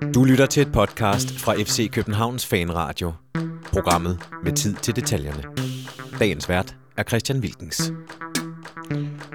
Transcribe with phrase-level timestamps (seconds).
[0.00, 3.12] Du lytter til et podcast fra FC Københavns Fanradio.
[3.72, 5.42] Programmet med tid til detaljerne.
[6.18, 7.92] Dagens vært er Christian Wilkens.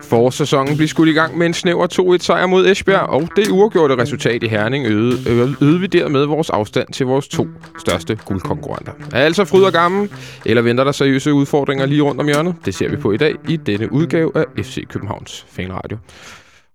[0.03, 3.97] Forårssæsonen blev skudt i gang med en snæver 2-1 sejr mod Esbjerg, og det uafgjorte
[3.97, 7.47] resultat i Herning øgede, vi dermed vores afstand til vores to
[7.79, 8.91] største guldkonkurrenter.
[9.13, 10.11] Er altså fryd og gammel,
[10.45, 12.55] eller venter der seriøse udfordringer lige rundt om hjørnet?
[12.65, 15.97] Det ser vi på i dag i denne udgave af FC Københavns Fanradio.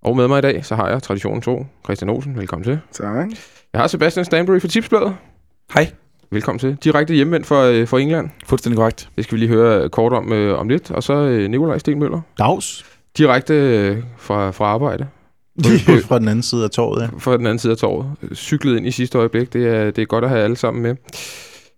[0.03, 2.37] Og med mig i dag, så har jeg traditionen 2, Christian Olsen.
[2.37, 2.81] Velkommen til.
[2.93, 3.29] Tak.
[3.73, 5.17] Jeg har Sebastian Stanbury fra Tipsbladet.
[5.75, 5.91] Hej.
[6.31, 6.77] Velkommen til.
[6.85, 8.31] Direkte hjemvendt fra, øh, fra England.
[8.47, 9.09] Fuldstændig korrekt.
[9.17, 10.91] Det skal vi lige høre kort om, øh, om lidt.
[10.91, 12.21] Og så øh, Nikolaj Stenmøller.
[12.39, 12.85] Dags.
[13.19, 15.07] Direkte øh, fra, fra arbejde.
[16.09, 17.09] fra den anden side af torvet, ja.
[17.19, 18.07] Fra den anden side af torvet.
[18.35, 19.53] Cyklet ind i sidste øjeblik.
[19.53, 20.97] Det er, det er godt at have alle sammen med.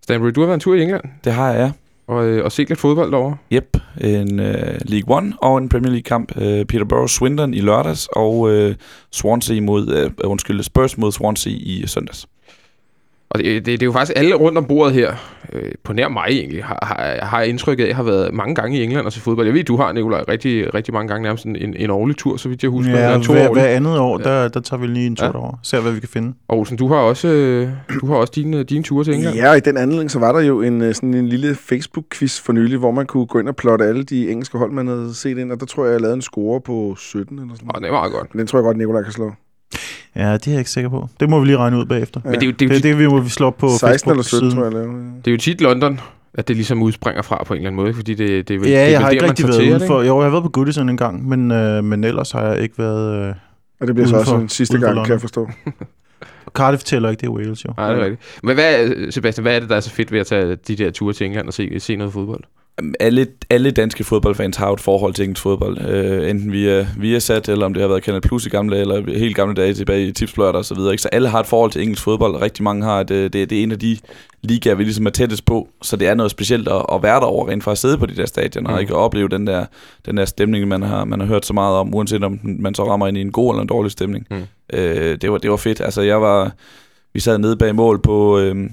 [0.02, 1.72] Stanbury, du har været en tur i England Det har jeg,
[2.06, 3.36] og, øh, og set lidt fodbold derovre.
[3.52, 3.76] Yep.
[4.00, 6.36] En øh, League One og en Premier League-kamp.
[6.36, 8.74] Øh, Peterborough Swindon i lørdags, og øh,
[9.12, 12.26] Swansea mod, øh, undskyld, Spurs mod Swansea i søndags.
[13.34, 15.12] Og det, det, det er jo faktisk alle rundt om bordet her,
[15.52, 18.34] øh, på nær mig egentlig, har, har, har jeg indtrykket af, at jeg har været
[18.34, 19.46] mange gange i England og til fodbold.
[19.46, 22.48] Jeg ved, du har, Nikolaj, rigtig, rigtig mange gange nærmest en, en, årlig tur, så
[22.48, 22.92] vidt jeg husker.
[22.92, 25.28] Ja, Eller to hver, hver andet år, der, der tager vi lige en tur Ja.
[25.28, 25.32] ja.
[25.32, 25.58] derover.
[25.62, 26.34] Ser, hvad vi kan finde.
[26.48, 27.68] Og Olsen, du har også, øh,
[28.00, 29.36] du har også dine, dine ture til England.
[29.36, 32.40] Ja, og i den anledning, så var der jo en, øh, sådan en lille Facebook-quiz
[32.42, 35.14] for nylig, hvor man kunne gå ind og plotte alle de engelske hold, man havde
[35.14, 37.72] set ind, og der tror jeg, jeg lavede en score på 17 eller sådan Og
[37.72, 37.82] noget.
[37.82, 38.32] det er meget godt.
[38.32, 39.32] Den tror jeg godt, Nikolaj kan slå.
[40.16, 41.08] Ja, det er jeg ikke sikker på.
[41.20, 42.20] Det må vi lige regne ud bagefter.
[42.24, 42.30] Ja.
[42.30, 43.68] Men det er jo, det er jo, Det det, vi må vi slå op på
[43.78, 44.50] 16 eller 17, Facebook-siden.
[44.50, 45.12] tror jeg, jeg lavede.
[45.24, 46.00] det er jo tit London,
[46.34, 48.68] at det ligesom udspringer fra på en eller anden måde, fordi det, det er vel,
[48.68, 50.02] det Ja, er jeg vel har der, ikke rigtig været til, ude det for...
[50.02, 52.78] Jo, jeg har været på Goodison en gang, men, øh, men ellers har jeg ikke
[52.78, 53.28] været...
[53.28, 53.34] Øh,
[53.80, 55.48] Og det bliver så også for- en sidste gang, kan jeg forstå.
[56.54, 57.70] Cardiff tæller ikke, det er Wales jo.
[57.76, 58.22] Nej, det er rigtigt.
[58.42, 60.90] Men hvad, Sebastian, hvad er det, der er så fedt ved at tage de der
[60.90, 62.44] ture til England og se, se noget fodbold?
[63.00, 65.78] Alle, alle danske fodboldfans har et forhold til engelsk fodbold.
[65.78, 68.80] Uh, enten via, via sat, eller om det har været Kanal Plus i gamle dage,
[68.80, 70.92] eller helt gamle dage tilbage i tipsbløjter og så videre.
[70.92, 71.02] Ikke?
[71.02, 73.32] Så alle har et forhold til engelsk fodbold, og rigtig mange har, at uh, det,
[73.32, 73.96] det er en af de
[74.42, 75.68] ligaer, vi ligesom er tættest på.
[75.82, 78.16] Så det er noget specielt at, at være derovre, rent for at sidde på de
[78.16, 78.74] der stadioner, Mm.
[78.74, 79.64] og ikke at opleve den der,
[80.06, 82.84] den der stemning, man har, man har hørt så meget om, uanset om man så
[82.84, 84.26] rammer ind i en god eller en dårlig stemning.
[84.30, 84.36] Mm.
[84.74, 84.80] Uh,
[85.20, 85.80] det, var, det var fedt.
[85.80, 86.52] Altså, jeg var...
[87.14, 88.38] Vi sad nede bag mål på...
[88.38, 88.72] øhm,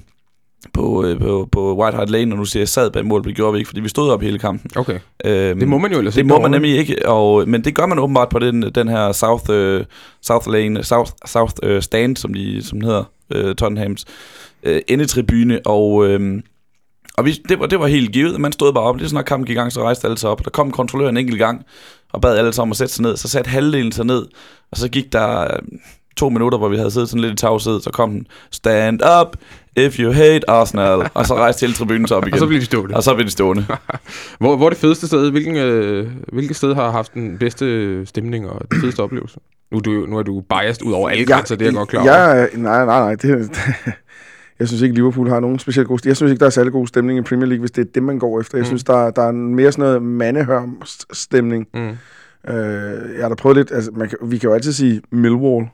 [0.72, 3.36] på, øh, på, på White Hart Lane, og nu siger jeg sad bag mål, det
[3.36, 4.70] gjorde vi ikke, fordi vi stod op hele kampen.
[4.76, 4.98] Okay.
[5.24, 7.86] Øhm, Det må man jo ellers det må man nemlig ikke, og, men det gør
[7.86, 9.84] man åbenbart på den, den her South, øh,
[10.22, 14.04] South Lane, South, South øh, Stand, som, de, som hedder, øh, Tottenhams
[14.62, 16.42] øh, endetribune, og, øh,
[17.16, 19.22] og vi, det, var, det var helt givet, man stod bare op, lige så når
[19.22, 21.38] kampen gik i gang, så rejste alle sig op, der kom en kontrollør en enkelt
[21.38, 21.64] gang,
[22.12, 24.26] og bad alle sammen at sætte sig ned, så satte halvdelen sig ned,
[24.70, 25.46] og så gik der
[26.16, 29.36] to minutter, hvor vi havde siddet sådan lidt i tavshed, så kom den, stand up,
[29.76, 32.32] if you hate Arsenal, og så rejste hele tribunen sig op igen.
[32.34, 32.94] Og så bliver de stående.
[32.96, 33.66] og så blev de stående.
[34.38, 35.30] Hvor, hvor er det fedeste sted?
[35.30, 39.38] Hvilken, øh, hvilket sted har haft den bedste stemning og den fedeste oplevelse?
[39.72, 41.88] Nu er du, nu er du biased ud over alle grænser, det er jeg godt
[41.88, 42.12] klar over.
[42.12, 43.14] Jeg, er- nej, nej, nej.
[43.14, 43.50] Det,
[44.58, 46.86] jeg synes ikke, Liverpool har nogen specielt god Jeg synes ikke, der er særlig god
[46.86, 48.58] stemning i Premier League, hvis det er det, man går efter.
[48.58, 48.66] Jeg Mm.
[48.66, 51.66] synes, der, der er mere sådan noget mandehørm-stemning.
[51.74, 51.80] Mm.
[52.48, 55.66] Øh, jeg har da prøvet lidt, altså man vi kan jo altid sige Millwall,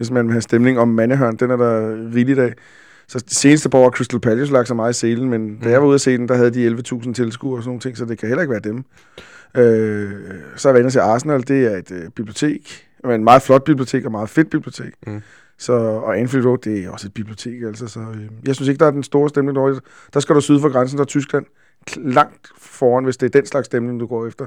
[0.00, 2.54] hvis man vil have stemning om Mandehørn, den er der rigeligt af.
[3.08, 5.56] Så det seneste par år Crystal Palace lagt sig meget i selen, men mm.
[5.58, 5.72] da Mm.
[5.72, 7.96] jeg var ude at se den, der havde de 11.000 tilskuere og sådan nogle ting,
[7.96, 8.84] så det kan heller ikke være dem.
[9.56, 10.12] Øh,
[10.56, 14.04] så er jeg se Arsenal, det er et øh, bibliotek, og en meget flot bibliotek
[14.04, 14.92] og meget fedt bibliotek.
[15.06, 15.20] Mm.
[15.58, 17.86] Så, og Anfield Road, det er også et bibliotek, altså.
[17.86, 19.80] Så, øh, jeg synes ikke, der er den store stemning derovre.
[20.14, 21.46] Der skal du syd for grænsen, der er Tyskland
[21.96, 24.46] langt foran, hvis det er den slags stemning, du går efter.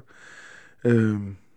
[0.85, 1.15] Øh,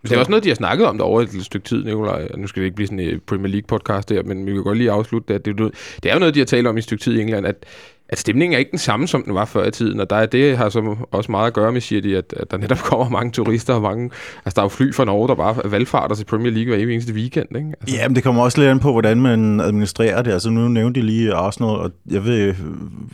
[0.09, 2.29] det er også noget, de har snakket om derovre et stykke tid, Nikolaj.
[2.37, 4.91] Nu skal det ikke blive sådan en Premier League-podcast der, men vi kan godt lige
[4.91, 5.45] afslutte det.
[5.45, 5.71] Det, er
[6.03, 7.65] det er jo noget, de har talt om i et stykke tid i England, at,
[8.09, 10.01] at stemningen er ikke den samme, som den var før i tiden.
[10.01, 12.51] Og der er, det har så også meget at gøre med, siger de, at, at
[12.51, 14.11] der netop kommer mange turister og mange...
[14.45, 17.13] Altså, der er jo fly fra Norge, der bare valgfarter til Premier League hver eneste
[17.13, 17.73] weekend, ikke?
[17.81, 20.33] Altså, Ja, men det kommer også lidt an på, hvordan man administrerer det.
[20.33, 22.55] Altså, nu nævnte de lige Arsenal, og jeg ved,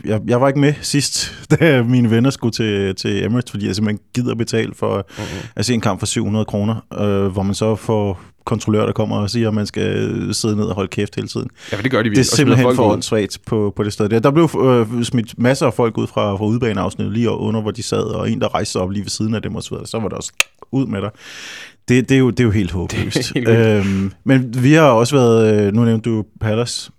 [0.05, 3.75] jeg, jeg var ikke med sidst, da mine venner skulle til, til Emirates, fordi jeg
[3.75, 5.49] simpelthen gider betale for mm-hmm.
[5.57, 9.17] at se en kamp for 700 kroner, øh, hvor man så får kontrollør, der kommer
[9.17, 11.49] og siger, at man skal sidde ned og holde kæft hele tiden.
[11.73, 12.21] ja, for det gør de Det er virkelig.
[12.21, 14.19] og smider simpelthen for åndssvagt på, på det sted der.
[14.19, 17.83] Der blev øh, smidt masser af folk ud fra, fra udebaneafsnittet lige under, hvor de
[17.83, 19.87] sad, og en, der rejste sig op lige ved siden af dem og så videre.
[19.87, 20.33] Så var der også
[20.73, 21.11] ud med dig.
[21.89, 23.35] Det, det, er, jo, det er jo helt håbløst.
[23.35, 26.91] helt øhm, men vi har også været, øh, nu nævnte du Palace,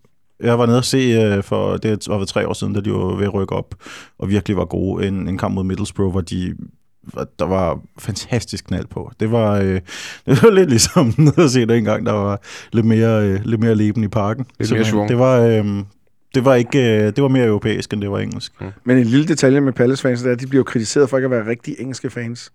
[0.44, 3.15] jeg var nede og se øh, for, det var tre år siden, da de var
[3.15, 3.75] ved at rykke op,
[4.19, 5.07] og virkelig var gode.
[5.07, 6.53] En, en kamp mod Middlesbrough, hvor de
[7.39, 9.11] der var fantastisk knald på.
[9.19, 9.65] Det var, øh,
[10.25, 12.41] det var lidt ligesom at se dengang, der var
[12.73, 14.45] lidt mere, øh, lidt mere leben i parken.
[14.59, 14.91] mere Simpelthen.
[14.91, 15.09] schwung.
[15.09, 15.65] Det var, øh,
[16.35, 18.53] det var ikke, øh, det var mere europæisk, end det var engelsk.
[18.83, 21.31] Men en lille detalje med Palace-fans, det er, at de bliver kritiseret for ikke at
[21.31, 22.51] være rigtig engelske fans.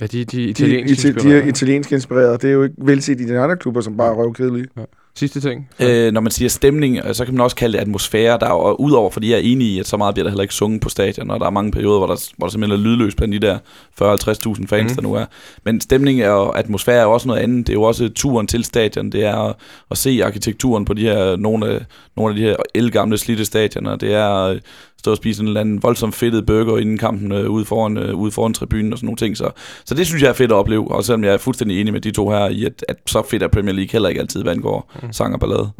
[0.00, 1.48] Ja, de, de De, italienske de, de er inspirerede.
[1.48, 2.42] italiensk inspireret.
[2.42, 4.66] Det er jo ikke velset i de andre klubber, som bare er røvkedelige.
[5.16, 5.68] Sidste ting.
[5.80, 8.38] Øh, når man siger stemning, øh, så kan man også kalde det atmosfære.
[8.38, 10.42] Der er, og udover, fordi jeg er enig i, at så meget bliver der heller
[10.42, 12.84] ikke sunget på stadion, og der er mange perioder, hvor der, hvor der simpelthen er
[12.84, 13.58] lydløst blandt de der
[14.02, 14.94] 40-50.000 fans, mm.
[14.94, 15.24] der nu er.
[15.64, 17.66] Men stemning og atmosfære er også noget andet.
[17.66, 19.10] Det er jo også turen til stadion.
[19.12, 19.54] Det er at,
[19.90, 21.80] at se arkitekturen på de her, nogle af,
[22.16, 23.96] nogle af de her elgamle slidte stadioner.
[23.96, 24.62] Det er at
[24.98, 28.14] stå og spise en eller anden voldsomt fedtet burger inden kampen øh, ude, foran, øh,
[28.14, 29.36] ude foran tribunen og sådan nogle ting.
[29.36, 29.50] Så,
[29.84, 32.00] så det synes jeg er fedt at opleve, og selvom jeg er fuldstændig enig med
[32.00, 34.52] de to her i, at, at så fedt er Premier League heller ikke altid, hvad
[34.52, 35.12] angår mm.
[35.12, 35.70] sang og ballade.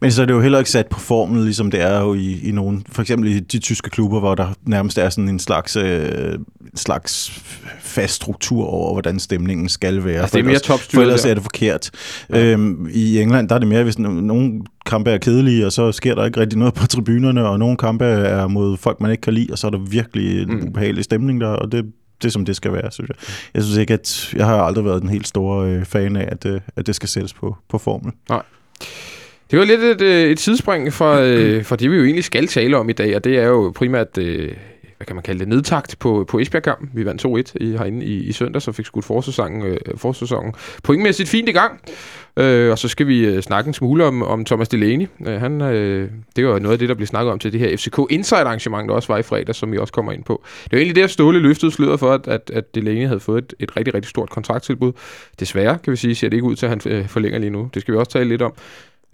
[0.00, 2.40] Men så er det jo heller ikke sat på formel, ligesom det er jo i,
[2.48, 5.76] i nogle, for eksempel i de tyske klubber, hvor der nærmest er sådan en slags,
[5.76, 7.42] øh, en slags
[7.80, 10.20] fast struktur over, hvordan stemningen skal være.
[10.20, 11.90] Altså, det er mere topstyret For ellers er det forkert.
[12.30, 12.44] Ja.
[12.44, 15.92] Øhm, I England, der er det mere, hvis no- nogle kampe er kedelige, og så
[15.92, 19.20] sker der ikke rigtig noget på tribunerne, og nogle kampe er mod folk, man ikke
[19.20, 20.68] kan lide, og så er der virkelig en Mm.
[20.68, 21.84] ubehagelig stemning der, og det,
[22.22, 23.16] det som det skal være, synes jeg.
[23.54, 26.46] Jeg synes ikke, at jeg har aldrig været den helt store øh, fan af, at,
[26.46, 28.12] øh, at det skal sættes på, på formel.
[29.50, 32.46] Det var lidt et, øh, et sidespring fra, øh, fra det, vi jo egentlig skal
[32.46, 34.52] tale om i dag, og det er jo primært, øh,
[34.96, 36.90] hvad kan man kalde det, nedtakt på, på Esbjerg-kampen.
[36.94, 41.28] Vi vandt 2-1 i, herinde i, i søndag, så fik skudt forsæsonen, øh, forsæsonen pointmæssigt
[41.28, 41.80] fint i gang.
[42.36, 45.06] Øh, og så skal vi øh, snakke en smule om, om Thomas Delaney.
[45.26, 47.76] Øh, han, øh, det var noget af det, der blev snakket om til det her
[47.76, 50.42] FCK Inside-arrangement, der også var i fredag, som vi også kommer ind på.
[50.64, 53.44] Det var egentlig det, at Ståle løftede sløret for, at, at, at Delaney havde fået
[53.44, 54.92] et, et rigtig, rigtig stort kontrakttilbud.
[55.40, 57.70] Desværre, kan vi sige, ser det ikke ud til, at han øh, forlænger lige nu.
[57.74, 58.54] Det skal vi også tale lidt om.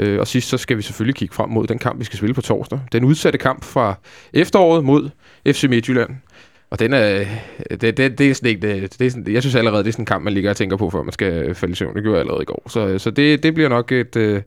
[0.00, 2.34] Øh, og sidst så skal vi selvfølgelig kigge frem mod den kamp, vi skal spille
[2.34, 2.80] på torsdag.
[2.92, 3.94] Den udsatte kamp fra
[4.32, 5.10] efteråret mod
[5.46, 6.10] FC Midtjylland.
[6.70, 7.24] Og den er,
[7.70, 9.92] det, det, det er sådan ikke, det, det er sådan, jeg synes allerede, det er
[9.92, 11.94] sådan en kamp, man ligger og tænker på, før man skal falde i søvn.
[11.94, 12.62] Det gjorde jeg allerede i går.
[12.68, 14.42] Så, så det, det bliver nok et, øh,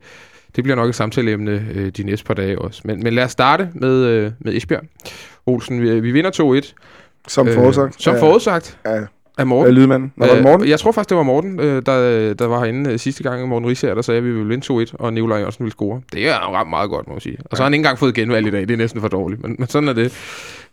[0.56, 2.82] det bliver nok et samtaleemne øh, de næste par dage også.
[2.86, 4.84] Men, men lad os starte med, øh, med Esbjerg.
[5.46, 6.74] Olsen, vi, vi vinder 2-1.
[7.28, 8.02] Som forudsagt.
[8.04, 8.78] Som af- forudsagt
[9.38, 9.74] af, af af Morten.
[9.74, 10.14] lydmanden.
[10.16, 10.64] Nå, var det Morten?
[10.64, 13.48] Øh, jeg tror faktisk, det var Morten, øh, der, der var herinde øh, sidste gang.
[13.48, 16.02] Morten Risager, der sagde, at vi ville vinde 2-1, og Nikolaj Jørgensen ville score.
[16.14, 17.38] Det er ret meget godt, må man sige.
[17.46, 18.62] Og så har han ikke engang fået genvalg i dag.
[18.62, 20.14] Det er næsten for dårligt, men, men sådan er det.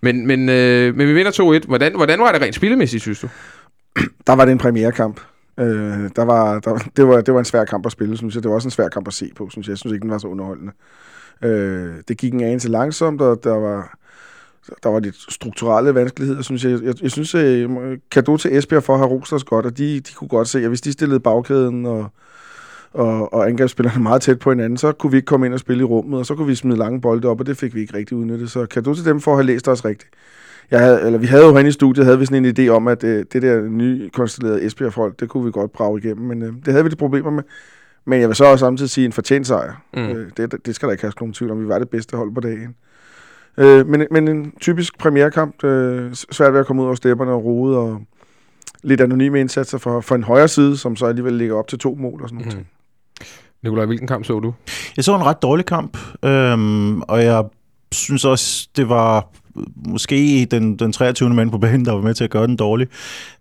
[0.01, 1.67] Men, men, øh, men vi vinder 2-1.
[1.67, 3.29] Hvordan, hvordan var det rent spillemæssigt, synes du?
[4.27, 5.21] Der var det en premierekamp.
[5.61, 8.43] Øh, der var, der, det, var, det var en svær kamp at spille, synes jeg.
[8.43, 9.71] Det var også en svær kamp at se på, synes jeg.
[9.71, 10.73] Jeg synes ikke, den var så underholdende.
[11.45, 13.99] Øh, det gik en anelse langsomt, og der var,
[14.83, 16.83] der var lidt strukturelle vanskeligheder, synes jeg.
[16.83, 17.71] Jeg, jeg synes, øh,
[18.11, 20.63] kado til Esbjerg for at have rost os godt, og de, de kunne godt se,
[20.63, 22.07] at hvis de stillede bagkæden og,
[22.93, 25.81] og, og angrebsspillerne meget tæt på hinanden, så kunne vi ikke komme ind og spille
[25.81, 27.97] i rummet, og så kunne vi smide lange bolde op, og det fik vi ikke
[27.97, 28.51] rigtig udnyttet.
[28.51, 30.11] Så kado til dem for at have læst os rigtigt.
[30.71, 32.89] Jeg havde, eller vi havde jo herinde i studiet, havde vi sådan en idé om,
[32.89, 36.53] at øh, det der nye konstellerede Esbjerg-folk, det kunne vi godt brage igennem, men øh,
[36.65, 37.43] det havde vi lidt problemer med.
[38.05, 39.83] Men jeg vil så også samtidig sige en fortjent sejr.
[39.95, 40.01] Mm.
[40.01, 41.63] Øh, det, det skal der ikke have nogen tvivl om.
[41.63, 42.75] Vi var det bedste hold på dagen.
[43.57, 45.65] Øh, men, men en typisk premierkamp.
[45.65, 48.01] Øh, svært ved at komme ud over stepperne og rode, og
[48.83, 51.95] lidt anonyme indsatser for, for en højre side, som så alligevel ligger op til to
[51.95, 52.59] mål og sådan noget.
[52.59, 52.65] Mm.
[53.63, 54.55] Nikolaj, hvilken kamp så du?
[54.97, 57.45] Jeg så en ret dårlig kamp, øhm, og jeg
[57.93, 59.29] synes også, det var
[59.89, 61.31] måske den, den 23.
[61.31, 62.89] mand på banen, der var med til at gøre den dårlig.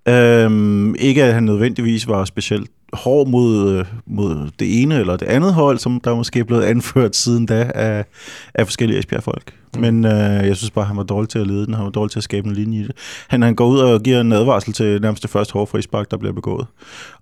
[0.08, 5.26] Øhm, ikke at han nødvendigvis var specielt hård mod, øh, mod det ene eller det
[5.26, 8.06] andet hold, som der måske er blevet anført siden da af,
[8.54, 9.54] af forskellige Esbjerg-folk.
[9.76, 9.82] Mm.
[9.82, 11.74] Men øh, jeg synes bare, han var dårlig til at lede den.
[11.74, 12.92] Han var dårlig til at skabe en linje i det.
[13.28, 16.18] Han, han går ud og giver en advarsel til nærmest det første hårde frispark, der
[16.18, 16.68] bliver begået.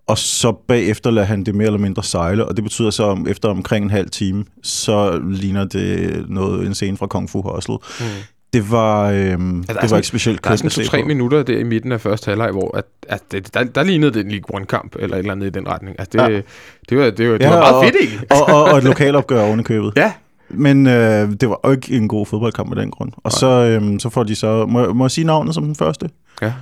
[0.07, 3.28] Og så bagefter lader han det mere eller mindre sejle, og det betyder så, om
[3.28, 7.78] efter omkring en halv time, så ligner det noget en scene fra Kung Fu Hustle.
[8.00, 8.06] Mm.
[8.54, 11.01] Det var, øhm, er det sådan- var ikke specielt Der er kønt sådan se to-tre
[11.01, 11.07] på.
[11.07, 14.25] minutter der i midten af første halvleg, hvor at, at det, der, der lignede det
[14.25, 15.95] en League One-kamp, eller et eller andet i den retning.
[15.99, 16.42] Altså, det, ja.
[16.89, 18.19] Det, var, det, var, det Ja, var meget og- fedt, ikke?
[18.31, 19.94] og, og, og et lokalopgør oven i købet.
[19.95, 20.13] Ja.
[20.49, 23.11] Men øh, det var jo ikke en god fodboldkamp af den grund.
[23.18, 24.66] Og så, øhm, så får de så...
[24.66, 26.09] Må, må jeg sige navnet som den første?
[26.42, 26.54] Ja.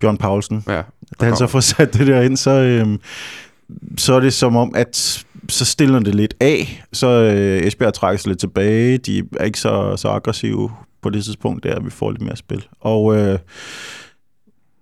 [0.00, 0.64] Bjørn Paulsen.
[0.68, 0.82] Ja.
[1.20, 3.00] Da han så får sat det der ind, så, øhm,
[3.98, 6.84] så er det som om, at så stiller det lidt af.
[6.92, 8.98] Så øh, Esbjerg trækker sig lidt tilbage.
[8.98, 10.70] De er ikke så, så aggressive
[11.02, 12.66] på det tidspunkt, der vi får lidt mere spil.
[12.80, 13.38] Og øh,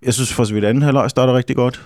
[0.03, 1.83] jeg synes for så vidt anden halvleg starter rigtig godt.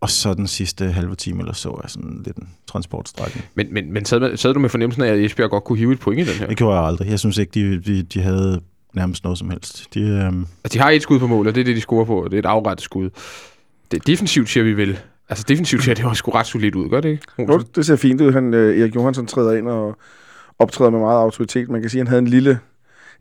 [0.00, 3.46] Og så den sidste halve time eller så er sådan lidt en transportstrækning.
[3.54, 5.92] Men, men, men sad, med- sad du med fornemmelsen af, at Esbjerg godt kunne hive
[5.92, 6.46] et point i den her?
[6.46, 7.08] Det gjorde jeg aldrig.
[7.08, 8.60] Jeg synes ikke, de, de, de havde
[8.94, 9.94] nærmest noget som helst.
[9.94, 12.04] De, øhm, Altså, de har et skud på mål, og det er det, de scorer
[12.04, 13.10] på, det er et afrettet skud.
[13.90, 14.98] Det defensivt siger vi vel.
[15.28, 17.52] Altså, defensivt ser det også sgu ret solidt ud, gør det ikke?
[17.52, 18.32] Jo, det ser fint ud.
[18.32, 19.96] Han, øh, Erik Johansson træder ind og
[20.58, 21.68] optræder med meget autoritet.
[21.68, 22.58] Man kan sige, at han havde en lille,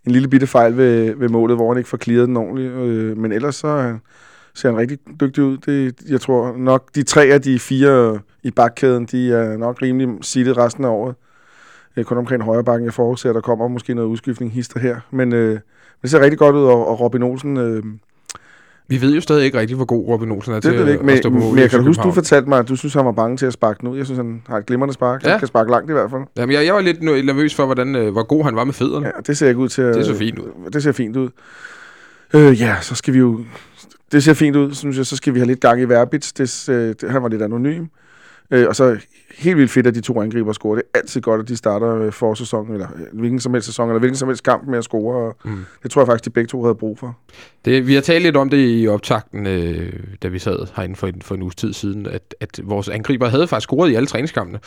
[0.06, 2.74] en lille bitte fejl ved, ved målet, hvor han ikke får clearet den ordentligt.
[2.74, 3.96] Øh, men ellers så øh,
[4.54, 5.58] ser han rigtig dygtig ud.
[5.58, 10.10] Det, jeg tror nok, de tre af de fire i bakkæden, de er nok rimelig
[10.22, 11.16] sittet resten af året.
[11.98, 12.86] Øh, kun omkring højre bakken.
[12.86, 15.00] Jeg forudser, at der kommer måske noget udskiftning hister her.
[15.12, 15.60] Men øh,
[16.02, 17.58] det ser rigtig godt ud, og, og Robin Olsen...
[17.58, 17.84] Øh,
[18.88, 21.12] vi ved jo stadig ikke rigtig, hvor god Robin Olsen er Det til jeg ikke,
[21.12, 22.94] at stå på men, mål men jeg kan huske, du fortalte mig, at du synes,
[22.94, 23.98] han var bange til at sparke den ud.
[23.98, 25.24] Jeg synes, han har et glimrende spark.
[25.24, 25.30] Ja.
[25.30, 26.22] Han kan sparke langt i hvert fald.
[26.38, 29.06] Jamen, jeg, jeg var lidt nervøs for, hvordan, øh, hvor god han var med fødderne.
[29.06, 29.96] Ja, det ser ikke ud til at...
[29.96, 30.70] Det så fint ud.
[30.74, 31.30] Det ser fint ud.
[32.34, 33.40] Øh, ja, så skal vi jo...
[34.12, 35.06] Det ser fint ud, synes jeg.
[35.06, 36.32] Så skal vi have lidt gang i Verbitz.
[36.32, 37.86] Det, øh, det, han var lidt anonym.
[38.52, 38.98] Øh, og så
[39.38, 40.76] helt vildt fedt, at de to angriber scorer.
[40.76, 43.90] Det er altid godt, at de starter øh, forsæsonen, eller øh, hvilken som helst sæson,
[43.90, 45.16] eller hvilken som helst kamp med at score.
[45.16, 45.66] Og Mm.
[45.84, 47.18] Det tror jeg faktisk, de begge to havde brug for.
[47.66, 51.08] Det, vi har talt lidt om det i optakten, øh, da vi sad herinde for
[51.08, 54.08] en, for en uges tid siden, at, at vores angriber havde faktisk scoret i alle
[54.08, 54.60] træningskampene.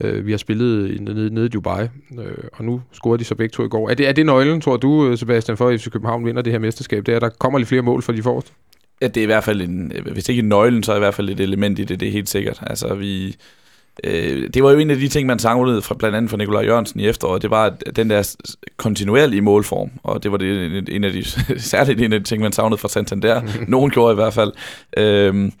[0.00, 1.82] Øh, vi har spillet nede, nede i Dubai,
[2.18, 3.90] øh, og nu scorede de så begge to i går.
[3.90, 6.52] Er det, er det nøglen, tror du, øh, Sebastian, for at FC København vinder det
[6.52, 7.06] her mesterskab?
[7.06, 8.52] Det er, at der kommer lidt flere mål for de forreste?
[9.02, 11.14] Ja, det er i hvert fald en, hvis ikke en nøglen, så er i hvert
[11.14, 12.58] fald et element i det, det er helt sikkert.
[12.66, 13.36] Altså, vi,
[14.04, 16.64] øh, det var jo en af de ting, man savnede fra blandt andet fra Nikolaj
[16.64, 18.36] Jørgensen i efteråret, det var at den der
[18.76, 21.24] kontinuerlige målform, og det var det, en- af de,
[21.60, 23.42] særligt en af de ting, man savnede fra Santander.
[23.68, 24.52] Nogen gjorde i hvert fald.
[24.96, 25.52] Øhm,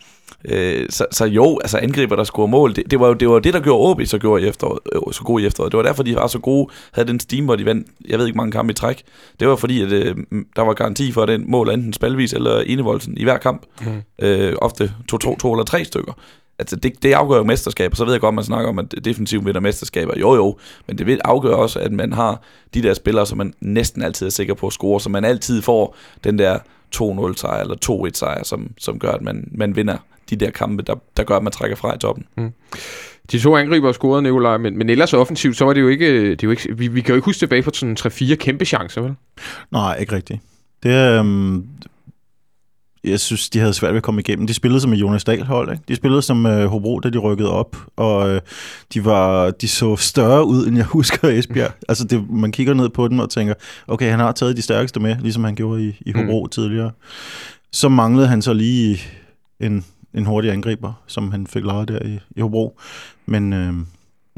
[0.44, 3.38] øh, så, så jo, altså angriber, der scorer mål, det, det, var jo det, var
[3.38, 5.72] det, der gjorde OB så, gjorde i efteråret, øh, så god i efteråret.
[5.72, 8.26] Det var derfor, de var så gode, havde den steam, hvor de vandt, jeg ved
[8.26, 9.02] ikke mange kampe i træk.
[9.40, 10.16] Det var fordi, at øh,
[10.56, 13.62] der var garanti for, at den mål enten spalvis eller enevoldsen i hver kamp.
[13.80, 14.26] Mm.
[14.26, 16.12] Øh, ofte to, to, to eller tre stykker.
[16.58, 17.96] Altså, det, det afgør jo mesterskaber.
[17.96, 20.18] Så ved jeg godt, man snakker om, at defensivt vinder mesterskaber.
[20.18, 20.56] Jo, jo.
[20.86, 22.42] Men det vil afgøre også, at man har
[22.74, 25.00] de der spillere, som man næsten altid er sikker på at score.
[25.00, 26.58] Så man altid får den der
[26.96, 29.96] 2-0 sejr eller 2-1 sejr, som, som gør, at man, man vinder
[30.30, 32.24] de der kampe, der, der gør, at man trækker fra i toppen.
[33.32, 36.30] De to angriber scorede Nikolaj, men, men ellers offensivt, så var det jo ikke...
[36.30, 38.64] Det er jo ikke vi, vi kan jo ikke huske tilbage på sådan 3-4 kæmpe
[38.64, 39.14] chancer, vel?
[39.72, 40.40] Nej, ikke rigtigt.
[40.82, 41.20] Det er...
[41.20, 41.66] Um,
[43.04, 44.46] jeg synes, de havde svært ved at komme igennem.
[44.46, 45.84] De spillede som et Jonas Dahl hold, ikke?
[45.88, 48.38] De spillede som uh, Hobro, da de rykkede op, og uh,
[48.94, 51.72] de, var, de så større ud, end jeg husker Esbjerg.
[51.88, 53.54] altså, det, man kigger ned på dem og tænker,
[53.88, 56.48] okay, han har taget de stærkeste med, ligesom han gjorde i, i Hobro mm.
[56.48, 56.90] tidligere.
[57.72, 59.00] Så manglede han så lige
[59.60, 62.78] en, en hurtig angriber, som han fik lavet der i, i Hobro.
[63.26, 63.72] Men øh,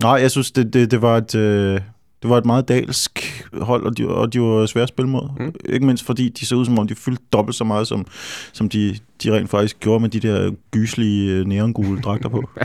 [0.02, 1.34] nej, jeg synes, det, det, det var et...
[1.34, 1.80] Øh,
[2.22, 5.28] det var et meget dalsk hold, og de, og de var svære at spille mod.
[5.40, 5.54] Mm.
[5.64, 8.06] Ikke mindst fordi de så ud som om, de fyldte dobbelt så meget, som,
[8.52, 12.42] som de, de rent faktisk gjorde med de der gyslige øh, neongule dragter på.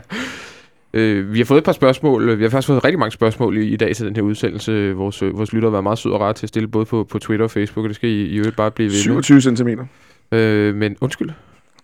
[0.94, 2.38] Øh, vi har fået et par spørgsmål.
[2.38, 4.94] Vi har faktisk fået rigtig mange spørgsmål i, i dag til den her udsendelse.
[4.94, 7.04] Vores, øh, vores lyttere har været meget søde og rare til at stille både på,
[7.04, 9.24] på Twitter og Facebook, og det skal I, I øvrigt bare blive ved med.
[9.24, 9.68] 27 cm.
[10.32, 11.30] Øh, men undskyld.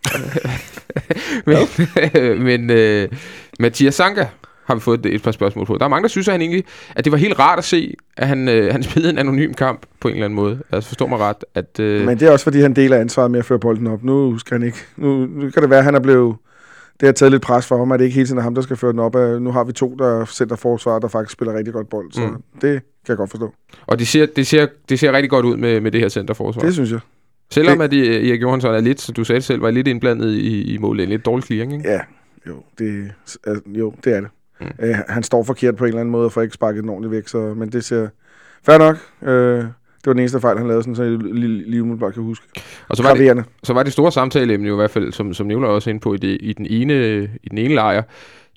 [1.47, 1.57] men
[2.47, 3.09] men øh,
[3.59, 4.25] Mathias Sanka
[4.67, 5.77] har vi fået et, par spørgsmål på.
[5.77, 6.63] Der er mange, der synes, at, han egentlig,
[6.95, 9.81] at det var helt rart at se, at han, øh, han spillede en anonym kamp
[9.99, 10.59] på en eller anden måde.
[10.71, 11.79] Altså forstår mig ret, at...
[11.79, 14.03] Øh, Men det er også, fordi han deler ansvaret med at føre bolden op.
[14.03, 14.77] Nu skal han ikke.
[14.97, 16.35] Nu, nu kan det være, at han er blevet...
[16.99, 18.61] Det har taget lidt pres for ham, at det ikke hele tiden er ham, der
[18.61, 19.15] skal føre den op.
[19.15, 22.11] Øh, Nu har vi to, der center forsvar, der faktisk spiller rigtig godt bold.
[22.11, 22.43] Så mm.
[22.61, 23.53] det kan jeg godt forstå.
[23.87, 26.61] og det ser, det, ser, det ser rigtig godt ud med, med det her centerforsvar.
[26.61, 26.99] Det synes jeg.
[27.51, 30.73] Selvom at I- Erik Johansson er lidt, som du sagde selv, var lidt indblandet i,
[30.73, 31.03] i målet.
[31.03, 31.89] En lidt dårlig clearing, ikke?
[31.89, 31.99] Ja,
[32.47, 33.11] jo, det,
[33.47, 34.29] altså, jo, det er det.
[34.61, 34.67] Mm.
[34.79, 37.11] Øh, han står forkert på en eller anden måde, og får ikke sparket den ordentligt
[37.11, 37.27] væk.
[37.27, 38.07] Så, men det ser
[38.65, 38.95] fair nok.
[39.21, 39.65] Øh,
[39.97, 42.45] det var den eneste fejl, han lavede, sådan, så jeg lige, lige umiddelbart kan huske.
[42.89, 45.47] Og så var, det, så var det store samtaleemne jo i hvert fald, som, som
[45.47, 48.03] Nævler også er inde på i, det, i, den ene, i den ene lejr.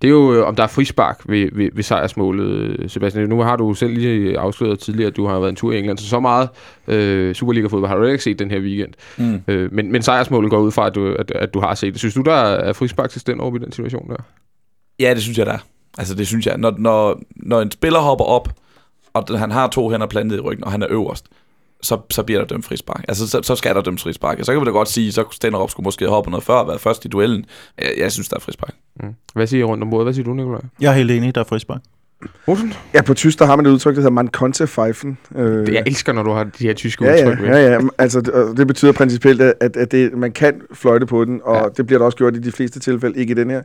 [0.02, 3.28] Det er jo, øh, om der er frispark ved, ved, ved sejrsmålet, Sebastian.
[3.28, 5.98] Nu har du selv lige afsløret tidligere, at du har været en tur i England,
[5.98, 6.48] så så meget
[6.88, 8.92] øh, Superliga-fodbold har du ikke set den her weekend.
[9.18, 9.42] Mm.
[9.48, 12.00] Øh, men, men sejrsmålet går ud fra, at du, at, at du har set det.
[12.00, 14.16] Synes du, der er frispark til Stenderup i den situation der?
[15.00, 15.58] Ja, det synes jeg, der er.
[15.98, 16.58] Altså, det synes jeg.
[16.58, 18.48] Når, når, når en spiller hopper op,
[19.12, 21.26] og han har to hænder plantet i ryggen, og han er øverst,
[21.82, 23.04] så, så bliver der dømt frispark.
[23.08, 24.38] Altså, så, så skal der dømt frispark.
[24.42, 26.78] Så kan vi da godt sige, så Stenderup skulle måske hoppe noget før og være
[26.78, 27.44] først i duellen.
[27.78, 28.74] Jeg, jeg synes, der er frispark.
[29.02, 29.14] Mm.
[29.34, 30.04] Hvad siger I rundt om bordet?
[30.04, 30.60] Hvad siger du, Nikolaj?
[30.80, 31.80] Jeg er helt enig, der er frispark.
[32.48, 32.72] Rosen?
[32.94, 35.18] Ja, på tysk, der har man et udtryk, der hedder man konnte pfeifen.
[35.34, 37.46] Øh, Det, jeg elsker, når du har de her tyske ja, udtryk.
[37.46, 37.78] ja, ja, ja.
[37.98, 41.68] Altså, det, det betyder principielt, at, at, det, man kan fløjte på den, og ja.
[41.76, 43.62] det bliver der også gjort i de fleste tilfælde, ikke i den her.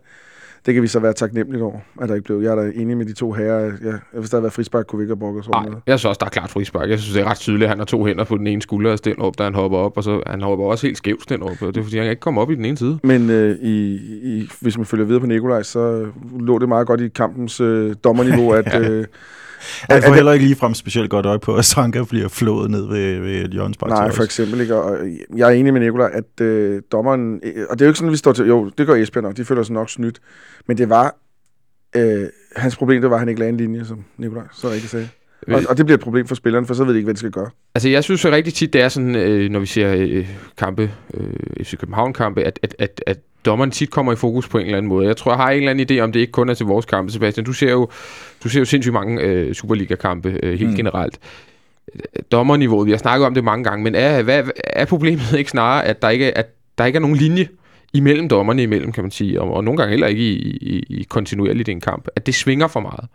[0.65, 2.39] Det kan vi så være taknemmelige over, at der ikke blev.
[2.39, 3.63] Jeg er da enig med de to herrer.
[3.63, 6.05] Ja, hvis der havde været frispark, kunne vi ikke have brokket os Nej, jeg synes
[6.05, 6.89] også, der er klart frispark.
[6.89, 8.91] Jeg synes, det er ret tydeligt, at han har to hænder på den ene skulder
[8.91, 11.61] af Stenderup, da han hopper op, og så han hopper også helt skævt Stenderup.
[11.61, 12.99] og Det er, fordi han ikke kommer op i den ene side.
[13.03, 16.07] Men øh, i, i, hvis man følger videre på Nikolaj, så
[16.39, 18.91] lå det meget godt i kampens øh, dommerniveau, at...
[18.91, 19.05] Øh,
[19.89, 22.87] Jeg at- får heller ikke ligefrem specielt godt øje på, at Sanka bliver flået ned
[22.87, 23.89] ved, ved Jørgens Parti.
[23.93, 24.75] Nej, for eksempel ikke.
[24.75, 24.97] Og
[25.35, 27.39] jeg er enig med Nikolaj, at øh, dommeren...
[27.43, 28.45] øh, Og det er jo ikke sådan, vi står til...
[28.47, 29.37] Jo, det gør Esbjerg nok.
[29.37, 30.19] De føler sig nok snydt.
[30.67, 31.15] Men det var...
[31.95, 34.89] Øh, hans problem, det var, at han ikke lagde en linje, som Nikolaj så rigtig
[34.89, 35.09] sagde.
[35.47, 37.19] Og, og det bliver et problem for spilleren, for så ved de ikke, hvad de
[37.19, 37.49] skal gøre.
[37.75, 40.91] Altså, jeg synes jo rigtig tit, det er sådan, øh, når vi ser øh, kampe,
[41.13, 44.77] øh, FC København-kampe, at, at, at, at dommeren tit kommer i fokus på en eller
[44.77, 45.07] anden måde.
[45.07, 46.85] Jeg tror, jeg har en eller anden idé om, det ikke kun er til vores
[46.85, 47.45] kampe, Sebastian.
[47.45, 47.89] Du ser jo,
[48.43, 50.69] du ser jo sindssygt mange øh, Superliga-kampe øh, helt Mm.
[50.69, 50.75] mm.
[50.75, 51.19] generelt.
[52.31, 55.85] Dommerniveauet, vi har snakket om det mange gange, men er, hvad, er problemet ikke snarere,
[55.85, 56.47] at der ikke, at
[56.77, 57.47] der ikke er nogen linje
[57.95, 61.03] imellem dommerne imellem, kan man sige, og, og nogle gange heller ikke i, i, i
[61.09, 63.05] kontinuerligt i en kamp, at det svinger for meget.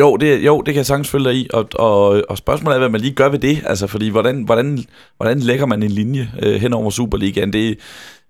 [0.00, 2.78] Jo, det, jo, det kan jeg sagtens følge dig i, og, og, og spørgsmålet er,
[2.78, 4.84] hvad man lige gør ved det, altså fordi hvordan, hvordan,
[5.16, 7.52] hvordan lægger man en linje øh, hen over Superligaen?
[7.52, 7.78] Det,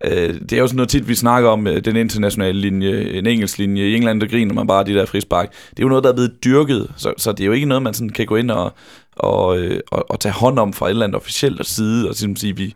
[0.05, 3.27] øh, det er jo sådan noget tit, vi snakker om, øh, den internationale linje, en
[3.27, 5.51] engelsk linje, i England der griner man bare de der frispark.
[5.71, 7.83] Det er jo noget, der er blevet dyrket, så, så det er jo ikke noget,
[7.83, 8.73] man sådan kan gå ind og,
[9.17, 12.37] og, øh, og, og tage hånd om fra et eller andet officielt side, og ligesom
[12.37, 12.75] sige, vi,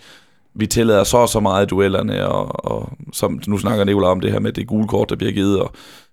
[0.55, 4.21] vi tillader så og så meget i duellerne, og, og som nu snakker Nicolai om
[4.21, 5.73] det her med det gule kort, der bliver givet og,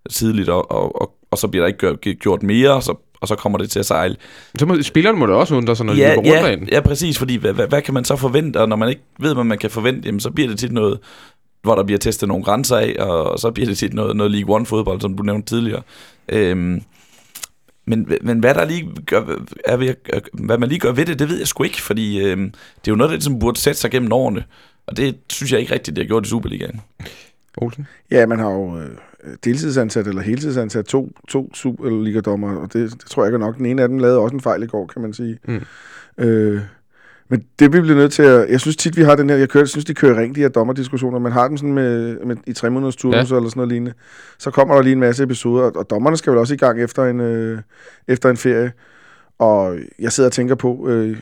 [0.09, 3.35] tidligt, og, og, og, og så bliver der ikke gjort, gjort mere, så, og så
[3.35, 4.15] kommer det til at sejle.
[4.59, 6.67] Så må, spillerne må da også undre sig, når ja, de rundt ja, derinde.
[6.71, 9.33] ja, præcis, fordi hvad, hvad, hvad kan man så forvente, og når man ikke ved,
[9.33, 10.99] hvad man kan forvente, jamen, så bliver det tit noget,
[11.61, 14.59] hvor der bliver testet nogle grænser af, og så bliver det tit noget, noget League
[14.59, 15.81] One-fodbold, som du nævnte tidligere.
[16.29, 16.81] Øhm,
[17.87, 19.21] men, men hvad, der lige gør,
[19.65, 19.93] er ved,
[20.33, 22.91] hvad man lige gør ved det, det ved jeg sgu ikke, fordi øhm, det er
[22.91, 24.43] jo noget, der som burde sætte sig gennem årene,
[24.87, 26.81] og det synes jeg ikke rigtigt, det har gjort i Superligaen.
[27.57, 27.87] Olsen?
[28.11, 28.89] Ja, man har jo øh,
[29.43, 33.57] deltidsansat eller heltidsansat to, to Superliga-dommer, og det, det tror jeg ikke er nok.
[33.57, 35.39] Den ene af dem lavede også en fejl i går, kan man sige.
[35.47, 35.61] Mm.
[36.17, 36.61] Øh,
[37.29, 38.49] men det vi bliver nødt til at...
[38.49, 39.37] Jeg synes tit, vi har den her...
[39.37, 41.19] Jeg, kører, synes, de kører ring, de her dommerdiskussioner.
[41.19, 43.35] Man har dem sådan med, med i tre måneders turnus ja.
[43.35, 43.93] eller sådan noget lignende.
[44.37, 46.81] Så kommer der lige en masse episoder, og, og dommerne skal vel også i gang
[46.81, 47.59] efter en, øh,
[48.07, 48.71] efter en ferie.
[49.39, 50.87] Og jeg sidder og tænker på...
[50.89, 51.19] Øh,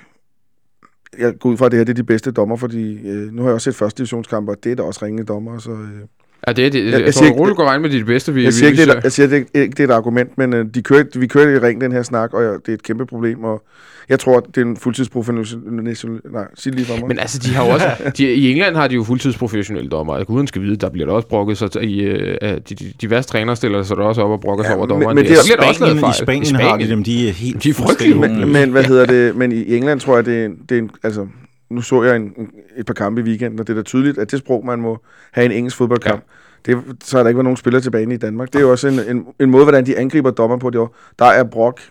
[1.17, 3.41] jeg går ud fra, at det her det er de bedste dommer, fordi øh, nu
[3.41, 5.71] har jeg også set første divisionskampe, og det er da også ringende dommer, så...
[5.71, 6.01] Øh,
[6.47, 6.85] Ja, det er det.
[6.85, 8.71] Jeg, jeg jeg, tror, ikke- roligt går regne med de bedste, vi, jeg siger, vi,
[8.71, 10.65] ikke, vi det, er- jeg siger det, ikke, ikke, det er et argument, men øh,
[10.75, 13.05] de kører, vi kører i ring, den her snak, og jeg, det er et kæmpe
[13.05, 13.63] problem, og
[14.09, 16.21] jeg tror, det er en fuldtidsprofessionel...
[16.31, 17.07] Nej, sig det lige for mig.
[17.07, 17.87] Men altså, de har jo også...
[18.17, 20.23] De, I England har de jo fuldtidsprofessionelle dommer.
[20.23, 22.01] Guden skal vide, der bliver der også brokket sig i...
[22.03, 24.75] Øh, de, de, de værste træner stiller sig der også op og brokker sig Ja,
[24.77, 25.15] over men- dommeren.
[25.15, 26.11] men det er- Så bliver der også lavet fejl.
[26.11, 28.15] I Spanien, I Spanien har de dem, de er helt De er frygtelige.
[28.15, 29.35] men, men hvad hedder det?
[29.35, 31.27] Men i England tror jeg, det er, det er en, altså,
[31.69, 34.17] nu så jeg en, en, et par kampe i weekenden, og det er da tydeligt,
[34.17, 34.99] at det sprog, man må
[35.31, 36.23] have i en engelsk fodboldkamp,
[36.67, 36.73] ja.
[36.73, 38.53] det, så har der ikke været nogen spillere tilbage i Danmark.
[38.53, 40.95] Det er jo også en, en, en måde, hvordan de angriber dommer på det år.
[41.19, 41.81] Der er brok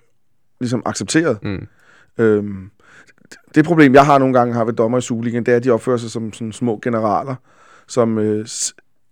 [0.60, 1.38] ligesom accepteret.
[1.42, 1.66] Mm.
[2.18, 2.70] Øhm,
[3.54, 5.70] det problem, jeg har nogle gange har ved dommer i Superligaen, det er, at de
[5.70, 7.34] opfører sig som sådan små generaler,
[7.88, 8.46] som øh,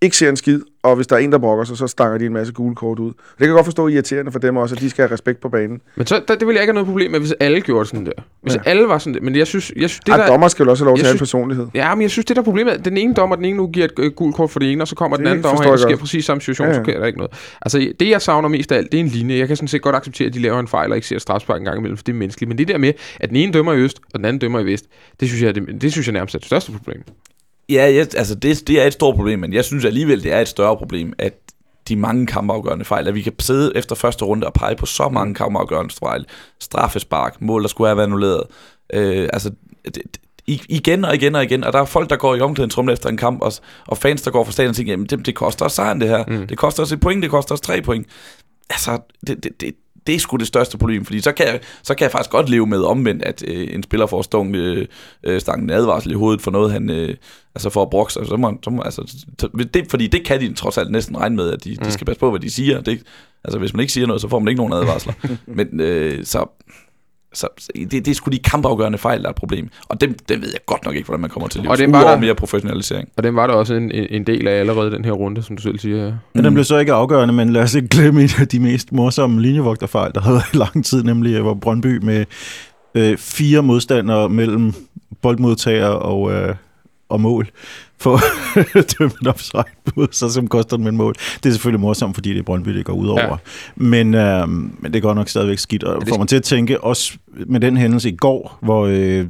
[0.02, 2.26] ikke ser en skid, og hvis der er en, der brokker sig, så stanger de
[2.26, 3.08] en masse gule kort ud.
[3.08, 5.48] Det kan jeg godt forstå irriterende for dem også, at de skal have respekt på
[5.48, 5.80] banen.
[5.96, 8.06] Men så, der, det vil jeg ikke have noget problem med, hvis alle gjorde sådan
[8.06, 8.12] der.
[8.42, 8.60] Hvis Ja.
[8.64, 9.20] alle var sådan der.
[9.20, 10.20] Men jeg synes, jeg synes det Det der...
[10.20, 11.66] Ej, dommer skal jo også have lov til at have en personlighed.
[11.74, 13.66] Ja, men jeg synes, det der problem er, at den ene dommer, den ene nu
[13.66, 15.70] giver et øh, gult kort for det ene, og så kommer den Det anden dommer
[15.72, 17.32] og sker præcis samme situation, Ja, ja, så sker der ikke noget.
[17.62, 19.38] Altså, det jeg savner mest af alt, det er en linje.
[19.38, 21.58] Jeg kan sådan set godt acceptere, at de laver en fejl og ikke ser strafspark
[21.58, 22.48] en gang imellem, for det er menneskeligt.
[22.48, 24.64] Men det der med, at den ene dømmer i øst, og den anden dømmer i
[24.64, 24.84] vest,
[25.20, 27.02] det synes jeg, det, det synes jeg nærmest er det største problem.
[27.68, 30.40] Ja, jeg, altså det, det er et stort problem, men jeg synes alligevel, det er
[30.40, 31.34] et større problem, at
[31.88, 35.08] de mange kampafgørende fejl, at vi kan sidde efter første runde og pege på så
[35.08, 36.26] mange kampafgørende fejl,
[36.60, 38.42] straffespark, mål, der skulle have været annulleret.
[38.92, 39.50] Øh, altså,
[39.84, 40.02] det,
[40.46, 43.16] igen og igen og igen, og der er folk, der går i omklædningsrummet efter en
[43.16, 43.52] kamp, og,
[43.86, 46.08] og fans, der går fra stadion og tænker, jamen det, det koster os sejren det
[46.08, 46.46] her, mm.
[46.46, 48.06] det koster os et point, det koster os tre point.
[48.70, 49.74] Altså, det, det, det,
[50.06, 52.48] det er sgu det største problem, fordi så kan jeg, så kan jeg faktisk godt
[52.48, 54.86] leve med omvendt, at øh, en spiller får stung, øh,
[55.24, 57.14] øh, stangen advarsel i hovedet for noget, han øh,
[57.54, 58.26] altså for at brokke sig.
[58.26, 61.36] Så må, så må, altså, så- det, fordi det kan de trods alt næsten regne
[61.36, 61.84] med, at de, Mm.
[61.84, 62.80] de skal passe på, hvad de siger.
[62.80, 63.02] Det,
[63.44, 65.12] altså, hvis man ikke siger noget, så får man ikke nogen advarsler.
[65.56, 66.46] Men øh, så,
[67.34, 69.68] så det, det er sgu de kampafgørende fejl, der er et problem.
[69.88, 71.78] Og dem, dem ved jeg godt nok ikke, hvordan man kommer til Og livs.
[71.78, 73.08] det var der- mere professionalisering.
[73.16, 75.62] Og den var der også en, en, del af allerede den her runde, som du
[75.62, 76.04] selv siger.
[76.04, 76.42] Men Mm.
[76.42, 79.42] den blev så ikke afgørende, men lad os ikke glemme en af de mest morsomme
[79.42, 82.24] linjevogterfejl, der havde i lang tid, nemlig øh, hvor Brøndby med
[82.94, 84.72] øh, fire modstandere mellem
[85.22, 86.54] boldmodtager og, øh,
[87.12, 87.48] og mål
[87.98, 88.20] for
[88.98, 91.14] dømt en offside bud, så som koster den med mål.
[91.14, 93.20] Det er selvfølgelig morsomt, fordi det er Brøndby, det går ud over.
[93.30, 93.36] Ja.
[93.76, 96.80] Men, øh, men det går nok stadigvæk skidt, og det- får mig til at tænke,
[96.84, 97.12] også
[97.46, 98.86] med den hændelse i går, hvor...
[98.90, 99.26] Øh,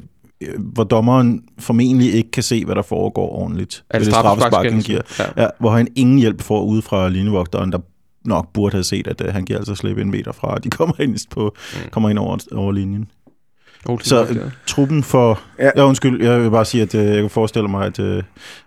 [0.58, 3.84] hvor dommeren formentlig ikke kan se, hvad der foregår ordentligt.
[3.90, 5.00] Er det ved straffespark, han giver.
[5.18, 5.42] Ja.
[5.42, 7.78] Ja, hvor han ingen hjælp får ude fra linjevogteren, der
[8.24, 10.70] nok burde have set, at uh, han giver altså slippe en meter fra, og de
[10.70, 11.90] kommer ind, på, Mm.
[11.90, 13.10] kommer ind over, over linjen.
[13.88, 14.40] Olsen, Så ja.
[14.66, 15.40] truppen for...
[15.58, 15.70] Ja.
[15.76, 15.84] Ja.
[15.84, 18.22] undskyld, jeg vil bare sige, at uh, jeg kan forestille mig, at uh,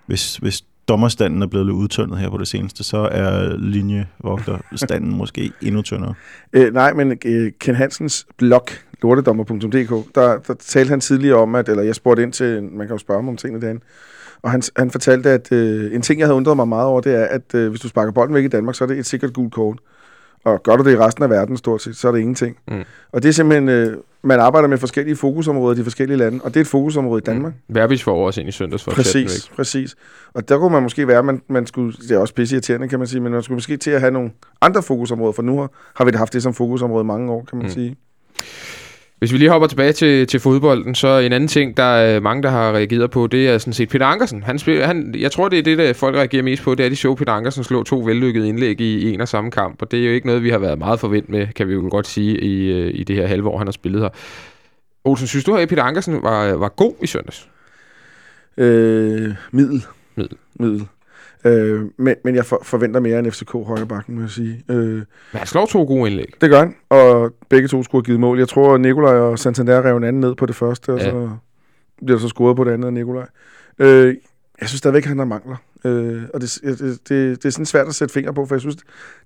[0.06, 5.51] hvis, hvis dommerstanden er blevet lidt udtyndet her på det seneste, så er linjevogterstanden måske
[5.62, 6.13] endnu tyndere.
[6.54, 8.67] Øh, nej, men øh, Ken Hansens blog,
[9.01, 12.95] lortedommer.dk, der, der talte han tidligere om, at, eller jeg spurgte ind til, man kan
[12.95, 13.82] jo spørge ham om tingene derinde,
[14.41, 17.15] og han, han fortalte, at øh, en ting, jeg havde undret mig meget over, det
[17.15, 19.34] er, at øh, hvis du sparker bolden væk i Danmark, så er det et sikkert
[19.34, 19.78] gult kort.
[20.43, 22.58] Og gør du det i resten af verden stort set, så er det ingenting.
[22.67, 22.84] Mm.
[23.12, 26.53] Og det er simpelthen, øh, man arbejder med forskellige fokusområder i de forskellige lande, og
[26.53, 27.53] det er et fokusområde i Danmark.
[27.69, 27.75] Mm.
[27.75, 29.95] Verbis får også ind i søndags for sætte den Præcis, præcis.
[30.33, 32.99] Og der kunne man måske være, man, man skulle, det er også pisse irriterende, kan
[32.99, 35.71] man sige, men man skulle måske til at have nogle andre fokusområder, for nu har,
[35.95, 37.67] har vi haft det som fokusområde i mange år, kan man Mm.
[37.67, 37.73] mm.
[37.73, 37.95] sige.
[39.19, 42.43] Hvis vi lige hopper tilbage til, til fodbolden, så en anden ting, der er mange,
[42.43, 44.43] der har reageret på, det er sådan set Peter Ankersen.
[44.43, 46.86] Han spil, han, jeg tror, det er det, der folk reagerer mest på, det er,
[46.86, 49.82] at de så Peter Ankersen slå to vellykkede indlæg i, i en og samme kamp.
[49.82, 51.88] Og det er jo ikke noget, vi har været meget forventet med, kan vi jo
[51.91, 54.10] godt sige, i, øh, i det her halve år, han har spillet her.
[55.04, 57.49] Olsen, synes du, at Peter Ankersen var, var god i søndags?
[58.58, 59.86] Øh, middel.
[60.15, 60.38] Middel.
[60.60, 60.88] Middel.
[61.45, 64.63] Øh, men, men jeg for, forventer mere end FCK højre bakken, må jeg sige.
[64.69, 66.34] Øh, Men han slår to gode indlæg.
[66.41, 68.38] det gør han, og begge to skulle have givet mål.
[68.38, 71.05] Jeg tror, Nikolaj og Santander rev en anden ned på det første, og Ja.
[71.12, 71.29] så
[72.05, 73.25] bliver der så scoret på det andet af Nikolaj.
[73.79, 74.15] Øh,
[74.62, 75.55] jeg synes stadigvæk, at han har mangler.
[75.86, 78.62] Øh, og det, det, det, det er sådan svært at sætte fingre på, for jeg
[78.62, 78.75] synes,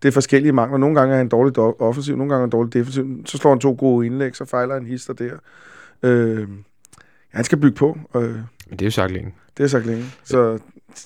[0.02, 0.78] det er forskellige mangler.
[0.78, 3.26] Nogle gange er han dårligt o- offensiv, nogle gange er han dårligt defensiv.
[3.26, 5.32] Så slår han to gode indlæg, så fejler han hister der.
[6.04, 6.48] Øh,
[7.30, 8.34] han skal bygge på, og Men
[8.70, 9.34] det er jo sagt længe.
[9.58, 10.06] det er sagt længe.
[10.24, 10.60] Så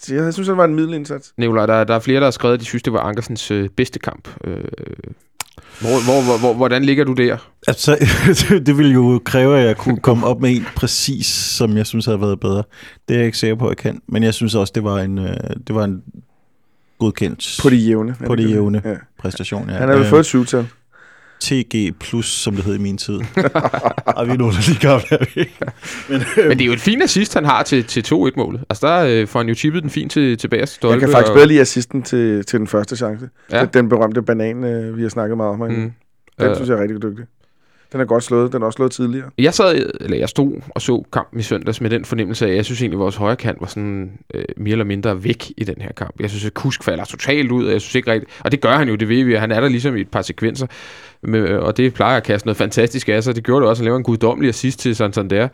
[0.10, 1.34] jeg synes, det var en middelindsats.
[1.38, 3.70] Nikolaj, der, der er flere, der har skrevet, at de synes, det var Ankersens øh,
[3.70, 4.28] bedste kamp.
[4.44, 4.64] Øh,
[5.80, 7.38] hvor, hvor, hvor, hvor, hvordan ligger du der?
[7.68, 7.98] Altså,
[8.66, 12.06] det ville jo kræve, at jeg kunne komme op med en præcis, som jeg synes
[12.06, 12.64] havde været bedre.
[13.08, 14.02] Det er jeg ikke sikker på, at jeg kan.
[14.08, 15.36] Men jeg synes også, det var en, øh,
[15.68, 16.04] det var en
[17.00, 18.16] godkendt På det jævne.
[18.28, 18.82] På det jævne.
[18.86, 18.94] Ja.
[19.20, 19.70] præstation.
[19.70, 19.76] Ja.
[19.76, 20.68] Han har vel Øh, fået et syvtal.
[21.44, 23.14] TG plus, som det hed i min tid.
[24.18, 25.50] og vi er nogle, der lige gamle, er vi?
[26.10, 28.64] Men, øh, Men det er jo et fint assist, han har til, til 2-1-målet.
[28.70, 30.94] Altså, der øh, får han jo chippet den fint til, til bagerste stolpe.
[30.94, 33.30] Jeg kan faktisk og- bedre lide assisten til, til den første chance.
[33.52, 33.60] Ja.
[33.62, 35.80] Den, den berømte banan, øh, vi har snakket meget om herinde.
[35.80, 35.92] Mm.
[36.40, 36.56] Den Øh.
[36.56, 37.26] synes jeg er rigtig dygtig.
[37.94, 38.54] Den er godt slået.
[38.54, 39.30] Den er også slået tidligere.
[39.38, 42.56] Jeg sad, eller jeg stod og så kampen i søndags med den fornemmelse af, at
[42.56, 45.64] jeg synes egentlig, at vores højre kant var sådan øh, mere eller mindre væk i
[45.64, 46.20] den her kamp.
[46.20, 48.78] Jeg synes, at Kusk falder totalt ud, og jeg synes ikke rigtigt, og det gør
[48.78, 50.68] han jo, det ved vi, han er der ligesom i et par sekvenser,
[51.24, 53.36] med, øh, og det plejer at kaste noget fantastisk af sig.
[53.36, 55.48] Det gjorde det også, at lave en guddommelig assist til Santander.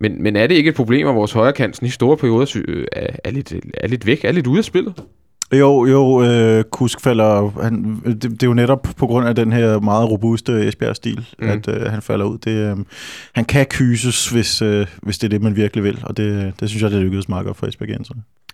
[0.00, 2.62] Men, men er det ikke et problem, at vores højre kant sådan i store perioder
[2.68, 4.94] øh, er, er, lidt, er lidt væk, er lidt ude af spillet?
[5.52, 7.60] Jo, jo, øh, Kusk falder...
[7.62, 11.48] Han, det, det er jo netop på grund af den her meget robuste Esbjerg-stil, Mm.
[11.48, 12.38] at øh, han falder ud.
[12.38, 12.76] Det, øh,
[13.34, 16.68] han kan kyses, hvis, øh, hvis det er det, man virkelig vil, og det, det
[16.68, 18.00] synes jeg, det lykkedes meget godt for Esbjerg.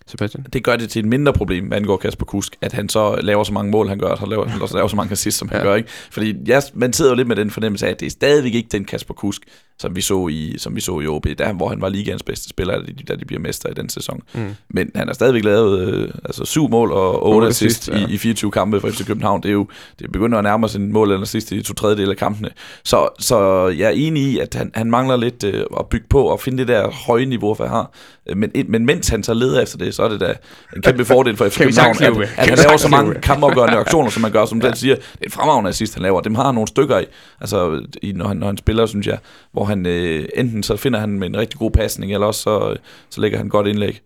[0.07, 0.45] Sebastian?
[0.53, 3.43] Det gør det til et mindre problem, hvad angår Kasper Kusk, at han så laver
[3.43, 5.57] så mange mål, han gør, og så laver, så laver så mange assists, som han
[5.57, 5.63] Ja.
[5.63, 5.75] gør.
[5.75, 5.89] Ikke?
[6.11, 8.69] Fordi jeg, man sidder jo lidt med den fornemmelse af, at det er stadigvæk ikke
[8.71, 9.41] den Kasper Kusk,
[9.79, 12.49] som vi så i, som vi så i OB, der, hvor han var ligaens bedste
[12.49, 14.21] spiller, da de, da de bliver mester i den sæson.
[14.33, 14.55] Mm.
[14.69, 18.07] Men han har stadigvæk lavet øh, altså syv mål og otte assist assist, ja.
[18.07, 19.43] i, i 24 kampe for FC København.
[19.43, 19.67] Det er jo
[19.99, 22.49] det begynder at nærme sig en mål eller assist i to tredjedel af kampene.
[22.83, 26.23] Så, så jeg er enig i, at han, han mangler lidt øh, at bygge på
[26.23, 27.91] og finde det der høje niveau, for han har.
[28.29, 30.33] Øh, Men, men mens han så leder efter det, så er det da
[30.75, 34.21] en kæmpe fordel for FC København, at, at han laver så mange kampafgørende aktioner, som
[34.21, 34.95] man gør, som den siger.
[34.95, 36.21] Det er en fremragende assist, han laver.
[36.21, 37.05] Dem har han nogle stykker i,
[37.41, 39.17] altså, i når, han, når han spiller, synes jeg,
[39.51, 42.75] hvor han øh, enten så finder han med en rigtig god pasning, eller også så,
[43.09, 44.01] så lægger han godt indlæg.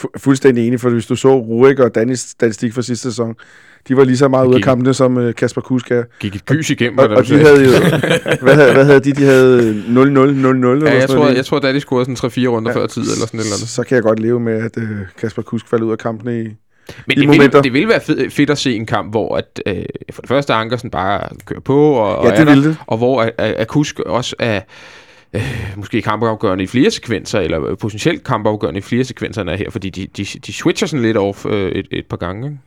[0.00, 3.34] Fu- fuldstændig enig, for hvis du så Rurik og Danis statistik fra sidste sæson,
[3.88, 6.02] de var lige så meget ude af kampene, som øh, Kasper Kusk er.
[6.20, 7.70] Gik et gys igennem, Og, og du de havde jo...
[8.42, 9.12] hvad, havde, hvad havde de?
[9.12, 12.46] De havde 0-0, 0-0 eller Ja, jeg tror, jeg tror, at de scorede sådan 3-4
[12.48, 13.68] runder ja, før tid, eller sådan et eller andet.
[13.68, 14.88] Så kan jeg godt leve med, at øh,
[15.20, 16.48] Kasper Kusk falder ud af kampene i...
[17.06, 19.84] Men det vil, det vil være fed, fedt at se en kamp, hvor at, øh,
[20.12, 22.76] for det første Ankersen bare kører på, og, og, Ja, det der, ville det.
[22.86, 24.60] og hvor at Kusk også er
[25.34, 29.70] øh, måske kampafgørende i flere sekvenser, eller potentielt kampafgørende i flere sekvenser, end er her,
[29.70, 32.46] fordi de, de, de switcher sådan lidt off øh, et, et par gange.
[32.46, 32.58] Ikke?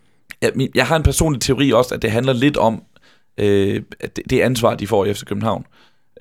[0.42, 2.84] Jeg, jeg har en personlig teori også, at det handler lidt om
[3.38, 5.66] øh, at det, det ansvar, de får i FC København,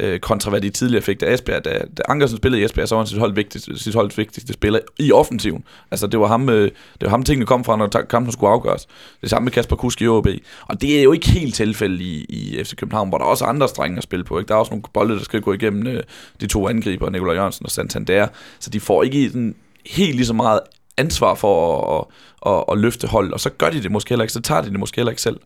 [0.01, 1.21] øh, kontra hvad de tidligere fik.
[1.21, 3.95] Da, Esbjerg, da, da Ankersen spillede i Esbjerg, så var han sit, hold vigtigste, sit
[3.95, 5.65] holds vigtigste spiller i offensiven.
[5.91, 8.87] Altså, det var ham, øh, det var ham tingene kom fra, når kampen skulle afgøres.
[9.21, 10.29] Det samme med Kasper Kusk i OB.
[10.67, 13.45] Og det er jo ikke helt tilfældet i, i FC København, hvor der er også
[13.45, 14.39] andre strenge at spille på.
[14.39, 14.49] Ikke?
[14.49, 16.03] Der er også nogle bolde, der skal gå igennem øh,
[16.41, 18.29] de to angriber, Nikolaj Jørgensen og Santander.
[18.59, 19.55] Så de får ikke sådan
[19.87, 20.61] helt lige så meget
[20.99, 22.05] ansvar for at,
[22.47, 24.61] at, at, at løfte hold, og så gør de det måske heller ikke, så tager
[24.63, 25.41] de det måske heller ikke selv.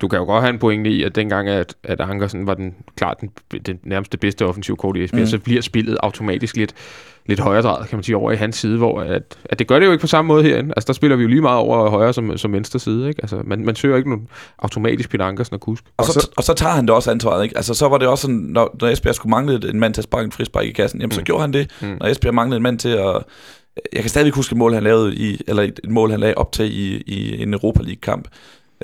[0.00, 2.74] Du kan jo godt have en pointe i, at dengang, at, at Ankersen var den,
[2.96, 3.30] klart den,
[3.66, 5.22] den nærmeste bedste offensiv kort i Esbjerg, mm.
[5.22, 5.26] Mm.
[5.26, 6.74] så bliver spillet automatisk lidt,
[7.26, 9.78] lidt højere drejet, kan man sige, over i hans side, hvor at, at det gør
[9.78, 10.72] det jo ikke på samme måde herinde.
[10.76, 13.20] Altså, der spiller vi jo lige meget over højre som, som venstre side, ikke?
[13.22, 15.84] Altså, man, man søger ikke nogen automatisk Peter Ankersen og Kusk.
[15.86, 17.56] Og, Og så, så- og så tager han det også ansvaret, ikke?
[17.56, 20.04] Altså, så var det også sådan, når, når Esbjerg skulle mangle en mand til at
[20.04, 21.24] sparke en frispark i kassen, jamen, så Mm.
[21.24, 21.70] gjorde han det.
[21.82, 21.96] Mm.
[22.00, 23.22] Når Esbjerg manglede en mand til at...
[23.92, 26.34] Jeg kan stadig huske et mål, han lavede i, eller et et mål, han lagde
[26.34, 28.28] op til i, i en Europa League-kamp,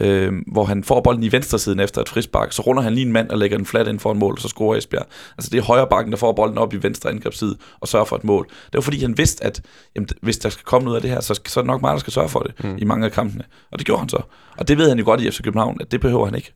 [0.00, 3.06] øh, hvor han får bolden i venstre siden efter et frispark, så runder han lige
[3.06, 5.06] en mand og lægger den flat ind for en mål, og så scorer Esbjerg.
[5.38, 8.16] Altså det er højre bakken, der får bolden op i venstre angrebsside og sørger for
[8.16, 8.44] et mål.
[8.44, 9.62] Det var fordi, han vidste, at
[9.96, 11.92] jamen, hvis der skal komme noget af det her, så, så er det nok mig,
[11.92, 12.70] der skal sørge for det Mm.
[12.70, 12.76] mm.
[12.78, 13.44] i mange af kampene.
[13.72, 14.22] Og det gjorde han så.
[14.56, 16.52] Og det ved han jo godt i FC København, at det behøver han ikke.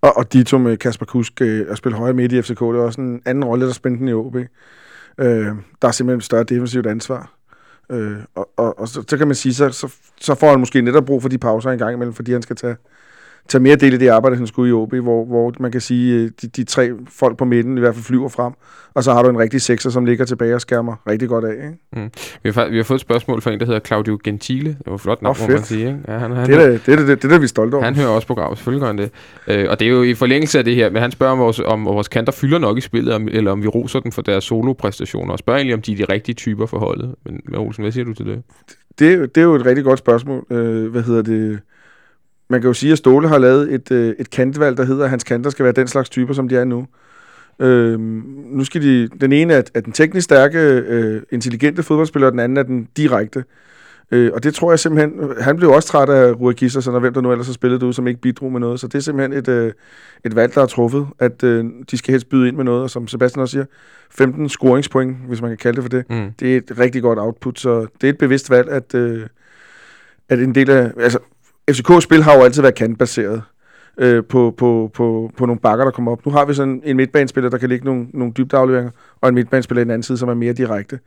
[0.00, 2.82] Og, og Dito med Kasper Kusk øh, at spille højre midt i FCK, det er
[2.82, 4.36] også en anden rolle, der spændte den i OB.
[4.36, 4.46] Øh,
[5.82, 7.32] der er simpelthen et større defensivt ansvar.
[7.90, 10.82] Øh, og og, og så, så kan man sige, så, så, så får han måske
[10.82, 12.76] netop brug for de pauser en gang imellem, fordi han skal tage,
[13.50, 16.14] tage mere del i det arbejde, han skulle i OB, hvor, hvor man kan sige,
[16.14, 18.52] øh, de, de tre folk på midten i hvert fald flyver frem,
[18.94, 21.52] og så har du en rigtig sekser, som ligger tilbage og skærmer rigtig godt af.
[21.54, 22.10] Ikke?
[22.42, 24.68] Vi har, vi har fået et spørgsmål fra en, der hedder Claudio Gentile.
[24.70, 25.86] Det var flot navn, må man sige.
[25.86, 25.98] Ikke?
[26.08, 27.74] Ja, han, han, Det er det, det, er det, det, det er vi er stolte
[27.74, 27.84] over.
[27.84, 29.10] Han hører også programmet, selvfølgelig gør han det.
[29.48, 31.60] Øh, og det er jo i forlængelse af det her, men han spørger, om vores,
[31.64, 34.44] om vores kanter fylder nok i spillet, om, eller om vi roser dem for deres
[34.44, 37.14] solopræstationer, og spørger egentlig, om de er de rigtige typer for holdet.
[37.24, 38.42] Men, men Olsen, hvad siger du til det?
[38.98, 40.46] det, er jo- det er jo et rigtig godt spørgsmål.
[40.50, 41.60] Øh, hvad hedder det?
[42.50, 45.10] Man kan jo sige, at Ståle har lavet et, øh, et kantvalg, der hedder, at
[45.10, 46.86] hans kanter skal være den slags typer, som de er nu.
[47.60, 48.00] Øh,
[48.50, 52.40] nu skal de, den ene er, er den teknisk stærke, øh, intelligente fodboldspiller, og den
[52.40, 53.44] anden er den direkte.
[54.10, 57.14] Øh, og det tror jeg simpelthen, han blev også træt af Rui Gislersen, og hvem
[57.14, 58.80] der nu ellers har spillet det ud, som ikke bidrog med noget.
[58.80, 59.72] Så det er simpelthen et, øh,
[60.24, 62.90] et valg, der er truffet, at øh, de skal helst byde ind med noget, og
[62.90, 63.64] som Sebastian også siger,
[64.10, 66.04] 15 scoringspoint, hvis man kan kalde det for det.
[66.10, 66.30] Mm.
[66.40, 69.26] Det er et rigtig godt output, så det er et bevidst valg, at, øh,
[70.28, 70.90] at en del af...
[70.96, 71.18] Altså,
[71.70, 73.42] FCK's spil har jo altid været kantbaseret
[73.98, 76.26] øh, på, på, på, på nogle bakker, der kommer op.
[76.26, 79.34] Nu har vi sådan en midtbanespiller, der kan ligge nogle, nogle dybde afleveringer, og en
[79.34, 80.98] midtbanespiller i den anden side, som er mere direkte.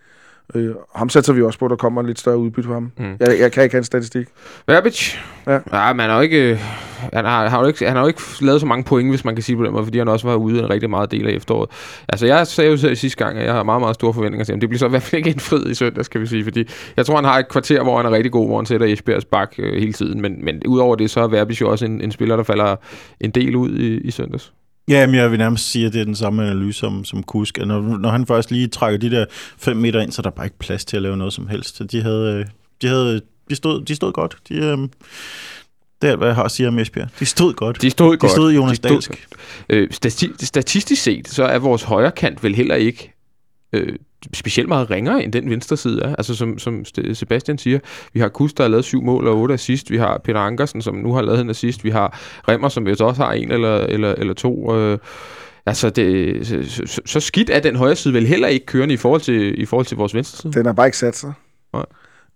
[0.56, 2.92] Øh, ham satser vi også på, at der kommer en lidt større udbytte på ham.
[2.98, 3.16] Mm.
[3.20, 4.28] Jeg, jeg kan ikke have en statistik.
[4.68, 5.16] Verbic?
[5.48, 5.54] Ja.
[5.54, 6.60] ja men han har jo ikke,
[7.14, 9.36] han har, har jo ikke, han har jo ikke lavet så mange point, hvis man
[9.36, 11.32] kan sige på den måde, fordi han også var ude en rigtig meget del af
[11.32, 11.70] efteråret.
[12.10, 14.54] Altså, jeg sagde jo selv sidste gang, at jeg har meget, meget store forventninger til
[14.54, 14.60] ham.
[14.60, 17.06] Det bliver så i hvert fald ikke indfriet i søndag, skal vi sige, fordi jeg
[17.06, 19.54] tror, han har et kvarter, hvor han er rigtig god, hvor han sætter Esbjergs bak
[19.60, 22.36] øh, hele tiden, men, men udover det, så er Verbic jo også en, en spiller,
[22.36, 22.76] der falder
[23.20, 24.54] en del ud i, i søndags.
[24.88, 27.58] Ja, men jeg vil nærmest sige, at det er den samme analyse som, som Kusk.
[27.66, 29.26] Når, når han først lige trækker de der
[29.58, 31.78] 5 meter ind, så er der bare ikke plads til at lave noget som helst.
[31.78, 32.46] Så De, havde, øh,
[32.82, 34.38] de, havde, de, stod, de stod godt.
[34.50, 34.78] De, øh,
[36.02, 37.08] det er, hvad jeg har at sige om Esbjerg.
[37.20, 37.82] De stod godt.
[37.82, 38.32] De stod de godt.
[38.32, 39.28] stod Jonas De stod- Dahlsk.
[39.70, 43.13] Øh, stati- statistisk set, så er vores højre kant vel heller ikke
[43.74, 43.96] øh,
[44.34, 46.16] specielt meget ringere end den venstre side er.
[46.16, 47.80] Altså som, som St- Sebastian siger,
[48.14, 49.92] vi har Kus, der har lavet syv mål og otte assist.
[49.92, 51.84] Vi har Peter Ankersen, som nu har lavet en assist.
[51.84, 54.76] Vi har Remmer, som vist også har en eller, eller, eller to.
[54.76, 54.98] Øh,
[55.66, 58.98] altså, det, så, så, så skidt er den højre side vel heller ikke kørende i
[58.98, 60.54] forhold til, i forhold til vores venstre side.
[60.54, 61.34] Den har bare ikke sat sig.
[61.74, 61.86] Nej.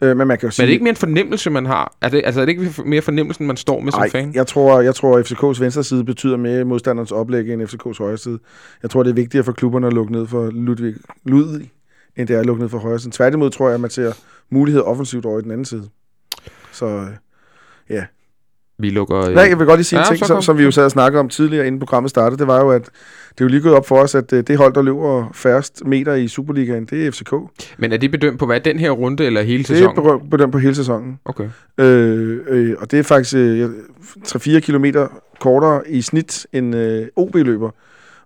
[0.01, 0.63] Øh, men man kan jo sige...
[0.63, 1.95] Men er det ikke mere en fornemmelse, man har?
[2.01, 4.33] Er det, altså, er det ikke mere fornemmelsen, man står med som Ej, fan?
[4.33, 8.17] jeg tror, jeg tror, at FCK's venstre side betyder mere modstanderens oplæg end FCK's højre
[8.17, 8.39] side.
[8.81, 11.71] Jeg tror, det er vigtigere for klubberne at lukke ned for Ludvig, Ludvig
[12.17, 13.11] end det er at lukke ned for højre side.
[13.11, 14.13] Tværtimod tror jeg, at man ser
[14.49, 15.89] mulighed offensivt over i den anden side.
[16.71, 17.07] Så øh,
[18.79, 19.17] Vi lukker...
[19.29, 20.85] Øh, Nej, jeg vil godt lige sige Ja, en ting, som, som vi jo sad
[20.85, 22.39] og snakkede om tidligere, inden programmet startede.
[22.39, 24.57] Det var jo, at det er jo lige gået op for os, at øh, det
[24.57, 27.33] hold, der løber færrest meter i Superligaen, det er FCK.
[27.77, 28.59] Men er det bedømt på hvad?
[28.59, 30.29] Den her runde eller hele Det er sæsonen?
[30.29, 31.19] bedømt på hele sæsonen.
[31.25, 31.49] Okay.
[31.77, 33.69] Øh, øh, og det er faktisk øh,
[34.27, 35.07] 3-4 kilometer
[35.39, 37.69] kortere i snit end øh, OB-løber.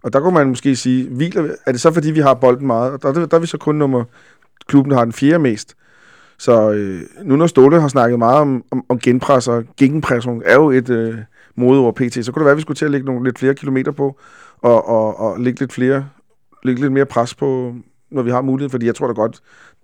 [0.03, 2.91] Og der kunne man måske sige, hviler, er det så fordi, vi har bolden meget?
[2.91, 4.03] Og der, der, der er vi så kun nummer,
[4.67, 5.75] klubben, der har den fjerde mest.
[6.41, 10.55] Så øh, nu når Ståle har snakket meget om, om, om genpres og gegenpression, er
[10.55, 11.17] jo et øh,
[11.55, 13.55] modeord pt, så kunne det være, at vi skulle til at lægge nogle lidt flere
[13.55, 14.17] kilometer på,
[14.61, 16.05] og, og, og lægge lidt flere,
[16.63, 17.75] lægge lidt mere pres på,
[18.11, 19.39] når vi har mulighed, fordi jeg tror da godt,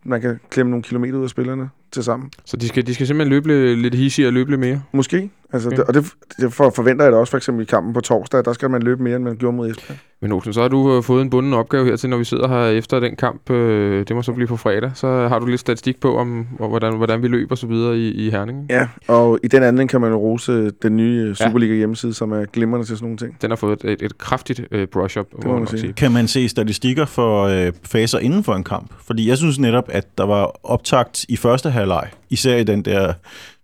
[0.06, 2.32] man kan klemme nogle kilometer ud af spillerne til sammen.
[2.46, 4.82] Så de skal, de skal simpelthen løbe lidt- lidt hissige og løbe lidt mere?
[4.92, 5.30] Måske.
[5.54, 5.78] Altså, Okay.
[5.78, 6.06] det, og det,
[6.40, 8.82] det for, forventer jeg da også for eksempel i kampen på torsdag, der skal man
[8.84, 9.98] løbe mere, end man gjorde mod Esbjerg.
[10.22, 12.48] Men Olsen, så har du øh, fået en bunden opgave her til, når vi sidder
[12.48, 13.50] her efter den kamp.
[13.50, 14.92] Øh, det må så blive på fredag.
[14.94, 17.98] Så har du lidt statistik på, om hvor- hvordan, hvordan vi løber og så videre
[17.98, 18.66] i, i Herning.
[18.70, 22.32] Ja, og i den anden kan man jo rose den nye øh, Superliga hjemmeside, som
[22.32, 23.38] er glimrende til sådan nogle ting.
[23.42, 25.94] Den har fået et, et, kraftigt øh, brush-up, må må man sige.
[25.94, 28.92] Kan man se statistikker for øh, faser inden for en kamp?
[29.06, 33.14] Fordi jeg synes netop, at der var optakt i første halvleg, især i den der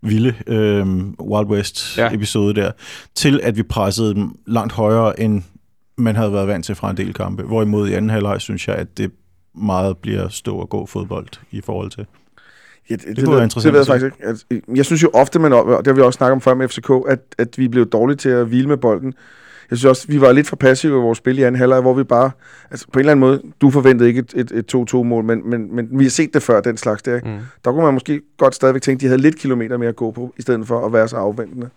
[0.02, 0.88] vilde øh,
[1.22, 2.72] Wild West-episode der,
[3.16, 5.42] til at vi pressede dem langt højere, end
[5.98, 7.44] man havde været vant til fra en del kampe.
[7.44, 9.12] Hvorimod i anden halvleg synes jeg, at det
[9.56, 12.06] meget bliver stå og gå fodbold i forhold til.
[12.90, 14.62] Ja, det, kunne være ved- interessant Det ved jeg faktisk ikke.
[14.70, 16.68] At, jeg synes jo ofte, man, og det har vi også snakket om før med
[16.68, 19.14] FCK, at, at vi blev dårlige til at hvile med bolden.
[19.74, 21.94] Jeg synes også, vi var lidt for passive i vores spil i anden halvleg, hvor
[21.94, 22.32] vi bare,
[22.72, 25.76] altså på en eller anden måde, du forventede ikke et, et, et 2-2-mål, men, men,
[25.76, 27.16] men vi har set det før, den slags der.
[27.16, 27.28] Ikke?
[27.28, 27.38] Mm.
[27.66, 30.12] Der kunne man måske godt stadigvæk tænke, at de havde lidt kilometer mere at gå
[30.12, 31.70] på, i stedet for at være så afventende.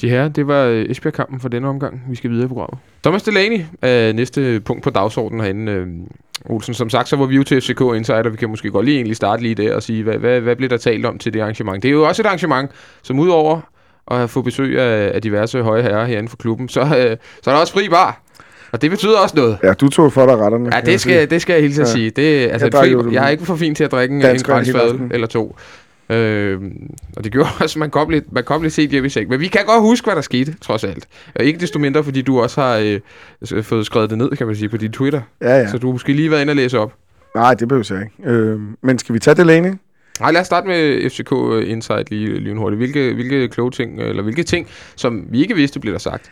[0.00, 2.02] De her, det var øh, Esbjerg-kampen for denne omgang.
[2.08, 2.78] Vi skal videre i programmet.
[3.02, 5.72] Thomas Delaney er næste punkt på dagsordenen herinde.
[5.72, 5.86] Øh,
[6.44, 8.28] Olsen, som sagt, så var vi jo til FCK Insider.
[8.28, 10.70] Vi kan måske godt lige egentlig starte lige der og sige, hvad, hvad, hvad blev
[10.70, 11.82] der talt om til det arrangement?
[11.82, 12.70] Det er jo også et arrangement,
[13.02, 13.60] som udover
[14.10, 16.86] at få besøg af, af diverse høje herrer herinde for klubben, så, øh,
[17.42, 18.22] så er der også fri bar.
[18.72, 19.58] Og det betyder også noget.
[19.62, 20.70] Ja, du tog for dig retterne.
[20.76, 21.92] Ja, det skal, det skal jeg hilse at Ja.
[21.92, 22.10] sige.
[22.10, 24.22] Det, altså, Jeg jo fri, den jeg er ikke for fin til at drikke en,
[24.22, 25.56] en eller to.
[26.10, 26.60] Øh,
[27.16, 29.28] og det gjorde også, at man kom lidt, man kom lidt set hjem i seng.
[29.30, 31.06] Men vi kan godt huske, hvad der skete, trods alt.
[31.34, 33.00] Og ikke desto mindre, fordi du også har
[33.52, 35.20] øh, fået skrevet det ned, kan man sige, på din Twitter.
[35.40, 35.68] Ja, ja.
[35.68, 36.92] Så du har måske lige været inde og læse op.
[37.34, 38.30] Nej, det behøver jeg ikke.
[38.30, 39.72] Øh, men skal vi tage Delaney?
[40.20, 41.32] Nej, lad os starte med FCK
[41.68, 42.78] Insight lige lynhurtigt.
[42.78, 46.30] Hvilke, hvilke kloge ting, eller hvilke ting, som vi ikke vidste, bliver der sagt?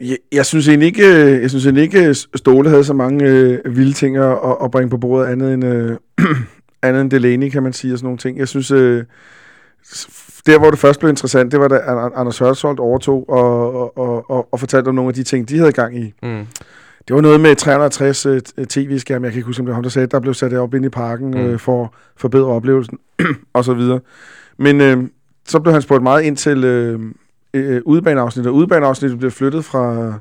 [0.00, 3.76] Jeg, jeg synes egentlig ikke, øh, jeg synes egentlig ikke Ståle havde så mange øh,
[3.76, 5.96] vilde ting at, at bringe på bordet, andet end, øh,
[6.82, 8.38] andet end Delaney, kan man sige, og sådan nogle ting.
[8.38, 9.04] Jeg synes, øh,
[10.46, 11.76] der hvor det først blev interessant, det var da
[12.14, 15.58] Anders Hørsholt overtog og, og, og, og, og fortalte om nogle af de ting, de
[15.58, 16.12] havde gang i.
[16.22, 16.46] Mm.
[17.08, 18.38] Det var noget med 360 uh,
[18.68, 20.74] tv-skærm, jeg kan ikke huske, om det var ham, der sagde, der blev sat op
[20.74, 21.52] ind i parken mm.
[21.52, 22.98] uh, for at forbedre oplevelsen,
[23.54, 24.00] og så videre.
[24.58, 25.04] Men uh,
[25.48, 26.64] så blev han spurgt meget ind til
[26.94, 27.00] uh,
[27.60, 30.12] uh, udebaneafsnittet, og udebaneafsnittet blev flyttet fra,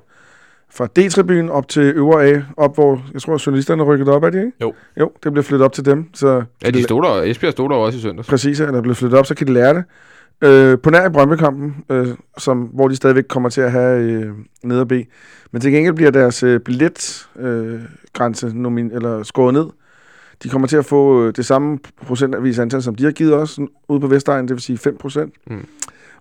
[0.74, 4.38] fra D-tribunen op til øvre A, op hvor, jeg tror, journalisterne rykkede op, er de
[4.38, 4.52] ikke?
[4.62, 4.74] Jo.
[5.00, 6.10] Jo, det blev flyttet op til dem.
[6.14, 8.28] Så ja, de stod der, Esbjerg stod der også i søndags.
[8.28, 9.84] Præcis, ja, der blev flyttet op, så kan de lære det.
[10.42, 14.34] Øh, på nær i Brøndby-kampen, øh, som, hvor de stadigvæk kommer til at have øh,
[14.64, 14.92] ned og B.
[15.52, 19.66] Men til gengæld bliver deres øh, billetgrænse øh, nomin- eller skåret ned.
[20.44, 23.60] De kommer til at få øh, det samme procentvis antal, som de har givet os
[23.90, 25.34] ude på Vestegnen, det vil sige 5 procent.
[25.48, 25.66] Mm.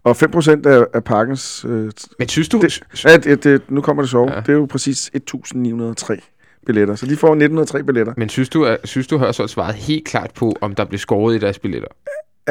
[0.05, 1.64] Og 5 procent af, af pakkens...
[1.68, 2.61] Øh, Men synes du...
[2.61, 4.31] Det, ja, det, det, nu kommer det så.
[4.35, 4.40] Ja.
[4.40, 6.20] Det er jo præcis 1.903
[6.66, 6.94] billetter.
[6.94, 8.12] Så de får 1903 billetter.
[8.16, 10.98] Men synes du, at, synes du har så svaret helt klart på, om der bliver
[10.98, 11.88] skåret i deres billetter?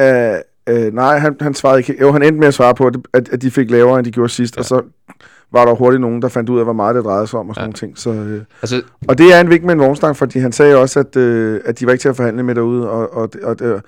[0.00, 1.96] Uh, Øh, nej, han, han svarede ikke.
[2.00, 4.28] Jo, han endte med at svare på, at, at de fik lavere, end de gjorde
[4.28, 4.60] sidst, ja.
[4.60, 4.82] og så
[5.52, 7.54] var der hurtigt nogen, der fandt ud af, hvor meget det drejede sig om og
[7.54, 7.66] sådan ja.
[7.66, 7.98] nogle ting.
[7.98, 11.00] Så, øh, altså, og det er en vink med en vognstang, fordi han sagde også,
[11.00, 13.82] at, øh, at de var ikke til at forhandle med derude, og, og, og, og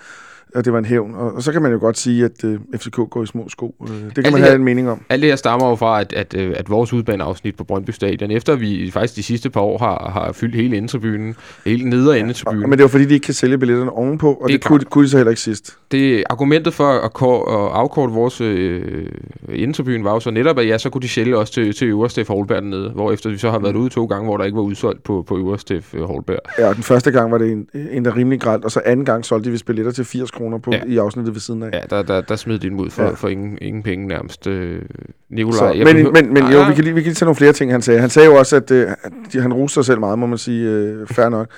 [0.55, 1.15] at det var en hævn.
[1.15, 3.75] Og, og så kan man jo godt sige, at øh, FCK går i små sko.
[3.89, 5.01] Øh, det kan alt man have her, en mening om.
[5.09, 8.31] Alt det her stammer jo fra, at, at, øh, at vores udbaneafsnit på Brøndby Stadion,
[8.31, 12.15] efter vi faktisk de sidste par år har, har fyldt hele indetribunen, hele nedre.
[12.17, 14.85] Ja, men det var fordi, de ikke kan sælge billetterne ovenpå, og det, det kunne,
[14.85, 15.77] kunne de så heller ikke sidst.
[15.91, 19.07] Det argumentet for at, at afkorte vores øh,
[19.49, 22.29] endetribune var jo så netop, at ja, så kunne de sælge også til, til Øverstef
[22.29, 23.81] Holberg dernede, hvor efter vi så har været mm.
[23.81, 26.39] ude to gange, hvor der ikke var udsolgt på, på Øverstef Holberg.
[26.59, 29.05] Ja, og den første gang var det en, en der rimelig grædt, og så anden
[29.05, 30.77] gang solgte de vist billetter til 80 kroner på, ja.
[30.77, 31.71] i afsnit afsnittet ved siden af.
[31.73, 33.11] Ja, der, der, der smed de ud for, ja.
[33.11, 34.47] for ingen, ingen penge nærmest.
[34.47, 34.83] Øh,
[35.31, 36.13] Nikolaj, så, men, behøver...
[36.13, 38.01] men, men jo, vi kan, lige, vi kan lige tage nogle flere ting, han sagde.
[38.01, 38.89] Han sagde jo også, at øh,
[39.35, 40.71] han roste sig selv meget, må man sige.
[40.71, 41.49] Øh, fair nok.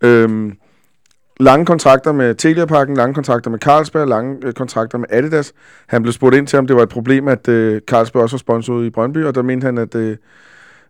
[0.00, 0.52] Øhm,
[1.40, 5.52] lange kontrakter med Telia-pakken, lange kontrakter med Carlsberg, lange øh, kontrakter med Adidas.
[5.86, 8.38] Han blev spurgt ind til, om det var et problem, at øh, Carlsberg også var
[8.38, 10.16] sponsoret i Brøndby, og der mente han, at øh,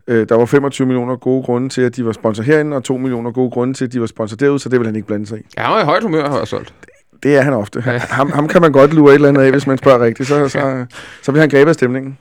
[0.08, 2.96] øh, der var 25 millioner gode grunde til, at de var sponsor herinde, og 2
[2.96, 5.26] millioner gode grunde til, at de var sponsor derude, så det vil han ikke blande
[5.26, 5.42] sig i.
[5.56, 6.74] Ja, han var i højt humør, har jeg solgt.
[7.22, 7.82] Det er han ofte.
[7.86, 7.98] Ja.
[7.98, 10.28] Ham, ham kan man godt lure et eller andet af, hvis man spørger rigtigt.
[10.28, 10.86] Så, så,
[11.22, 12.18] så vil han grebet af stemningen.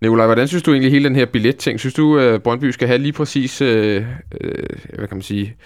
[0.00, 1.80] Nikolaj, hvordan synes du egentlig hele den her billetting?
[1.80, 4.04] Synes du, at Brøndby skal have lige præcis, øh,
[4.40, 4.52] øh,
[4.94, 5.56] hvad kan man sige,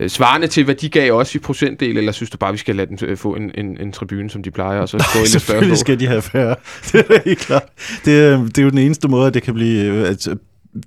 [0.00, 2.76] øh, svarende til, hvad de gav os i procentdel, eller synes du bare, vi skal
[2.76, 5.26] lade dem øh, få en, en, en tribune, som de plejer, og så gå ind
[5.26, 6.56] i større skal de have færre.
[6.92, 7.64] det er helt klart.
[8.04, 10.28] Det er, det er jo den eneste måde, at det kan blive, at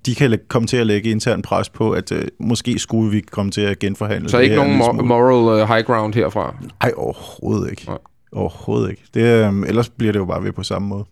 [0.06, 3.52] de kan komme til at lægge intern pres på, at uh, måske skulle vi komme
[3.52, 6.56] til at genforhandle Så ikke nogen mo- moral uh, high ground herfra?
[6.84, 7.86] Nej, overhovedet ikke.
[7.88, 7.98] Nej.
[8.32, 9.04] Overhovedet ikke.
[9.14, 11.06] Det, um, ellers bliver det jo bare ved på samme måde.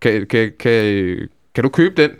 [0.00, 1.16] Kan, kan, kan,
[1.54, 2.10] kan du købe den?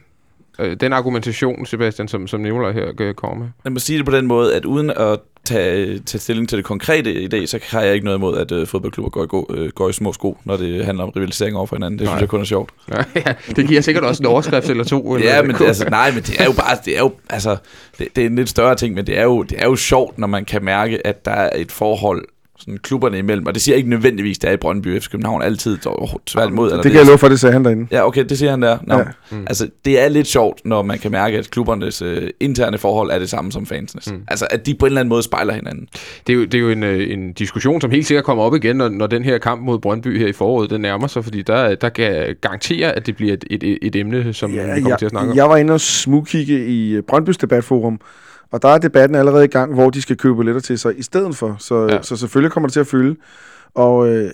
[0.58, 3.52] Øh, den argumentation, Sebastian, som, som Nicolaj her kommer med?
[3.64, 6.64] Jeg må sige det på den måde, at uden at tage, tage stilling til det
[6.64, 9.68] konkrete i dag, så har jeg ikke noget imod, at uh, fodboldklubber går, går, uh,
[9.68, 11.98] går i små sko, når det handler om rivalisering over for hinanden.
[11.98, 12.12] Det nej.
[12.12, 12.70] synes jeg kun er sjovt.
[13.26, 15.14] ja, det giver sikkert også en overskrift eller to.
[15.14, 17.56] Eller ja, men det, altså, nej, men det er jo bare, det er jo, altså,
[17.98, 20.18] det, det er en lidt større ting, men det er, jo, det er jo sjovt,
[20.18, 22.24] når man kan mærke, at der er et forhold
[22.58, 25.78] sådan klubberne imellem, og det siger ikke nødvendigvis, det er i Brøndby FC København altid
[26.26, 26.70] tværtimod.
[26.70, 27.86] Eller det kan jeg love for, det sagde han derinde.
[27.90, 28.78] Ja, okay, det siger han der.
[28.82, 28.98] No.
[28.98, 29.04] Ja.
[29.30, 29.44] Mm.
[29.46, 32.08] Altså, det er lidt sjovt, når man kan mærke, at klubbernes uh,
[32.40, 34.12] interne forhold er det samme som fansenes.
[34.12, 34.20] Mm.
[34.28, 35.88] Altså, at de på en eller anden måde spejler hinanden.
[36.26, 38.54] Det er jo, det er jo en, øh, en diskussion, som helt sikkert kommer op
[38.54, 41.42] igen, når, når den her kamp mod Brøndby her i foråret, den nærmer sig, fordi
[41.42, 44.90] der, der kan garantere, at det bliver et, et, et emne, som ja, vi kommer
[44.90, 45.36] jeg, til at snakke om.
[45.36, 48.00] Jeg var inde og smugkigge i Brøndbys debatforum,
[48.54, 51.02] og der er debatten allerede i gang, hvor de skal købe billetter til sig i
[51.02, 51.56] stedet for.
[51.58, 52.02] Så, ja.
[52.02, 53.16] så selvfølgelig kommer det til at fylde.
[53.74, 54.30] Og øh,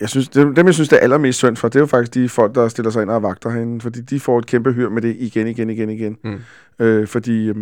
[0.00, 2.14] jeg synes, dem, dem, jeg synes, det er allermest synd for, det er jo faktisk
[2.14, 4.88] de folk, der stiller sig ind og vagter herinde, fordi de får et kæmpe hyr
[4.88, 6.18] med det igen, igen, igen, igen.
[6.24, 6.40] Mm.
[6.78, 7.56] Øh, fordi øh,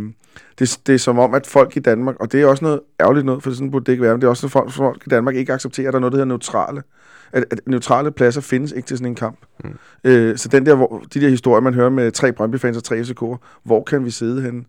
[0.59, 3.27] det, det er som om, at folk i Danmark, og det er også noget ærgerligt
[3.27, 5.35] noget, for sådan burde det ikke være, men det er også folk, folk i Danmark
[5.37, 6.83] ikke accepterer, at der er noget, der hedder neutrale.
[7.33, 9.39] At, at neutrale pladser findes ikke til sådan en kamp.
[9.65, 9.71] Mm.
[10.05, 13.01] Øh, så den der, hvor, de der historier, man hører med tre Brøndby-fans og tre
[13.01, 14.65] FCK'er, hvor kan vi sidde henne?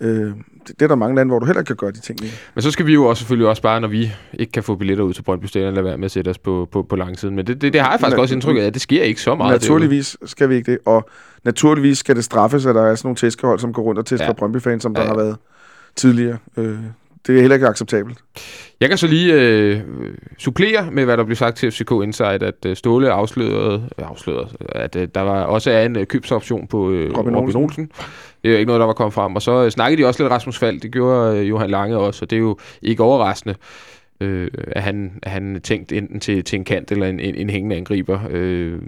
[0.00, 0.32] Øh,
[0.66, 2.18] det, er der mange lande, hvor du heller kan gøre de ting.
[2.54, 5.04] Men så skal vi jo også selvfølgelig også bare, når vi ikke kan få billetter
[5.04, 7.36] ud til Brøndby Stadion, lade være med at sætte os på, på, på langsiden.
[7.36, 9.20] Men det, det, det har jeg faktisk Na- også indtryk af, at det sker ikke
[9.20, 9.52] så meget.
[9.52, 11.08] Naturligvis det skal vi ikke det, og
[11.44, 14.26] naturligvis skal det straffes, at der er sådan nogle tæskehold, som går rundt og tæsker
[14.26, 14.32] ja.
[14.32, 15.10] Brøndby-fans, som ja, der ja.
[15.10, 15.36] har været
[15.96, 16.38] tidligere.
[16.56, 16.78] Øh,
[17.26, 18.18] det er heller ikke acceptabelt.
[18.80, 19.80] Jeg kan så lige øh,
[20.38, 24.48] supplere med, hvad der blev sagt til FCK Insight, at øh, Ståle afslørede, øh, afslørede
[24.68, 27.62] at øh, der var også er en øh, købsoption på øh, Robin, Robin Olsen.
[27.62, 27.90] Olsen.
[28.42, 29.36] Det er jo ikke noget, der var kommet frem.
[29.36, 30.80] Og så øh, snakkede de også lidt Rasmus Fald.
[30.80, 33.54] Det gjorde øh, Johan Lange også, og det er jo ikke overraskende.
[34.20, 37.50] Øh, at han, at han tænkt enten til, til en kant eller en, en, en
[37.50, 38.20] hængende angriber.
[38.30, 38.78] Øh,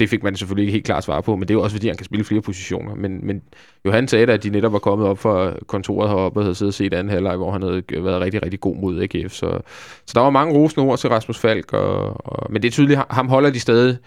[0.00, 1.86] det fik man selvfølgelig ikke helt klart svar på, men det er jo også fordi,
[1.86, 2.94] han kan spille flere positioner.
[2.94, 3.42] Men, men
[3.86, 6.70] Johan sagde da, at de netop var kommet op fra kontoret heroppe og havde siddet
[6.70, 9.32] og set anden halvleg, hvor han havde været rigtig, rigtig god mod AGF.
[9.32, 9.60] Så,
[10.06, 13.00] så der var mange rosende ord til Rasmus Falk, og, og, men det er tydeligt,
[13.10, 13.98] ham holder de stadig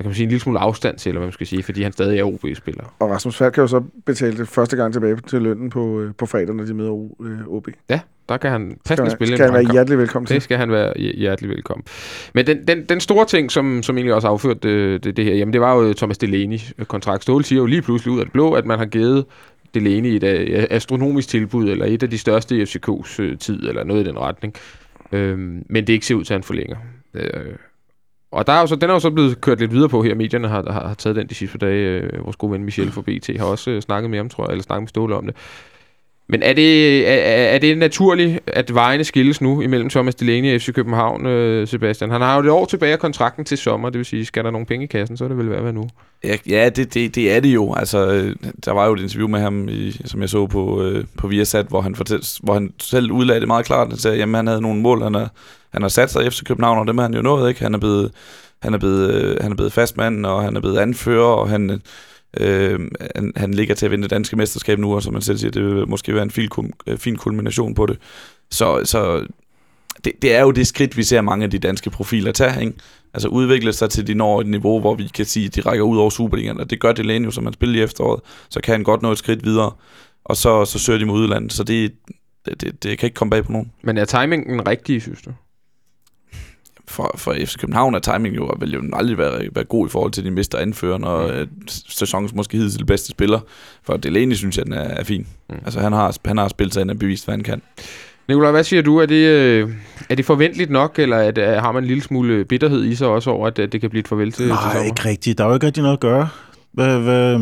[0.00, 1.92] kan man sige, en lille smule afstand til, eller hvad man skal sige, fordi han
[1.92, 2.94] stadig er OB-spiller.
[2.98, 6.14] Og Rasmus Falk kan jo så betale det første gang tilbage til lønnen på, øh,
[6.14, 7.68] på fredag, når de møder O- øh, OB.
[7.90, 8.00] Ja,
[8.30, 10.40] der kan han passende han- spille skal en han være hjertelig velkommen Det til.
[10.42, 11.84] skal han være hj- hjertelig velkommen.
[12.34, 15.34] Men den, den, den store ting, som, som egentlig også afførte det, det, det her,
[15.34, 16.58] jamen det var jo Thomas Delaney
[16.88, 17.22] kontrakt.
[17.22, 19.24] Ståle siger jo lige pludselig ud af det blå, at man har givet
[19.74, 23.84] Delaney et øh, astronomisk tilbud, eller et af de største i FCK's øh, tid, eller
[23.84, 24.54] noget i den retning.
[25.12, 26.76] Øhm, men det ikke ser ud til, at han forlænger.
[27.14, 27.30] Øh,
[28.32, 30.14] og der er jo så, den er jo så blevet kørt lidt videre på her.
[30.14, 32.00] Medierne har, har, har taget den de sidste par dage.
[32.00, 34.50] Øh, vores gode ven Michel fra BT har også øh, snakket med ham, tror jeg,
[34.50, 35.36] eller snakket med Ståle om det.
[36.30, 37.14] Men er det, er,
[37.54, 42.10] er det naturligt, at vejene skilles nu imellem Thomas Delaney og FC København, øh, Sebastian?
[42.10, 44.50] Han har jo et år tilbage af kontrakten til sommer, det vil sige, skal der
[44.50, 45.88] nogle penge i kassen, så er det vel værd at være nu.
[46.24, 47.74] Ja, ja det, det, det er det jo.
[47.74, 51.04] Altså, øh, der var jo et interview med ham, i, som jeg så på, øh,
[51.18, 53.88] på Viasat, hvor han, fortæl, hvor han selv udlagde det meget klart.
[53.88, 55.30] Han sagde, at han havde nogle mål, han har,
[55.72, 57.48] han har sat sig FC København, og dem har han jo nået.
[57.48, 57.62] Ikke?
[57.62, 58.10] Han er blevet,
[58.62, 61.80] han er blevet, øh, han er blevet fastmand, og han er blevet anfører, og han,
[62.36, 62.80] øh,
[63.16, 65.50] han, han ligger til at vinde det danske mesterskab nu, og som man selv siger,
[65.50, 67.98] det vil måske være en fin, kum- øh, fin kulmination på det.
[68.50, 69.26] Så, så
[70.04, 72.72] det, det er jo det skridt, vi ser mange af de danske profiler tage, ikke?
[73.14, 75.84] Altså udvikle sig til de når et niveau, hvor vi kan sige, at de rækker
[75.84, 78.72] ud over Superligaen, og det gør Delaney jo, som han spiller i efteråret, så kan
[78.72, 79.72] han godt nå et skridt videre,
[80.24, 81.92] og så, så søger de mod udlandet, så det,
[82.46, 83.72] det, det, det kan ikke komme bag på nogen.
[83.82, 85.30] Men er timingen rigtig, synes du?
[86.90, 90.12] For, for FC København er timing jo, vil jo aldrig være, være god i forhold
[90.12, 91.34] til, at de mister anføreren, og Mm.
[91.36, 93.40] øh, sæsonens måske hidtil bedste spiller.
[93.82, 95.26] For Delaney synes jeg, den er, er fin.
[95.50, 95.56] Mm.
[95.64, 97.62] Altså han har, han har spillet sig ind og bevist, hvad han kan.
[98.28, 98.98] Nicolaj, hvad siger du?
[98.98, 99.70] Er det, øh,
[100.08, 103.08] er det forventeligt nok, eller er det, har man en lille smule bitterhed i sig
[103.08, 104.82] også over, at, at det kan blive et farvel til, til Nej, sommer?
[104.86, 105.38] ikke rigtigt.
[105.38, 106.28] Der er jo ikke rigtig noget at gøre.
[106.72, 107.38] Hvad, hvad,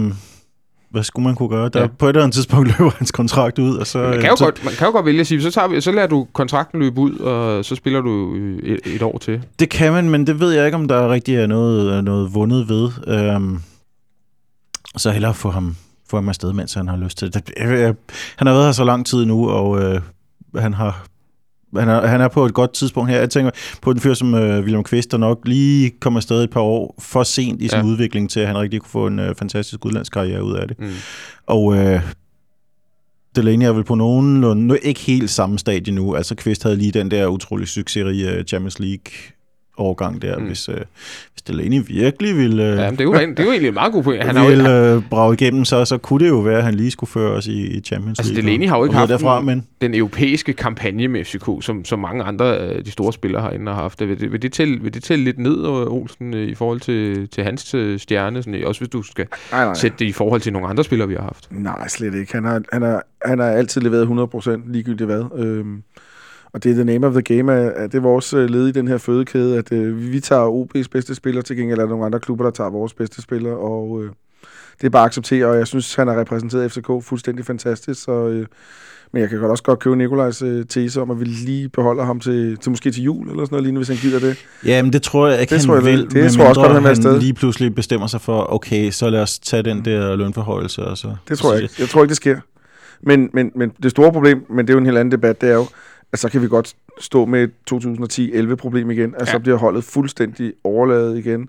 [0.90, 1.68] hvad skulle man kunne gøre?
[1.68, 1.86] Der, Ja.
[1.86, 3.98] På et eller andet tidspunkt løber hans kontrakt ud, og så...
[3.98, 5.80] Man kan, jo så, godt, man kan jo godt vælge at sige, så, tager vi,
[5.80, 9.42] så lader du kontrakten løbe ud, og så spiller du øh, et, et år til.
[9.58, 12.34] Det kan man, men det ved jeg ikke, om der rigtig er noget, er noget
[12.34, 12.90] vundet ved.
[13.06, 13.60] Øhm,
[14.96, 15.76] så hellere få ham,
[16.10, 17.50] få ham afsted, mens han har lyst til det.
[18.36, 20.00] Han har været her så lang tid nu, og øh,
[20.56, 21.04] han har...
[21.76, 23.18] Han er, han er på et godt tidspunkt her.
[23.18, 23.50] Jeg tænker
[23.82, 26.94] på den fyr som øh, William Kvist, der nok lige kommer afsted et par år
[26.98, 27.84] for sent i sin Ja.
[27.84, 30.80] udvikling til, at han rigtig kunne få en øh, fantastisk udlandskarriere ud af det.
[30.80, 30.88] Mm.
[31.46, 32.00] Og øh,
[33.36, 36.14] Delaney er vel på nogenlunde, nu ikke helt samme stadie nu.
[36.14, 39.12] Altså Kvist havde lige den der utrolig succesrige Champions League
[39.78, 40.44] årgang der, Mm.
[40.44, 40.74] hvis, øh,
[41.32, 43.74] hvis Delaney virkelig ville, øh, Ja, men det er, jo, det er jo egentlig en
[43.74, 44.24] meget god point.
[44.24, 46.74] Han har jo, ville øh, brage igennem, så, så kunne det jo være, at han
[46.74, 48.46] lige skulle føre os i, i Champions Altså, League.
[48.50, 51.98] Delaney har jo ikke haft derfra, en- men den europæiske kampagne med FCK, som, som
[51.98, 54.00] mange andre af de store spillere herinde har haft.
[54.00, 56.80] Vil det, vil det, tælle, vil det tælle lidt ned, øh, Olsen, øh, i forhold
[56.80, 58.42] til, til hans øh, stjerne?
[58.42, 59.74] Sådan, også hvis du skal Nej, nej.
[59.74, 61.48] sætte det i forhold til nogle andre spillere, vi har haft.
[61.50, 62.32] Nej, slet ikke.
[62.32, 65.24] Han har, han har, han har altid leveret 100% ligegyldigt hvad.
[65.36, 65.82] Øhm,
[66.52, 68.72] og det er the name of the game, at, det er vores øh, led i
[68.72, 72.06] den her fødekæde, at øh, vi tager OB's bedste spiller, til gengæld er der nogle
[72.06, 74.10] andre klubber, der tager vores bedste spiller, og øh,
[74.80, 78.12] det er bare at acceptere, og jeg synes, han har repræsenteret FCK fuldstændig fantastisk, så...
[78.28, 78.46] Øh,
[79.12, 82.04] men jeg kan godt også godt købe Nikolajs øh, tese om, at vi lige beholder
[82.04, 84.36] ham til, til måske til jul, eller sådan noget lignende, hvis han gider det.
[84.66, 86.02] ja, men det tror jeg ikke, Det han tror jeg, vil.
[86.02, 87.20] det- det tror jeg også godt, han vil afsted.
[87.20, 90.84] lige pludselig bestemmer sig for, okay, så lad os tage den der lønforhøjelse.
[90.84, 91.74] Og så, Det tror jeg ikke.
[91.78, 92.40] Jeg tror ikke, det sker.
[93.02, 95.48] Men, men, men det store problem, men det er jo en helt anden debat, det
[95.50, 95.66] er jo,
[96.14, 99.32] så kan vi godt stå med et 2010-11 problem igen, at ja.
[99.32, 101.48] Så bliver holdet fuldstændig overladet igen,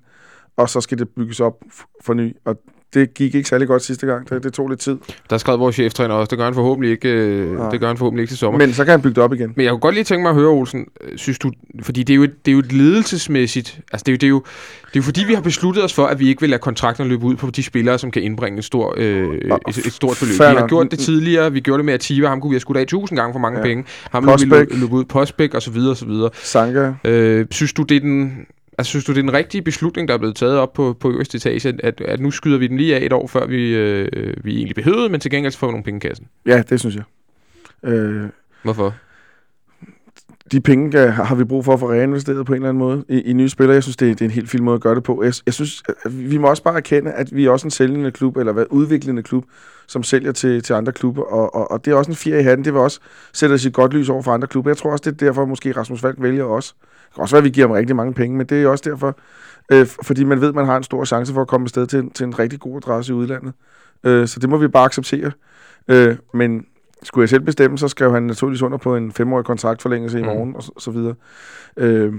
[0.57, 1.63] og så skal det bygges op
[2.03, 2.35] for ny.
[2.45, 2.57] Og
[2.93, 4.29] det gik ikke særlig godt sidste gang.
[4.29, 4.97] Det, det tog lidt tid.
[5.29, 6.29] Der skrev vores cheftræner også.
[6.29, 7.69] Det gør han forhåbentlig ikke, øh, Nej.
[7.69, 8.57] det gør han forhåbentlig ikke til sommer.
[8.59, 9.53] Men så kan han bygge det op igen.
[9.55, 12.13] Men jeg kunne godt lige tænke mig at høre, Olsen, øh, synes du, fordi det
[12.13, 14.39] er jo et, det er jo et ledelsesmæssigt, altså det er, jo, det, er jo,
[14.85, 17.07] det er jo fordi, vi har besluttet os for, at vi ikke vil lade kontrakten
[17.07, 19.33] løbe ud på de spillere, som kan indbringe en stor, øh,
[19.69, 20.35] et, et stort beløb.
[20.37, 22.59] fair Vi har gjort det tidligere, vi gjorde det med Ativa, ham kunne vi have
[22.61, 23.63] skudt af tusind gange for mange Ja.
[23.65, 23.83] penge.
[24.11, 24.51] Ham vi Postbæk.
[24.51, 26.29] løb, løb ud, Postbæk og så videre og så videre.
[26.33, 26.93] Sanka.
[27.03, 28.45] Øh, synes du, det er den...
[28.79, 31.11] Altså, synes du, det er den rigtige beslutning, der er blevet taget op på, på
[31.11, 34.33] øverste etage, at, at nu skyder vi den lige af et år, før vi, øh,
[34.43, 36.27] vi egentlig behøvede, men til gengæld får vi nogle penge i kassen?
[36.45, 37.03] Ja, det synes jeg.
[37.91, 38.29] Øh,
[38.63, 38.95] Hvorfor?
[40.51, 43.05] de penge kan, har vi brug for at få reinvesteret på en eller anden måde
[43.09, 43.73] i, i nye spillere.
[43.73, 45.23] Jeg synes, det er, det er en helt fin måde at gøre det på.
[45.23, 48.11] Jeg, jeg synes, at vi må også bare erkende, at vi er også en sælgende
[48.11, 49.45] klub, eller hvad, udviklende klub,
[49.87, 51.21] som sælger til, til andre klubber.
[51.21, 52.65] Og, og, og det er også en fjer i hatten.
[52.65, 52.99] Det vil også
[53.33, 54.71] sætte os i godt lys over for andre klubber.
[54.71, 56.75] Jeg tror også, det er derfor, måske Rasmus Falk vælger os.
[57.09, 58.89] Det kan også være, at vi giver ham rigtig mange penge, men det er også
[58.89, 59.17] derfor,
[59.71, 62.09] øh, fordi man ved, at man har en stor chance for at komme afsted til,
[62.13, 63.53] til en rigtig god adresse i udlandet.
[64.03, 65.31] Øh, så det må vi bare acceptere.
[65.87, 66.65] Øh, men
[67.03, 70.27] skulle jeg selv bestemme, så skrev han naturligvis under på en femårig kontraktforlængelse i Mm.
[70.27, 71.15] morgen, og så, så videre.
[71.77, 72.13] Øh,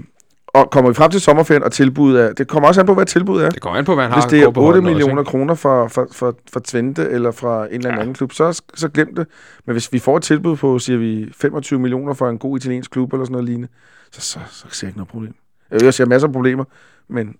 [0.53, 3.05] og kommer vi frem til sommerferien, og tilbuddet er, det kommer også an på, hvad
[3.05, 3.49] tilbuddet er.
[3.49, 4.85] Det kommer an på, hvad han Hvis har det at gå er på 8 hånden
[4.85, 5.29] også, millioner ikke?
[5.29, 8.01] kroner fra, fra, fra, fra Twente eller fra en eller anden, Ja.
[8.01, 9.27] anden klub, så, så glem det.
[9.65, 12.91] Men hvis vi får et tilbud på, siger vi, 25 millioner for en god italiensk
[12.91, 13.67] klub eller sådan noget lignende,
[14.11, 15.33] så, så, så ser jeg ikke noget problem.
[15.71, 16.63] Jeg sige, masser af problemer,
[17.09, 17.35] men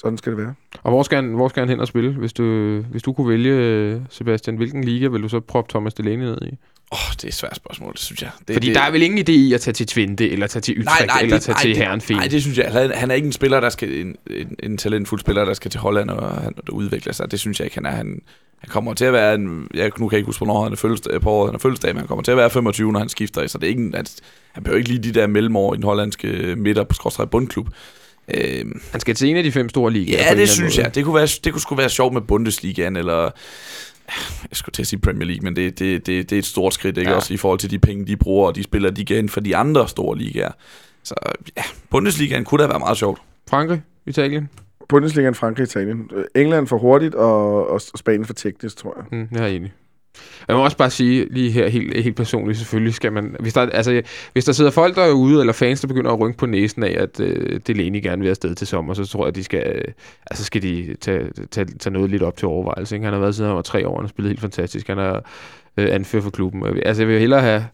[0.00, 0.54] sådan skal det være.
[0.82, 2.12] Og hvor skal, han, hvor skal han hen og spille?
[2.12, 2.44] Hvis du,
[2.90, 6.38] hvis du kunne vælge, øh, Sebastian, hvilken liga vil du så proppe Thomas Delaney ned
[6.42, 6.56] i?
[6.92, 8.30] Åh, oh, det er et svært spørgsmål, det synes jeg.
[8.48, 10.60] Det, Fordi det, der er vel ingen idé i at tage til Twente, eller tage
[10.60, 12.16] til Utrecht, eller det- tage til det, Herrenfeen.
[12.18, 12.72] Nej, det synes jeg.
[12.72, 15.70] Han, han er ikke en spiller, der skal en, en, en talentfuld spiller, der skal
[15.70, 17.30] til Holland og, han, udvikle sig.
[17.30, 17.90] Det synes jeg ikke, han er.
[17.90, 18.22] Han,
[18.58, 20.76] han kommer til at være en, jeg, nu kan jeg ikke huske, hvornår han er
[20.76, 23.08] fødselsdag, på året, han er fødselsdag, men han kommer til at være 25, når han
[23.08, 24.06] skifter, så det er ikke en, han,
[24.52, 27.68] han behøver ikke lige de der mellemår i den hollandske midter på skråstrej bundklub.
[28.34, 30.24] Øhm, Han skal til en af de fem store ligaer.
[30.28, 30.84] Ja, det synes måde.
[30.84, 30.94] jeg.
[30.94, 33.30] Det kunne, være, det kunne sgu være sjovt med Bundesligaen, eller...
[34.50, 36.74] Jeg skulle til at sige Premier League, men det, det, det, det er et stort
[36.74, 37.10] skridt, ikke?
[37.10, 37.16] Ja.
[37.16, 39.56] Også i forhold til de penge, de bruger, og de spiller de igen for de
[39.56, 40.52] andre store ligaer.
[41.02, 41.14] Så
[41.56, 43.22] ja, Bundesligaen kunne da være meget sjovt.
[43.50, 44.48] Frankrig, Italien.
[44.88, 46.10] Bundesligaen, Frankrig, Italien.
[46.34, 49.18] England for hurtigt, og, og Spanien for teknisk, tror jeg.
[49.18, 49.72] Mm, jeg er enig.
[50.48, 53.36] Jeg må også bare sige lige her helt, helt personligt, selvfølgelig skal man...
[53.40, 54.02] Hvis der, altså,
[54.32, 57.20] hvis der sidder folk derude, eller fans, der begynder at rynke på næsen af, at
[57.20, 59.92] øh, Delaney gerne vil afsted til sommer, så tror jeg, at de skal, øh,
[60.30, 62.96] altså skal de tage, tage, tage noget lidt op til overvejelse.
[62.96, 63.04] Ikke?
[63.04, 64.88] Han har været siden han var tre år, han har spillet helt fantastisk.
[64.88, 65.20] Han er
[65.76, 66.62] øh, anfører for klubben.
[66.84, 67.64] Altså, jeg vil hellere have...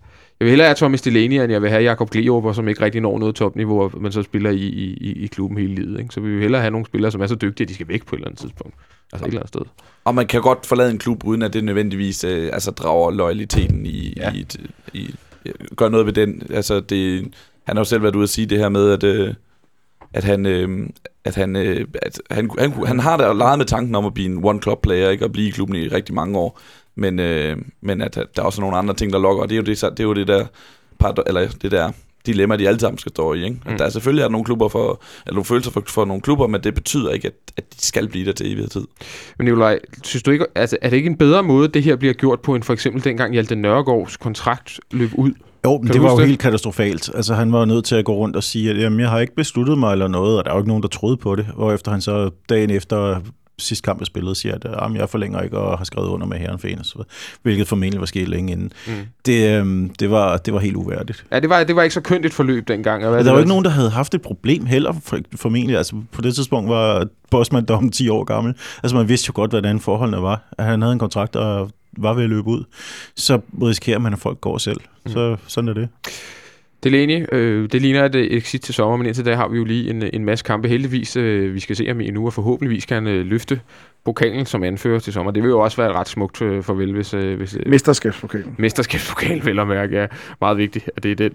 [0.40, 3.00] Jeg vil hellere have Thomas Delaney, end jeg vil have Jakob Glerup, som ikke rigtig
[3.00, 5.98] når noget topniveau, men så spiller i, i, i- i klubben hele livet.
[6.00, 6.14] Ikke?
[6.14, 8.06] Så vi vil hellere have nogle spillere, som er så dygtige, at de skal væk
[8.06, 8.74] på et eller andet tidspunkt.
[9.12, 9.60] Altså et eller andet sted.
[10.04, 13.86] Og man kan godt forlade en klub, uden at det nødvendigvis øh, altså, drager loyaliteten
[13.86, 14.32] i, Ja.
[14.32, 14.56] i, et,
[14.92, 15.14] i...
[15.76, 16.42] Gør noget ved den.
[16.50, 17.28] Altså, det,
[17.64, 19.02] han har jo selv været ude at sige det her med, at...
[19.04, 19.34] Øh,
[20.12, 20.88] at han, øh,
[21.24, 24.26] at han, øh, at han, han, han har da leget med tanken om at blive
[24.26, 25.24] en one-club-player, ikke?
[25.24, 26.60] Og blive i klubben i rigtig mange år.
[26.94, 29.56] Men, øh, men at, der er også nogle andre ting, der lokker, og det er
[29.56, 30.46] jo det, det, er jo det der,
[31.26, 31.92] eller det der
[32.26, 33.44] dilemma, de alle sammen skal stå i.
[33.44, 33.56] Ikke?
[33.64, 33.78] At Mm.
[33.78, 36.60] Der er selvfølgelig er nogle klubber for, eller nogle følelser for, for nogle klubber, men
[36.60, 38.84] det betyder ikke, at, at de skal blive der til evig tid.
[39.38, 42.14] Men Nikolaj, synes du ikke, altså, er det ikke en bedre måde, det her bliver
[42.14, 45.32] gjort på, end for eksempel dengang Hjalte Nørgaards kontrakt løb ud?
[45.64, 46.26] Jo, men det var jo det?
[46.26, 47.10] helt katastrofalt.
[47.14, 49.34] Altså, han var nødt til at gå rundt og sige, at jamen, jeg har ikke
[49.34, 51.46] besluttet mig eller noget, og der er jo ikke nogen, der troede på det.
[51.54, 53.20] Og efter han så dagen efter
[53.58, 56.38] sidste kamp, jeg spillede, siger, at jamen, jeg forlænger ikke og har skrevet under med
[56.38, 57.04] herren Fane, så,
[57.42, 58.72] hvilket formentlig var sket længe inden.
[58.86, 58.92] Mm.
[59.26, 61.24] Det, øhm, det, var, det var helt uværdigt.
[61.32, 63.04] Ja, det var, det var ikke så kønt et forløb dengang.
[63.04, 64.92] Og hvad Og er der det var ikke nogen, der havde haft et problem heller,
[65.04, 65.76] for, formentlig.
[65.76, 68.54] Altså, på det tidspunkt var Bosman dom 10 år gammel.
[68.82, 70.42] Altså, man vidste jo godt, hvordan forholdene var.
[70.58, 72.64] At han havde en kontrakt, der var ved at løbe ud.
[73.16, 74.80] Så risikerer man, at folk går selv.
[75.06, 75.12] Mm.
[75.12, 75.88] Så sådan er det.
[76.86, 79.64] Delaney, øh, det ligner et øh, exit til sommer, men indtil da har vi jo
[79.64, 80.68] lige en, en masse kampe.
[80.68, 83.60] Heldigvis, øh, vi skal se ham i nu, og forhåbentligvis kan han øh, løfte
[84.04, 85.32] pokalen som anfører til sommer.
[85.32, 88.54] Det vil jo også være et ret smukt øh, farvel, hvis, øh, hvis øh, Mesterskabspokalen.
[88.58, 90.06] mesterskabspokal, vel at mærke, er
[90.40, 91.32] meget vigtigt, at det er den.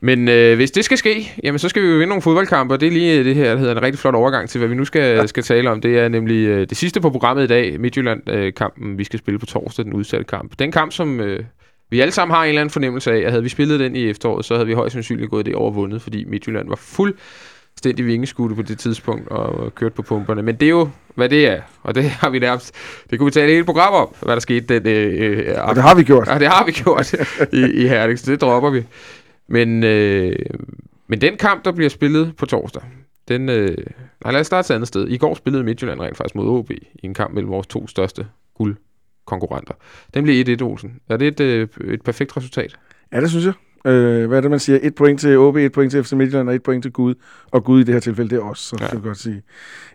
[0.00, 2.80] Men øh, hvis det skal ske, jamen så skal vi jo vinde nogle fodboldkampe, og
[2.80, 4.74] det er lige øh, det her, der hedder en rigtig flot overgang til, hvad vi
[4.74, 5.26] nu skal, ja.
[5.26, 5.80] skal tale om.
[5.80, 9.46] Det er nemlig øh, det sidste på programmet i dag, Midtjylland-kampen, vi skal spille på
[9.46, 10.58] torsdag, den udsatte kamp.
[10.58, 11.44] Den kamp, som øh,
[11.90, 14.10] vi alle sammen har en eller anden fornemmelse af, at havde vi spillet den i
[14.10, 18.56] efteråret, så havde vi højst sandsynligt gået det over vundet, fordi Midtjylland var fuldstændig vingeskudte
[18.56, 20.42] på det tidspunkt og kørt på pumperne.
[20.42, 22.74] Men det er jo, hvad det er, og det har vi nærmest,
[23.10, 25.74] det kunne vi tale et helt program om, hvad der skete den øh, øh, Og
[25.74, 26.28] det har vi gjort.
[26.28, 27.14] Ja, det har vi gjort
[27.60, 28.84] i, i Herning, så det dropper vi.
[29.48, 30.36] Men, øh,
[31.06, 32.82] men den kamp, der bliver spillet på torsdag,
[33.28, 33.48] den...
[33.48, 33.76] Øh,
[34.24, 35.08] nej, lad os starte et andet sted.
[35.08, 38.26] I går spillede Midtjylland rent faktisk mod OB i en kamp mellem vores to største
[39.26, 39.74] guldkonkurrenter.
[40.14, 40.92] Den blev 1-1, Olsen.
[41.08, 42.78] Er det et, øh, et perfekt resultat?
[43.12, 43.52] Ja, det synes jeg.
[43.92, 44.78] Øh, hvad er det, man siger?
[44.82, 47.14] Et point til OB, et point til FC Midtjylland og et point til Gud.
[47.50, 48.88] Og Gud i det her tilfælde, det er os, så Ja.
[48.88, 49.42] kan godt sige.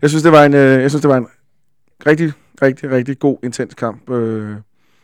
[0.02, 1.28] Jeg synes, det var en, øh, jeg synes, det var en
[2.08, 4.10] rigtig, rigtig, rigtig god, intens kamp.
[4.10, 4.50] Øh,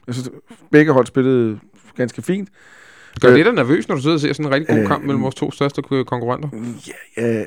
[0.07, 0.29] jeg synes,
[0.71, 1.59] begge hold spillede
[1.95, 2.49] ganske fint.
[3.21, 4.87] Gør Øh, det dig nervøs, når du sidder og ser sådan en rigtig god øh,
[4.87, 6.49] kamp mellem vores to største ko- konkurrenter?
[7.17, 7.45] Ja, ja,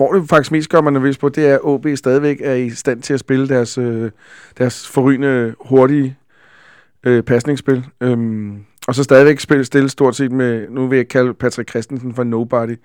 [0.00, 2.70] får det faktisk mest gør mig nervøs på, det er, at OB stadigvæk er i
[2.70, 4.10] stand til at spille deres, øh,
[4.58, 6.16] deres forrygende, hurtige
[7.06, 7.84] øh, pasningsspil.
[8.00, 8.56] Øhm,
[8.88, 12.24] og så stadigvæk spille stille stort set med, nu vil jeg kalde Patrick Christensen for
[12.24, 12.76] nobody,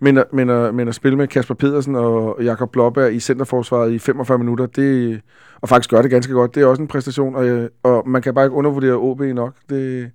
[0.00, 3.92] men, at- men, at, men at spille med Kasper Pedersen og Jakob Blåberg i centerforsvaret
[3.92, 5.20] i 45 minutter, det,
[5.60, 8.34] og faktisk gøre det ganske godt, det er også en præstation, og, og man kan
[8.34, 9.54] bare ikke undervurdere OB nok.
[9.70, 10.10] Det,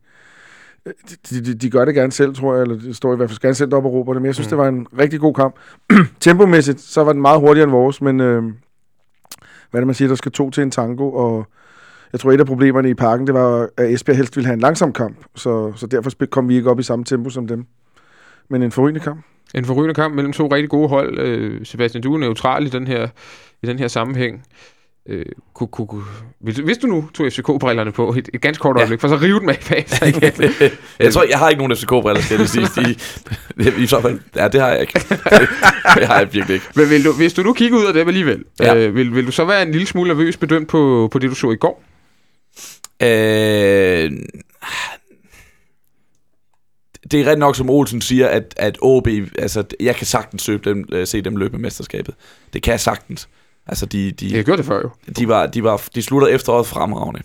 [1.30, 3.40] de, de, de gør det gerne selv, tror jeg, eller det står i hvert fald
[3.40, 4.50] gerne selv op og råber det, men jeg synes, Mm.
[4.50, 5.56] det var en rigtig god kamp.
[6.20, 8.54] Tempomæssigt, så var den meget hurtigere end vores, men øh, hvad
[9.74, 11.48] er det, man siger, der skal to til en tango, og
[12.14, 14.60] jeg tror, et af problemerne i parken, det var, at Esbjerg helst ville have en
[14.60, 17.66] langsom kamp, så, så derfor kom vi ikke op i samme tempo som dem.
[18.50, 19.26] Men en forrygende kamp.
[19.56, 21.20] En forrygende kamp mellem to rigtig gode hold.
[21.20, 23.08] Øh, Sebastian, du er neutral i den her,
[23.62, 24.44] i den her sammenhæng.
[25.10, 26.04] Øh, kunne, kunne, kunne,
[26.40, 28.80] hvis, hvis du nu tog FCK-brillerne på et, et ganske kort Ja.
[28.80, 30.52] øjeblik, for så rive dem af bagefter igen.
[31.00, 32.96] jeg tror, jeg har ikke nogen FCK-briller, skal jeg sige.
[33.78, 35.00] De, I så fald, ja, det har jeg ikke.
[36.00, 36.66] det har jeg virkelig ikke.
[36.76, 38.76] Men vil du, hvis du nu kigger ud af dem alligevel, Ja.
[38.76, 41.36] øh, vil, vil du så være en lille smule nervøs bedømt på, på det, du
[41.36, 41.84] så i går?
[43.02, 44.12] Øh,
[47.12, 49.08] det er ret nok, som Olsen siger, at, at OB,
[49.40, 52.16] altså, jeg kan sagtens se dem, øh, se dem løbe med mesterskabet.
[52.54, 53.30] Det kan jeg sagtens.
[53.68, 54.90] Altså, de, de, Jeg gjort det før jo.
[55.18, 57.22] de, var, de, var, de slutter efteråret fremragende.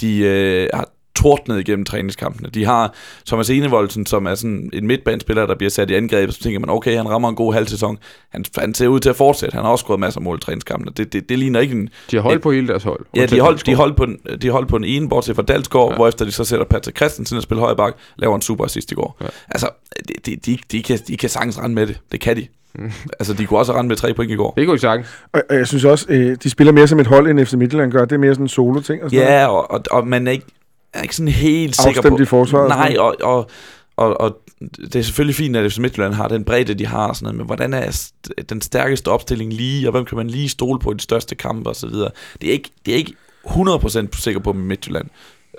[0.00, 2.48] De øh, har tordnet igennem træningskampene.
[2.50, 2.94] De har
[3.26, 6.70] Thomas Enevoldsen, som er sådan en midtbanespiller, der bliver sat i angreb, så tænker man,
[6.70, 7.98] okay, han rammer en god halv sæson.
[8.30, 9.54] Han, han ser ud til at fortsætte.
[9.54, 10.92] Han har også scoret masser af mål i træningskampene.
[10.96, 11.88] Det, det, det ligner ikke en...
[12.10, 13.00] De har holdt på hele deres hold.
[13.16, 15.90] Ja, de holdt, de holdt, på, den, de holdt på den ene, bortset fra Dalsgaard,
[15.90, 15.96] Ja.
[15.96, 18.94] hvorefter de så sætter Patrick Christensen og spiller højre bak, laver en super assist i
[18.94, 19.16] går.
[19.20, 19.26] Ja.
[19.48, 19.68] Altså,
[20.08, 22.00] de, de, de, de, kan, de kan sagtens rende med det.
[22.12, 22.46] Det kan de.
[22.78, 22.92] Mm.
[23.20, 24.54] Altså, de kunne også rende med tre point i går.
[24.56, 25.08] Det kunne de sagtens.
[25.32, 27.92] Og, og jeg synes også, øh, de spiller mere som et hold, end FC Midtjylland
[27.92, 28.04] gør.
[28.04, 29.02] Det er mere sådan en solo-ting.
[29.04, 29.38] Og sådan noget.
[29.40, 30.46] Ja, og, og, og man er ikke,
[30.92, 32.22] er ikke sådan helt sikker Afstemt på...
[32.22, 32.68] i forsvaret.
[32.68, 33.50] Nej, og, og,
[33.96, 34.38] og, og
[34.76, 37.36] det er selvfølgelig fint, at FC Midtjylland har den bredde, de har, og sådan noget,
[37.36, 40.90] men hvordan er st- den stærkeste opstilling lige, og hvem kan man lige stole på
[40.90, 42.10] i de største kampe og så videre.
[42.40, 43.12] Det er ikke, det er ikke
[43.46, 45.06] 100% sikker på med Midtjylland.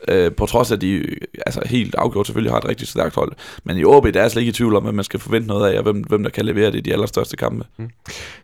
[0.07, 1.05] Øh, på trods af, at de
[1.45, 3.31] altså helt afgjort selvfølgelig har et rigtig stærkt hold.
[3.63, 5.71] Men i OB, der er slet ikke i tvivl om, at man skal forvente noget
[5.73, 7.65] af, og hvem, hvem der kan levere det i de allerstørste kampe.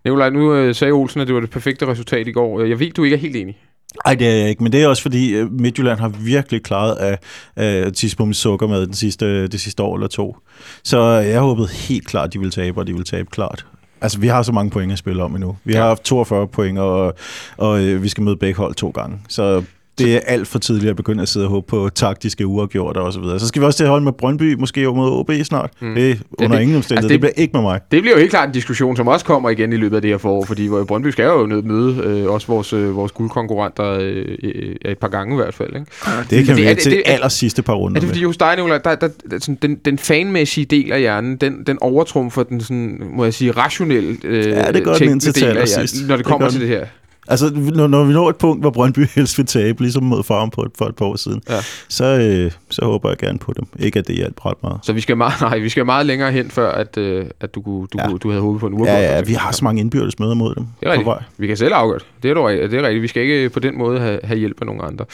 [0.05, 2.61] Nikolaj, nu øh, sagde Olsen, at det var det perfekte resultat i går.
[2.63, 3.57] Jeg ved, du ikke er helt enig.
[4.05, 6.95] Nej, det er jeg ikke, men det er også fordi øh, Midtjylland har virkelig klaret
[6.95, 7.17] af,
[7.55, 10.37] af tidspunkt sukker med den sidste, det sidste år eller to.
[10.83, 13.65] Så jeg håbede helt klart, at de ville tabe, og de ville tabe klart.
[14.01, 15.57] Altså, vi har så mange point at spille om endnu.
[15.63, 15.87] Vi har Ja.
[15.87, 17.13] haft 42 point, og,
[17.57, 19.19] og øh, vi skal møde begge hold to gange.
[19.29, 19.63] Så
[19.99, 23.13] det er alt for tidligt at begynde at sidde og håbe på taktiske uafgjorte og
[23.13, 23.39] så videre.
[23.39, 25.69] Så skal vi også til at holde med Brøndby, måske over mod OB snart.
[25.81, 25.95] Mm.
[25.95, 26.97] Det er under det- ingen omstændighed.
[26.97, 27.79] altså, det- det, bliver ikke med mig.
[27.91, 30.11] Det bliver jo helt klart en diskussion, som også kommer igen i løbet af det
[30.11, 34.75] her forår, fordi Brøndby skal jo møde øh, også vores, øh, vores guldkonkurrenter øh, øh,
[34.85, 35.69] et par gange i hvert fald.
[35.75, 35.85] Ikke?
[36.29, 38.09] Det kan det- vi er det- til det- er- aller sidste par runder Er det
[38.09, 41.53] fordi hos dig, Nicolaj, der, der, der, sådan, den, den fanmæssige del af hjernen, den,
[41.67, 45.45] den overtrumfer den, sådan, må jeg sige, rationelle øh, Ja, det gør den indtil til
[45.45, 46.07] allersidst.
[46.07, 46.85] når det kommer til det her.
[47.27, 50.49] Altså, når, når vi når et punkt, hvor Brøndby helst vil tabe, ligesom mod farm
[50.49, 51.55] på et, for et par år siden, Ja.
[51.89, 53.65] så, øh, så håber jeg gerne på dem.
[53.79, 54.79] Ikke, at det hjalp ret meget.
[54.83, 57.61] Så vi skal meget, nej, vi skal meget længere hen, før at, øh, at du,
[57.61, 58.09] kunne- du, Ja.
[58.09, 58.17] ja.
[58.17, 58.91] du havde håbet på en uge.
[58.91, 60.65] Ja, ja, vi har så mange indbyrdes møder mod dem.
[60.79, 61.05] Det er rigtigt.
[61.05, 61.23] på vej.
[61.37, 62.07] Vi kan selv afgøre det.
[62.23, 63.01] Det er, dog, det er rigtigt.
[63.01, 65.05] Vi skal ikke på den måde have, have hjælp af nogen andre.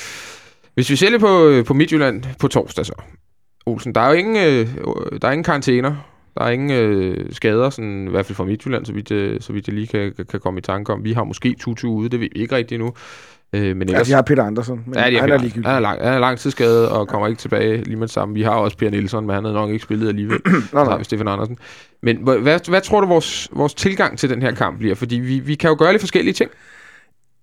[0.74, 2.94] Hvis vi lidt på, øh, på Midtjylland på torsdag så.
[3.66, 4.68] Olsen, der er jo ingen, øh,
[5.22, 5.96] der er ingen karantæner.
[6.38, 9.54] Der er ingen øh, skader, sådan, i hvert fald fra Midtjylland, så vidt, øh, så
[9.54, 11.04] vidt jeg lige kan, kan komme i tanke om.
[11.04, 12.94] Vi har måske Tutu ude, det ved vi ikke rigtigt endnu.
[13.54, 15.70] Øh, men Ja, ellers, de har Peter Andersen, men ja, de han er ligegyldig.
[15.70, 18.14] han, er lang, han er lang tid skadet og kommer ikke tilbage lige med det
[18.14, 18.34] samme.
[18.34, 20.40] Vi har også Per Nielsen, men han havde nok ikke spillet alligevel.
[20.74, 20.98] Nej.
[20.98, 21.58] vi Stefan Andersen.
[22.02, 24.96] Men hvad, hvad, hvad tror du, vores, vores tilgang til den her kamp bliver?
[24.96, 26.52] Fordi vi, vi kan jo gøre lidt forskellige ting.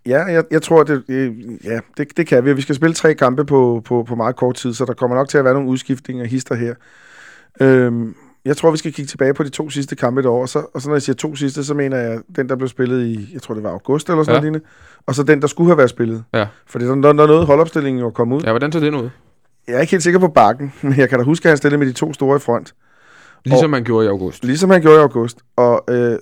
[0.06, 1.32] Ja, jeg, jeg tror, det, øh,
[1.64, 2.52] ja, det, det kan vi.
[2.52, 5.28] Vi skal spille tre kampe på, på, på meget kort tid, så der kommer nok
[5.28, 6.74] til at være nogle udskiftninger hister her.
[7.60, 8.14] Øhm,
[8.44, 10.66] jeg tror, vi skal kigge tilbage på de to sidste kampe et år, og så,
[10.74, 13.30] og så når jeg siger to sidste, så mener jeg den, der blev spillet i,
[13.32, 14.50] jeg tror det var august eller sådan Ja.
[14.50, 14.62] noget
[15.06, 16.24] og så den, der skulle have været spillet.
[16.34, 16.46] Ja.
[16.66, 18.40] Fordi der, der, der nåede holdopstillingen jo at komme ud.
[18.42, 19.10] Ja, hvordan tager det ud?
[19.68, 21.78] Jeg er ikke helt sikker på bakken, men jeg kan da huske, at han stillede
[21.78, 22.74] med de to store i front,
[23.44, 24.44] Ligesom man gjorde i august.
[24.44, 25.38] ligesom han gjorde i august.
[25.56, 26.18] Og øh,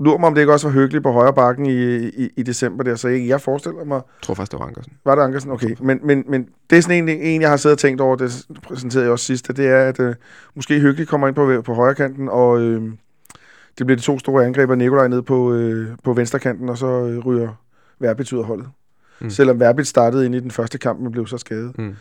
[0.00, 2.84] lurer mig, om det ikke også var hyggeligt på højre bakken i, i, i december
[2.84, 4.92] der, så jeg, jeg forestiller mig, Jeg tror faktisk, det var Ankersen.
[5.04, 5.50] Var det Ankersen?
[5.50, 5.76] Okay.
[5.80, 8.46] Men, men, men det er sådan en, en, jeg har siddet og tænkt over, det
[8.62, 10.14] præsenterede jeg også sidst, at det er, at øh,
[10.54, 12.82] måske Hyggelig kommer ind på, på højre kanten, og øh,
[13.78, 16.86] det bliver de to store angriber, Nikolaj ned på, øh, på venstre kanten, og så
[16.86, 17.48] øh, ryger
[17.98, 18.68] Verbit ud af holdet.
[19.20, 19.30] Mm.
[19.30, 21.78] Selvom Verbit startede ind i den første kamp, men blev så skadet.
[21.78, 21.94] Mm.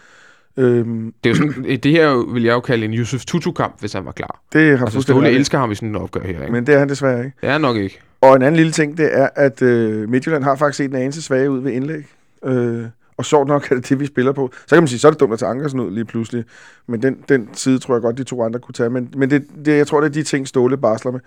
[0.57, 3.93] Øhm, Det, er jo sådan, det her vil jeg jo kalde en Yusuf Tutu-kamp, hvis
[3.93, 4.41] han var klar.
[4.53, 6.41] det har Altså, Ståle elsker ham i sådan en opgør her, ikke?
[6.41, 7.37] Men, Men det er han desværre ikke.
[7.41, 7.99] det er nok ikke.
[8.21, 11.21] Og en anden lille ting, det er, at øh, Midtjylland har faktisk set en anelse
[11.21, 12.05] svage ud ved indlæg.
[12.45, 12.83] Øh,
[13.17, 14.51] og sjovt nok er det det, vi spiller på.
[14.67, 16.43] Så kan man sige, så er det dumt at tage Ankersen ud lige pludselig.
[16.87, 18.89] Men den, den side tror jeg godt, de to andre kunne tage.
[18.89, 21.19] Men, men det, det, jeg tror, det er de ting, Ståle barsler med.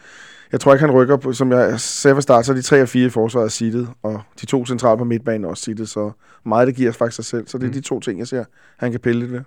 [0.53, 2.82] Jeg tror ikke, han rykker på, som jeg sagde fra start, så er de 3
[2.82, 6.11] og 4 i forsvaret seedet, og de to centrale på midtbanen er også seedet, så
[6.44, 7.46] meget det giver faktisk sig selv.
[7.49, 7.72] Så det er Mm.
[7.72, 8.44] de to ting, jeg ser,
[8.76, 9.40] han kan pille lidt ved.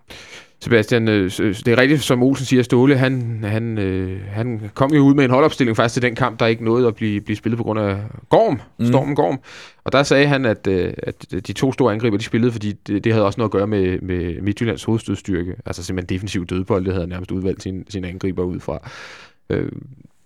[0.64, 4.94] Sebastian, øh, s- det er rigtigt, som Olsen siger, Ståle, han, han, øh, han kom
[4.94, 7.38] jo ud med en holdopstilling faktisk til den kamp, der ikke nåede at blive, blive
[7.38, 7.98] spillet på grund af
[8.30, 8.86] Gorm, Mm.
[8.86, 9.40] Stormen Gorm.
[9.84, 13.04] Og der sagde han, at, øh, at de to store angriber, de spillede, fordi det,
[13.04, 15.56] det havde også noget at gøre med, med Midtjyllands hovedstødstyrke.
[15.66, 18.90] Altså simpelthen defensiv dødbold, det havde nærmest udvalgt sine, sine angriber ud fra.
[19.50, 19.72] Øh,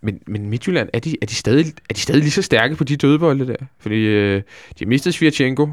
[0.05, 2.83] men, men Midtjylland, er de, er, de stadig, er de stadig lige så stærke på
[2.83, 3.55] de dødbolde der?
[3.79, 4.37] Fordi øh,
[4.79, 5.65] de har mistet Svirchenko,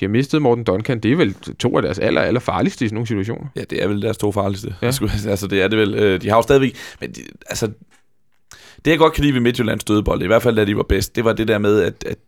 [0.00, 1.00] de har mistet Morten Duncan.
[1.00, 3.46] Det er vel to af deres aller, aller farligste i sådan nogle situationer.
[3.56, 4.74] Ja, det er vel deres to farligste.
[4.82, 4.86] Ja.
[5.28, 5.94] Altså, det er det vel.
[5.94, 6.76] Øh, De har jo stadigvæk...
[7.00, 7.66] Men de, altså,
[8.84, 11.16] det jeg godt kan lide ved Midtjyllands dødebold, i hvert fald da de var bedst,
[11.16, 12.18] det var det der med, at, at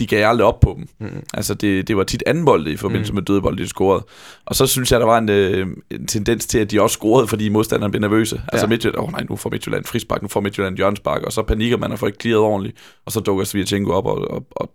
[0.00, 1.08] de gav aldrig op på dem.
[1.08, 1.22] Mm.
[1.34, 3.14] Altså, det, det var tit anden bold i forbindelse mm.
[3.14, 4.06] med dødebold, de scorede.
[4.44, 7.28] Og så synes jeg, der var en, øh, en tendens til, at de også scorede,
[7.28, 8.36] fordi modstanderne blev nervøse.
[8.36, 8.42] Ja.
[8.52, 11.42] Altså Midtjylland, åh oh, nej, nu får Midtjylland frispark, nu får Midtjylland hjørnspark, og så
[11.42, 12.76] panikker man og får ikke clearet ordentligt,
[13.06, 14.72] og så dukker Svirchenko op og, og, og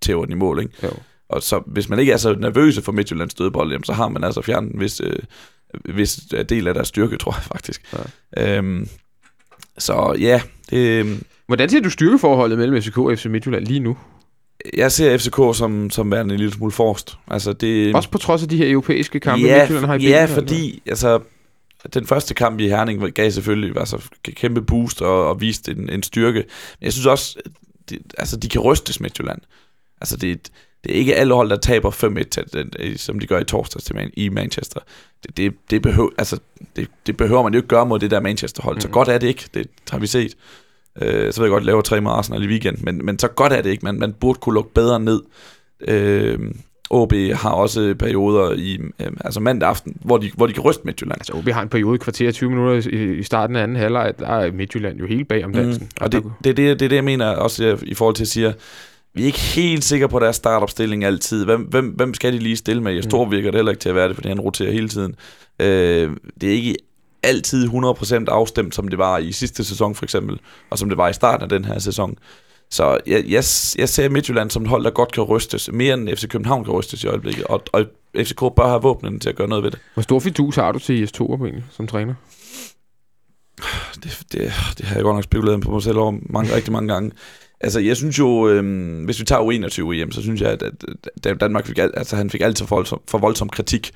[0.00, 0.72] tæver den i mål, ikke?
[0.82, 0.90] Jo.
[1.28, 4.24] Og så, hvis man ikke er så nervøse for Midtjyllands dødebold, jamen, så har man
[4.24, 7.94] altså fjernet en vis, øh, vis del af deres styrke, tror jeg faktisk.
[8.36, 8.56] Ja.
[8.56, 8.88] Øhm,
[9.78, 11.18] så ja, det...
[11.46, 13.96] Hvordan ser du styrkeforholdet mellem FCK og FC Midtjylland lige nu?
[14.76, 17.16] Jeg ser FCK som, som værende en lille smule forrest.
[17.30, 20.26] Altså det, Også på trods af de her europæiske kampe, ja, Midtjylland har i Ja,
[20.26, 21.20] bilen, fordi altså,
[21.94, 26.02] den første kamp i Herning gav selvfølgelig altså, kæmpe boost og, og viste en, en
[26.02, 26.38] styrke.
[26.80, 27.38] Men jeg synes også,
[27.90, 29.40] det, altså, de kan rystes Midtjylland.
[30.00, 30.50] Altså det,
[30.84, 31.90] det er ikke alle hold, der taber
[32.90, 34.80] 5-1, som de gør i torsdags til i Manchester.
[35.22, 36.38] Det, det, det, behøver, altså,
[36.76, 38.76] det, det behøver man jo ikke gøre mod det der Manchester-hold.
[38.76, 38.80] Mm.
[38.80, 40.34] Så godt er det ikke, det har vi set.
[41.02, 43.52] Øh, så ved jeg godt, lave tre med Arsenal i weekend, men, men så godt
[43.52, 43.84] er det ikke.
[43.84, 45.22] Man, man burde kunne lukke bedre ned.
[45.88, 46.38] Øh,
[46.90, 50.82] OB har også perioder i øh, altså mandag aften, hvor de, hvor de kan ryste
[50.84, 51.20] Midtjylland.
[51.20, 54.12] Altså OB har en periode i kvarter 20 minutter i, i starten af anden halvleg,
[54.18, 55.58] der er Midtjylland jo helt bag om mhm.
[55.58, 55.82] dansen.
[55.82, 58.28] Mm, og det, det, det, det er det, jeg mener også i forhold til at
[58.28, 58.54] sige,
[59.14, 61.44] vi er ikke helt sikre på deres startopstilling altid.
[61.44, 62.92] Hvem, hvem, hvem skal de lige stille med?
[62.92, 63.30] Jeg står mm.
[63.30, 65.14] virker det heller ikke til at være det, fordi han roterer hele tiden.
[65.60, 66.74] Øh, det er ikke
[67.22, 70.40] altid 100% afstemt, som det var i sidste sæson for eksempel,
[70.70, 72.18] og som det var i starten af den her sæson.
[72.70, 73.44] Så jeg, jeg,
[73.78, 76.74] jeg ser Midtjylland som et hold, der godt kan rystes, mere end FC København kan
[76.74, 77.84] rystes i øjeblikket, og, og
[78.16, 79.78] FCK bør have våbnen til at gøre noget ved det.
[79.94, 82.14] Hvor stor fidus har du til IS2 egentlig, som træner?
[83.94, 86.92] Det, det, det har jeg godt nok spekuleret på mig selv over mange, rigtig mange
[86.94, 87.12] gange.
[87.60, 91.40] Altså, jeg synes jo, øh, hvis vi tager U21 hjem, så synes jeg, at, at,
[91.40, 93.90] Danmark fik, altså, han fik altid for voldsom, for voldsom kritik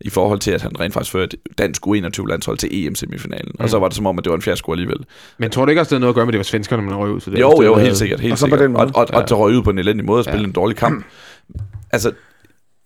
[0.00, 3.52] i forhold til, at han rent faktisk førte dansk U21-landshold til EM-semifinalen.
[3.54, 3.64] Mm.
[3.64, 4.98] Og så var det som om, at det var en fiasko alligevel.
[5.38, 6.82] Men tror du ikke også, det havde noget at gøre med, at det var svenskerne,
[6.82, 7.40] man røg ud til det?
[7.40, 8.20] Jo, jo, helt sikkert.
[8.20, 8.58] Helt og, så sikkert.
[8.58, 8.84] På den måde.
[8.84, 10.46] og, og, og, og til røg ud på en elendig måde og spille ja.
[10.46, 11.04] en dårlig kamp.
[11.92, 12.12] Altså,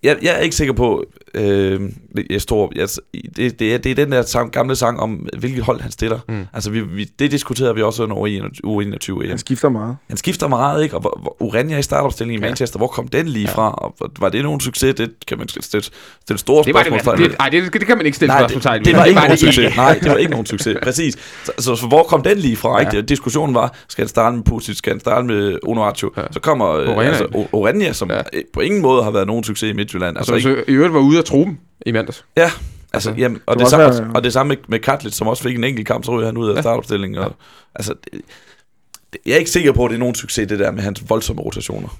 [0.05, 1.81] jeg, jeg er ikke sikker på, øh,
[2.29, 2.87] jeg står, jeg,
[3.35, 6.19] det, det, er, det er den der sang, gamle sang om, hvilket hold han stiller.
[6.27, 6.45] Mm.
[6.53, 8.15] Altså, vi, vi, det diskuterede vi også under
[8.65, 9.29] U21.
[9.29, 9.97] Han skifter meget.
[10.07, 10.95] Han skifter meget, ikke?
[10.95, 12.79] Og hvor, Urania i startopstillingen i Manchester, ja.
[12.79, 13.55] hvor kom den lige ja.
[13.55, 13.71] fra?
[13.71, 14.95] Og var det nogen succes?
[14.95, 15.83] Det kan man stille,
[16.21, 17.17] stille store spørgsmål.
[17.17, 19.75] Det, nej, det, det, kan man ikke stille spørgsmål det, det, var ikke nogen succes.
[19.75, 20.77] Nej, det var ikke nogen succes.
[20.83, 21.17] Præcis.
[21.43, 22.81] Så, så, så hvor kom den lige fra?
[22.81, 22.89] Ja.
[22.89, 23.01] Ikke?
[23.01, 26.11] Diskussionen var, skal han starte med Pusic, skal han starte med Onoacho?
[26.17, 26.21] Ja.
[26.31, 28.21] Så kommer Orania, altså, Orania som ja.
[28.53, 29.94] på ingen måde har været nogen succes i Midtjylland.
[30.03, 32.25] Altså, så, i øvrigt var ude af truppen i mandags.
[32.37, 32.59] Ja, altså,
[32.93, 35.55] altså jamen, og, det samme, være, og det samme med, med Katlitz, som også fik
[35.55, 36.61] en enkelt kamp, så ryger han ud af ja.
[36.61, 37.17] startopstillingen.
[37.19, 37.31] Og, ja.
[37.75, 38.21] altså, det,
[39.25, 41.41] jeg er ikke sikker på, at det er nogen succes, det der med hans voldsomme
[41.41, 41.97] rotationer.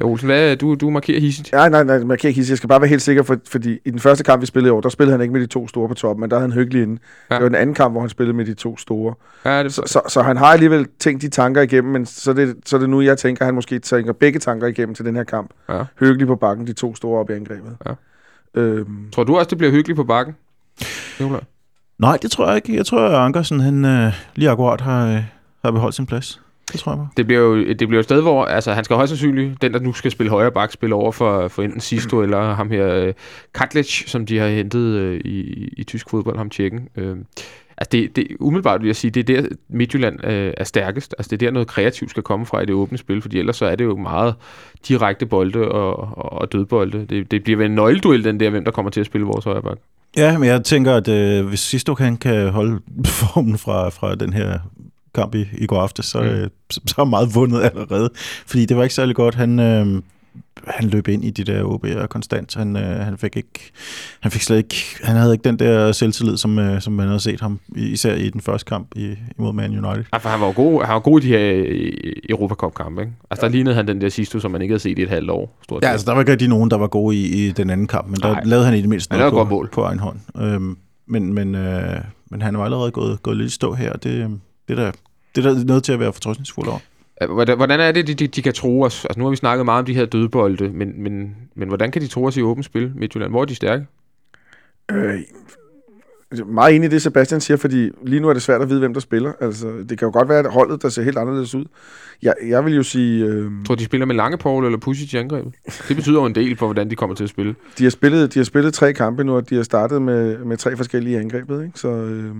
[0.00, 1.52] Ja, Olsen, hvad, du, du markerer hissigt?
[1.52, 2.50] Nej, nej, nej, markerer hissigt.
[2.50, 4.72] Jeg skal bare være helt sikker, for, fordi i den første kamp, vi spillede i
[4.72, 6.58] år, der spillede han ikke med de to store på toppen, men der havde han
[6.58, 7.00] hyggelig inde.
[7.30, 7.34] Ja.
[7.34, 9.14] Det var den anden kamp, hvor han spillede med de to store.
[9.44, 9.74] Ja, det...
[9.74, 12.76] så, så, så, han har alligevel tænkt de tanker igennem, men så er det, så
[12.76, 15.24] er det nu, jeg tænker, at han måske tænker begge tanker igennem til den her
[15.24, 15.50] kamp.
[15.68, 15.82] Ja.
[16.00, 17.76] Hyggelig på bakken, de to store op i angrebet.
[17.86, 17.92] Ja.
[18.54, 19.10] Øhm.
[19.12, 20.34] Tror du også, det bliver hyggeligt på bakken?
[21.98, 22.76] Nej, det tror jeg ikke.
[22.76, 25.22] Jeg tror, at Ankersen han, øh, lige akkurat har, øh,
[25.64, 26.40] har beholdt sin plads.
[26.72, 27.08] Det tror jeg bare.
[27.16, 29.78] Det bliver jo, det bliver et sted, hvor altså, han skal højst sandsynligt, den der
[29.78, 33.14] nu skal spille højre bak, spille over for, for enten Sisto eller ham her, øh,
[33.54, 36.88] Katlic, som de har hentet øh, i, i tysk fodbold, ham tjekken.
[36.96, 37.16] Øh,
[37.78, 41.14] Altså det, det, umiddelbart vil jeg sige, det er der Midtjylland øh, er stærkest.
[41.18, 43.56] Altså det er der noget kreativt skal komme fra i det åbne spil, fordi ellers
[43.56, 44.34] så er det jo meget
[44.88, 47.06] direkte bolde og, og, og dødbolde.
[47.06, 49.44] Det, det bliver vel en nøgleduel, den der, hvem der kommer til at spille vores
[49.44, 49.80] højreback.
[50.16, 54.32] Ja, men jeg tænker, at øh, hvis Sisto kan, kan holde formen fra, fra den
[54.32, 54.58] her
[55.16, 56.28] kamp i, i går aftes, så, mm.
[56.28, 58.10] øh, så, så er meget vundet allerede.
[58.46, 59.34] Fordi det var ikke særlig godt.
[59.34, 60.02] Han, øh,
[60.66, 62.54] han løb ind i de der OB'er konstant.
[62.54, 63.72] Han, øh, han fik ikke,
[64.20, 67.20] han fik slet ikke, han havde ikke den der selvtillid, som, øh, som man havde
[67.20, 70.04] set ham, især i den første kamp i, imod Man United.
[70.12, 71.62] Ja, for han var god, han var god i de her
[72.28, 73.12] Europa Cup kampe, ikke?
[73.30, 75.30] Altså der lignede han den der sidste, som man ikke havde set i et halvt
[75.30, 75.58] år.
[75.62, 77.86] Stort ja, altså der var ikke rigtig nogen, der var gode i, i den anden
[77.86, 78.42] kamp, men der Nej.
[78.44, 79.68] lavede han i det mindste noget på, mål.
[79.72, 80.18] på egen hånd.
[80.40, 82.00] Øhm, men, men, øh,
[82.30, 84.92] men han var allerede gået, gået lidt stå her, det, det, der,
[85.36, 86.78] det er der noget til at være fortrøstningsfuld over.
[87.56, 89.04] Hvordan er det, de, de, de kan tro os?
[89.04, 92.02] Altså, nu har vi snakket meget om de her dødbolde, men, men, men hvordan kan
[92.02, 93.32] de tro os i åbent spil, Midtjylland?
[93.32, 93.86] Hvor er de stærke?
[94.90, 95.18] Øh,
[96.46, 98.94] meget enig i det, Sebastian siger, fordi lige nu er det svært at vide, hvem
[98.94, 99.32] der spiller.
[99.40, 101.64] Altså, det kan jo godt være, at holdet, der ser helt anderledes ud.
[102.22, 103.24] Jeg, jeg vil jo sige...
[103.24, 103.50] Øh...
[103.66, 105.52] Tror de spiller med lange Paul eller Pusic i angrebet?
[105.88, 107.54] Det betyder jo en del for, hvordan de kommer til at spille.
[107.78, 110.56] De har spillet, de har spillet tre kampe nu, og de har startet med, med
[110.56, 111.64] tre forskellige angrebet.
[111.64, 111.78] Ikke?
[111.78, 111.88] Så...
[111.88, 112.34] Øh...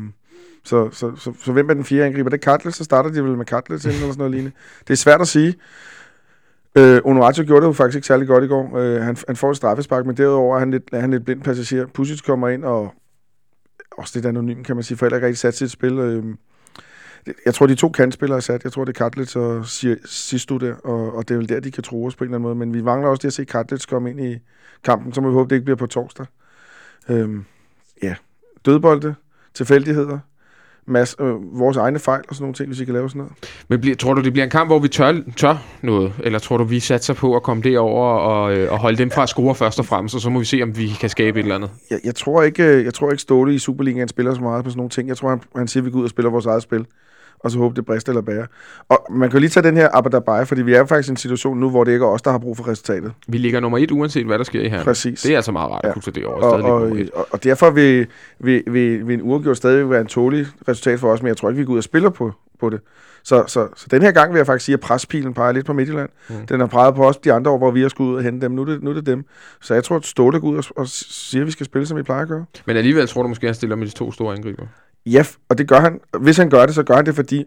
[0.67, 2.31] Så, så, så, så hvem er den fjerde angriber?
[2.31, 4.57] Det er Katlitz, så starter de vel med Katlitz eller sådan noget lignende.
[4.81, 5.55] Det er svært at sige.
[6.79, 8.77] Øh, Onuato gjorde det jo faktisk ikke særlig godt i går.
[8.79, 11.43] Øh, han, han får et straffespark, men derudover er han lidt, er han lidt blind
[11.43, 11.87] passager.
[11.87, 12.95] Pusic kommer ind og
[13.99, 15.93] også lidt anonym, kan man sige, for heller ikke rigtig sat sit spil.
[15.93, 16.25] Øh,
[17.47, 18.65] Jeg tror, de to kantspillere er sat.
[18.65, 19.67] Jeg tror, det er Katlitz og
[20.05, 22.37] Sistu der, og, og det er vel der, de kan tro os på en eller
[22.37, 22.55] anden måde.
[22.55, 24.39] Men vi mangler også det at se Katlitz komme ind i
[24.85, 26.27] kampen, så må vi håbe, det ikke bliver på torsdag.
[27.09, 27.45] Øhm,
[28.03, 28.15] ja,
[28.65, 29.15] dødbolde,
[29.55, 30.19] tilfældigheder,
[30.87, 33.33] masse, øh, vores egne fejl og sådan nogle ting, hvis vi kan lave sådan noget.
[33.69, 36.13] Men bliver, tror du, det bliver en kamp, hvor vi tør, tør noget?
[36.25, 39.23] Eller tror du, vi satser på at komme derover og, øh, og holde dem fra
[39.23, 41.43] at score først og fremmest, og så må vi se, om vi kan skabe et
[41.43, 41.71] eller andet?
[41.91, 44.71] Jeg, jeg, tror, ikke, øh, jeg tror ikke Ståle i Superligaen spiller så meget på
[44.71, 45.09] sådan nogle ting.
[45.09, 46.87] Jeg tror, han, han siger, at vi går ud og spiller vores eget spil
[47.41, 48.47] og så håbe, det brister eller bærer.
[48.89, 51.17] Og man kan jo lige tage den her Abadabai, fordi vi er faktisk i en
[51.17, 53.13] situation nu, hvor det ikke er os, der har brug for resultatet.
[53.29, 54.85] Vi ligger nummer et, uanset hvad der sker i her.
[54.85, 55.23] Præcis.
[55.23, 56.43] Det er altså meget rart at kunne tage det over.
[56.43, 58.07] Og, og, og, og derfor vil,
[58.39, 61.49] vil, vil, vil en uafgjort stadig være en tålig resultat for os, men jeg tror
[61.49, 62.81] ikke, vi går ud og spiller på, på det.
[63.27, 65.73] Så, så, så den her gang vil jeg faktisk sige, at prespilen peger lidt på
[65.73, 66.09] Midtjylland.
[66.29, 66.47] Mm.
[66.47, 68.45] Den har peget på os de andre år, hvor vi har skulle ud og hente
[68.45, 68.53] dem.
[68.53, 69.25] Nu er det, nu er det dem.
[69.61, 71.97] Så jeg tror, at Ståle går ud og, og siger, at vi skal spille, som
[71.97, 72.45] vi plejer at gøre.
[72.67, 74.63] Men alligevel tror du måske, at han stiller med de to store angriber?
[75.07, 76.01] Ja, og det gør han.
[76.21, 77.45] Hvis han gør det, så gør han det, fordi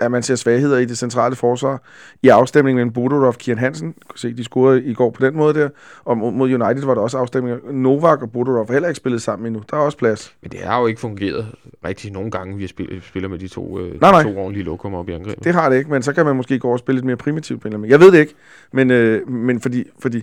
[0.00, 1.82] at man ser svagheder i det centrale forsvar.
[2.22, 5.36] I afstemningen mellem Bodor og Kian Hansen, kunne se, de scorede i går på den
[5.36, 5.68] måde der,
[6.04, 7.58] og mod United var der også afstemninger.
[7.72, 9.62] Novak og Bodor har heller ikke spillet sammen endnu.
[9.70, 10.34] Der er også plads.
[10.42, 11.46] Men det har jo ikke fungeret
[11.84, 12.66] rigtig nogle gange, vi
[13.00, 14.22] spiller med de to, øh, nej, nej.
[14.22, 15.44] to ordentlige lokummer op i angrebet.
[15.44, 17.16] Det har det ikke, men så kan man måske gå over og spille lidt mere
[17.16, 18.34] primitivt Jeg ved det ikke,
[18.72, 20.22] men, øh, men fordi, fordi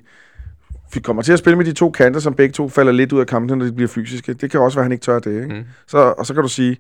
[0.94, 3.20] vi kommer til at spille med de to kanter, som begge to falder lidt ud
[3.20, 4.34] af kampen, når de bliver fysiske.
[4.34, 5.44] Det kan også være, at han ikke tør det.
[5.44, 5.56] Ikke?
[5.56, 5.64] Mm.
[5.88, 6.78] Så, og så kan du sige,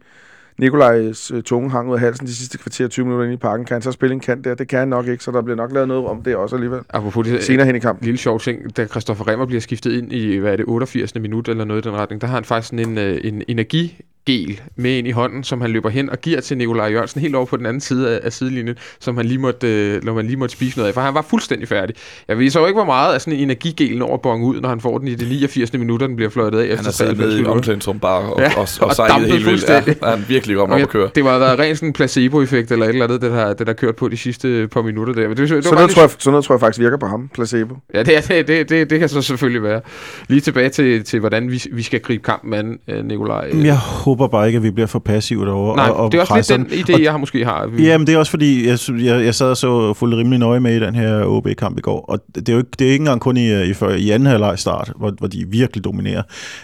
[0.57, 3.65] Nikolajs øh, tunge hang ud af halsen de sidste kvarter 20 minutter inde i parken.
[3.65, 4.55] Kan han så spille en kant der?
[4.55, 6.79] Det kan han nok ikke, så der bliver nok lavet noget om det også alligevel.
[6.89, 8.05] Apropos det, senere hen i kampen.
[8.05, 11.15] Lille sjov ting, da Christoffer Remmer bliver skiftet ind i, hvad er det, 88.
[11.15, 14.01] minut eller noget i den retning, der har han faktisk sådan en, øh, en energi
[14.27, 17.35] gel med ind i hånden, som han løber hen og giver til Nikolaj Jørgensen helt
[17.35, 20.25] over på den anden side af, af sidelinjen, som han lige måtte, øh, når man
[20.25, 21.95] lige måtte spise noget af, for han var fuldstændig færdig.
[22.27, 24.81] Jeg ved så ikke, hvor meget af sådan en energigel når bong ud, når han
[24.81, 25.73] får den i de 89.
[25.73, 26.75] minutter, den bliver fløjtet af.
[26.75, 29.69] Han har sad med i omklædningsrum bare og, ja, og, og, og sejlet helt vildt.
[29.69, 31.09] Ja, han virkelig op at køre.
[31.15, 33.95] Det var været ren sådan placebo-effekt eller et eller andet, det der, det der kørt
[33.95, 35.27] på de sidste par minutter der.
[35.27, 37.07] Men det, det, det så, noget, tror jeg, så noget tror jeg faktisk virker på
[37.07, 37.75] ham, placebo.
[37.93, 39.81] Ja, det, det, det, det, det kan så selvfølgelig være.
[40.27, 43.51] Lige tilbage til, til hvordan vi, vi skal gribe kampen an, øh, Nikolaj.
[43.53, 45.75] Jeg håber bare ikke, at vi bliver for passive derovre.
[45.75, 47.71] Nej, og, og det er også lidt den idé, og, jeg har måske har.
[47.79, 50.75] Jamen, det er også fordi, jeg, jeg, jeg sad og så fuldt rimelig nøje med
[50.75, 53.21] i den her OB-kamp i går, og det er jo ikke, det er ikke engang
[53.21, 56.21] kun i, i, i anden halvleg start, hvor, hvor de virkelig dominerer.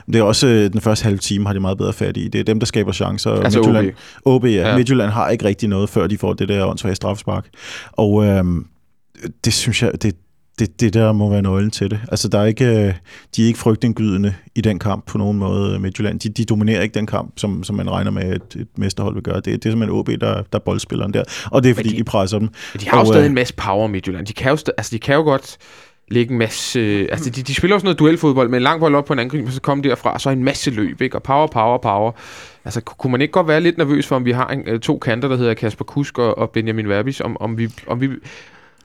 [0.07, 2.27] Det er også øh, den første halve time, har de meget bedre fat i.
[2.27, 3.31] Det er dem, der skaber chancer.
[3.31, 3.91] Altså Midtjylland,
[4.25, 4.43] OB.
[4.43, 4.49] OB, ja.
[4.69, 4.77] ja.
[4.77, 7.45] Midtjylland har ikke rigtig noget, før de får det der åndssvage strafspark.
[7.91, 8.65] Og øhm,
[9.45, 10.15] det synes jeg, det,
[10.59, 11.99] det, det der må være nøglen til det.
[12.11, 12.93] Altså, der er ikke, øh,
[13.35, 16.19] de er ikke frygtindgydende i den kamp på nogen måde, Midtjylland.
[16.19, 19.23] De, de dominerer ikke den kamp, som, som man regner med, at et mesterhold vil
[19.23, 19.35] gøre.
[19.35, 21.23] Det, det er simpelthen OB, der, der er boldspilleren der.
[21.51, 22.49] Og det er, fordi de, de presser dem.
[22.73, 24.25] Men de har jo stadig øh, en masse power, Midtjylland.
[24.25, 25.57] De kan jo, altså, de kan jo godt
[26.07, 26.79] lægge en masse...
[26.79, 29.19] Øh, altså, de, de spiller også noget duelfodbold med en lang bold op på en
[29.19, 31.15] og så kommer derfra, så en masse løb, ikke?
[31.15, 32.11] Og power, power, power.
[32.65, 35.27] Altså, kunne man ikke godt være lidt nervøs for, om vi har en, to kanter,
[35.27, 38.09] der hedder Kasper Kusk og, og Benjamin Verbis, om, om, vi, om vi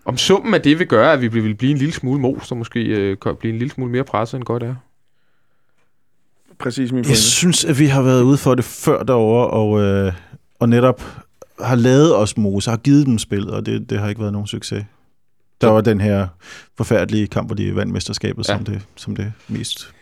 [0.09, 2.57] om summen af det vil gøre, at vi vil blive en lille smule mos, og
[2.57, 4.75] måske øh, kan blive en lille smule mere presset, end godt er.
[6.59, 10.13] Præcis min Jeg synes, at vi har været ude for det før derovre, og, øh,
[10.59, 11.03] og netop
[11.61, 14.47] har lavet os mos, har givet dem spil, og det, det har ikke været nogen
[14.47, 14.85] succes.
[15.61, 16.27] Der var den her
[16.77, 18.57] forfærdelige kamp, hvor de vandt mesterskabet ja.
[18.57, 19.93] som, det, som det mest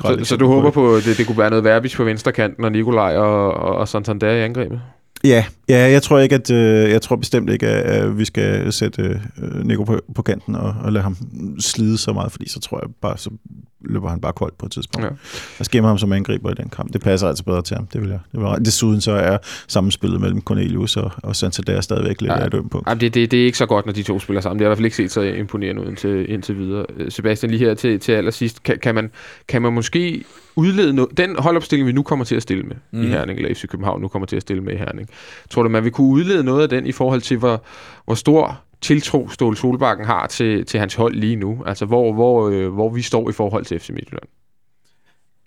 [0.00, 2.64] så, så du håber på, at det, det kunne være noget Verbis på venstre kanten,
[2.64, 4.80] og Nikolaj og, og, og Santander i angrebet?
[5.24, 9.20] Ja, ja jeg tror ikke, at øh, jeg tror bestemt ikke, at vi skal sætte
[9.42, 11.16] øh, Nico på, på kanten og, og lade ham
[11.58, 13.30] slide så meget, fordi så tror jeg bare, så
[13.84, 15.04] løber han bare koldt på et tidspunkt.
[15.04, 15.10] Ja.
[15.58, 16.92] Og skæmmer ham som angriber i den kamp.
[16.92, 17.86] Det passer altså bedre til ham.
[17.86, 18.18] Det vil jeg.
[18.32, 19.38] Det vil Desuden så er
[19.68, 22.38] sammenspillet mellem Cornelius og, og Santander stadigvæk lidt ja.
[22.38, 22.88] af et punkt.
[22.88, 24.58] Ja, det, det, det, er ikke så godt, når de to spiller sammen.
[24.58, 26.86] Det har i hvert fald ikke set så imponerende ud indtil, indtil videre.
[26.96, 28.62] Øh, Sebastian, lige her til, til allersidst.
[28.62, 29.10] Kan, kan, man,
[29.48, 30.24] kan man måske
[30.56, 31.18] udlede noget?
[31.18, 33.02] Den holdopstilling, vi nu kommer til at stille med mm.
[33.02, 35.08] i Herning, eller FC København nu kommer til at stille med i Herning.
[35.54, 37.62] Tror du, man vil kunne udlede noget af den i forhold til, hvor,
[38.04, 41.62] hvor stor tiltro Ståle Solbakken har til, til hans hold lige nu?
[41.66, 44.28] Altså, hvor, hvor, øh, hvor vi står i forhold til FC Midtjylland?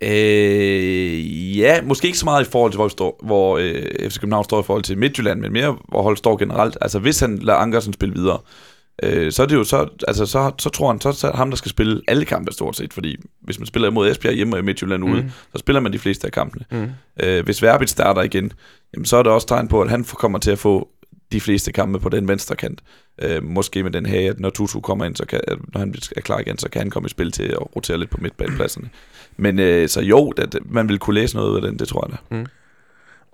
[0.02, 4.20] Øh, ja, måske ikke så meget i forhold til, hvor, vi står, hvor øh, FC
[4.20, 6.78] København står i forhold til Midtjylland, men mere, hvor holdet står generelt.
[6.82, 8.40] Altså, hvis han lader Ankersen spille videre,
[9.04, 11.58] øh, så er det jo så, altså, så, så tror han, så, så ham, der
[11.58, 14.64] skal spille alle kampe stort set, fordi hvis man spiller imod Esbjerg hjemme og i
[14.64, 15.30] Midtjylland ude, mm.
[15.30, 16.66] så spiller man de fleste af kampene.
[16.72, 16.90] Mm.
[17.24, 18.54] Øh, hvis Verbit starter igen,
[18.94, 20.90] jamen, så er det også tegn på, at han kommer til at få
[21.32, 22.82] de fleste kampe på den venstre kant.
[23.22, 25.42] Øh, måske med den her, at når Tutu kommer ind, så kan,
[25.74, 28.10] når han er klar igen, så kan han komme i spil til at rotere lidt
[28.10, 28.90] på midtbanepladserne.
[29.38, 32.18] Men øh, så jo, det, man vil kunne læse noget af den, det tror jeg
[32.32, 32.36] da.
[32.36, 32.46] Mm.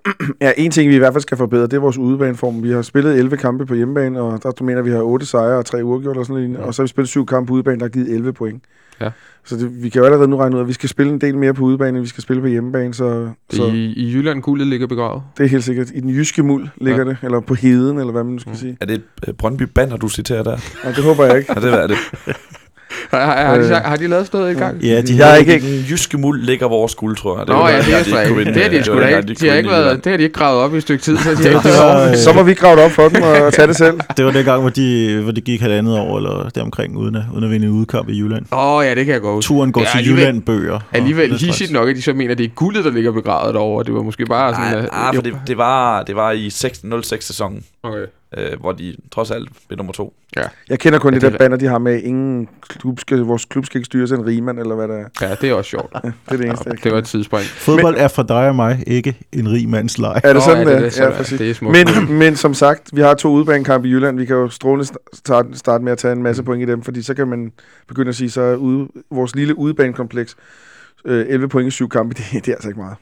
[0.40, 2.62] Ja, en ting, vi i hvert fald skal forbedre, det er vores udebaneform.
[2.62, 5.58] Vi har spillet 11 kampe på hjemmebane, og der du mener, vi har 8 sejre
[5.58, 6.58] og 3 uafgjort og sådan noget.
[6.58, 6.64] Ja.
[6.66, 8.62] Og så har vi spillet 7 kampe på udebane, der har givet 11 point.
[9.00, 9.10] Ja.
[9.44, 11.38] Så det, vi kan jo allerede nu regne ud, at vi skal spille en del
[11.38, 12.94] mere på udebane, end vi skal spille på hjemmebane.
[12.94, 15.22] Så, så I, I Jylland guldet ligger begravet.
[15.38, 15.90] det er helt sikkert.
[15.94, 17.04] I den jyske muld ligger Ja.
[17.04, 17.10] ja.
[17.10, 18.56] det, eller på heden, eller hvad man nu skal Mm.
[18.56, 18.76] sige.
[18.80, 20.56] Er det et øh, Brøndby Banner, du citerer der?
[20.84, 21.52] Nej, det håber jeg ikke.
[21.56, 21.96] Ja, det er det.
[23.14, 23.70] Har, har, har, de, Øh.
[23.70, 24.82] har de lavet sådan noget i gang?
[24.82, 27.44] Ja, de Jeg er havde- ikke- Den jyske muld ligger vores guld, tror jeg.
[27.48, 29.28] Nå var ja, det er de ikke Det har de sgu da ikke.
[29.28, 31.16] de De har ikke været, det har de ikke gravet op i et stykke tid,
[31.16, 33.52] så de har Det var, øh, Så må vi grave det op for dem og
[33.52, 34.00] tage det selv.
[34.16, 37.22] Det var den gang, hvor de, hvor de gik halvandet år eller deromkring, uden at,
[37.34, 38.44] uden at vinde en udkamp i Jylland.
[38.52, 39.44] Åh oh, ja, det kan jeg godt.
[39.44, 40.80] Turen går Ja, til Jylland bøger.
[40.92, 43.84] Alligevel hissigt nok, at de så mener, at det er guldet, der ligger begravet derovre.
[43.84, 44.72] Det var måske bare sådan...
[44.72, 47.98] Nej, nej, for det, det, var, det var i 06-sæsonen, Okay.
[48.36, 50.14] Øh, hvor de trods alt blev nummer to.
[50.68, 53.00] Jeg kender kun Ja, ja, det det er der banner, de har med, ingen klub
[53.00, 55.28] skal, vores klub skal ikke styres af en rigmand, eller hvad det er.
[55.28, 55.92] Ja, det er også sjovt.
[55.92, 57.44] Det er det eneste, jeg Det var et tidsspring.
[57.46, 60.20] Fodbold er for dig og mig ikke en rig mands leg.
[60.24, 61.38] Er det Nå, sådan, ja, ja, det, er det, sådan, ja, præcis.
[61.38, 61.76] det er smukt.
[62.08, 64.18] Men, men som sagt, vi har to udebanekampe i Jylland.
[64.18, 67.02] Vi kan jo strålende starte, starte med at tage en masse point i dem, fordi
[67.02, 67.52] så kan man
[67.88, 70.36] begynde at sige, så er ude, vores lille udebanekompleks
[71.04, 72.96] øh, 11 point i syv kampe, det, det er altså ikke meget.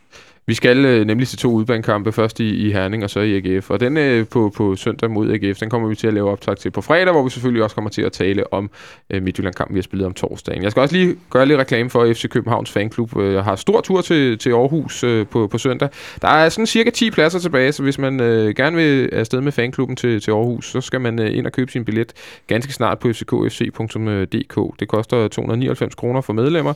[0.46, 3.70] Vi skal øh, nemlig til to udbanekampe, først i, i Herning og så i AGF.
[3.70, 6.56] Og den øh, på, på søndag mod AGF, den kommer vi til at lave optag
[6.56, 8.70] til på fredag, hvor vi selvfølgelig også kommer til at tale om
[9.10, 10.62] øh, Midtjylland-kampen, vi har spillet om torsdagen.
[10.62, 13.16] Jeg skal også lige gøre lidt reklame for FC Københavns fanklub.
[13.16, 15.88] Jeg har stor tur til, til Aarhus øh, på, på søndag.
[16.22, 19.52] Der er sådan cirka 10 pladser tilbage, så hvis man øh, gerne vil afsted med
[19.52, 22.12] fanklubben til, til Aarhus, så skal man øh, ind og købe sin billet
[22.46, 24.80] ganske snart på fckfc.dk.
[24.80, 26.74] Det koster 299 kroner for medlemmer,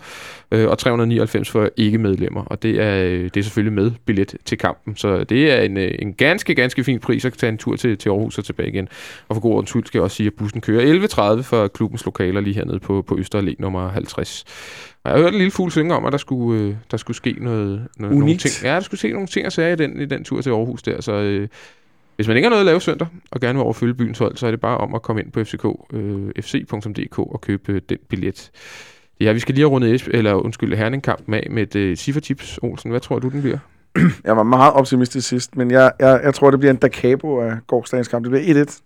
[0.52, 2.44] øh, og 399 for ikke-medlemmer.
[2.44, 4.96] Og det er, øh, det er selvfølgelig med billet til kampen.
[4.96, 7.98] Så det er en, øh, en ganske, ganske fin pris at tage en tur til,
[7.98, 8.88] til Aarhus og tilbage igen.
[9.28, 10.82] Og for god ordens skyld skal jeg også sige, at bussen kører
[11.38, 14.44] 11.30 fra klubbens lokaler lige hernede på, på Østerallé nummer 50.
[15.04, 17.16] Og jeg har hørt en lille fugl synge om, at der skulle, øh, der skulle
[17.16, 18.40] ske noget, noget nogle Unikt.
[18.40, 18.64] ting.
[18.64, 20.82] Ja, der skulle ske nogle ting og sager i den, i den tur til Aarhus
[20.82, 21.00] der.
[21.00, 21.48] Så øh,
[22.16, 24.46] hvis man ikke har noget at lave søndag, og gerne vil overfølge byens hold, så
[24.46, 27.98] er det bare om at komme ind på fck, øh, fc.dk og købe øh, den
[28.09, 28.50] billet.
[29.20, 32.58] Ja, vi skal lige have rundet Esb- eller undskyld, Herning-kampen af med et øh, ciffertips,
[32.62, 32.90] Olsen.
[32.90, 33.58] Hvad tror du, den bliver?
[34.24, 37.40] Jeg var meget optimistisk sidst, men jeg, jeg, jeg tror, det bliver en da capo
[37.40, 38.24] af gårdsdagens kamp.
[38.24, 38.80] Det bliver 1-1.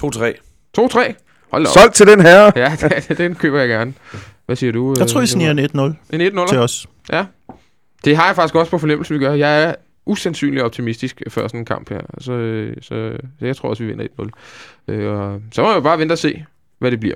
[0.00, 0.32] 2-3.
[0.78, 1.12] 2-3.
[1.50, 1.72] Hold op.
[1.72, 2.50] Solgt til den her.
[2.56, 2.76] Ja,
[3.08, 3.94] den, den køber jeg gerne.
[4.46, 4.94] Hvad siger du?
[4.98, 6.48] Jeg tror, I øh, sniger en 1-0 En 1-0?
[6.48, 6.86] til os.
[8.04, 9.32] Det har jeg faktisk også på fornemmelse, vi gør.
[9.32, 9.74] Jeg er
[10.06, 12.00] usandsynligt optimistisk før sådan en kamp her.
[12.18, 14.92] Så, øh, så, så jeg tror også, vi vinder 1-0.
[14.92, 16.44] Øh, og så må jeg jo bare vente og se,
[16.78, 17.14] hvad det bliver.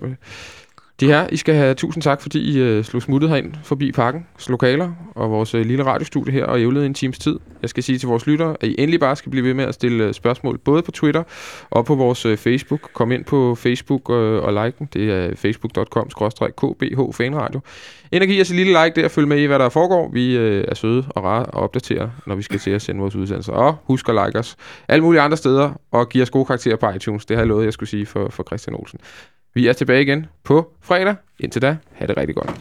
[1.00, 4.48] De her, I skal have tusind tak, fordi I øh, slog smuttet herind forbi parkens
[4.48, 7.38] lokaler og vores øh, lille radiostudie her og ævlede en times tid.
[7.62, 9.74] Jeg skal sige til vores lyttere, at I endelig bare skal blive ved med at
[9.74, 11.22] stille øh, spørgsmål, både på Twitter
[11.70, 12.90] og på vores øh, Facebook.
[12.92, 14.88] Kom ind på Facebook øh, og like den.
[14.92, 17.60] Det er øh, facebook.com-kbh fanradio.
[18.12, 20.10] Ind og giv os et lille like der, følg med i, hvad der foregår.
[20.12, 23.16] Vi øh, er søde og rare og opdaterer, når vi skal til at sende vores
[23.16, 23.52] udsendelser.
[23.52, 24.56] Og husk at like os
[24.88, 27.26] alle mulige andre steder, og give os gode karakterer på iTunes.
[27.26, 28.98] Det har jeg lovet, jeg skulle sige for, for Christian Olsen.
[29.54, 31.14] Vi er tilbage igen på fredag.
[31.38, 32.60] Indtil da, have det rigtig godt.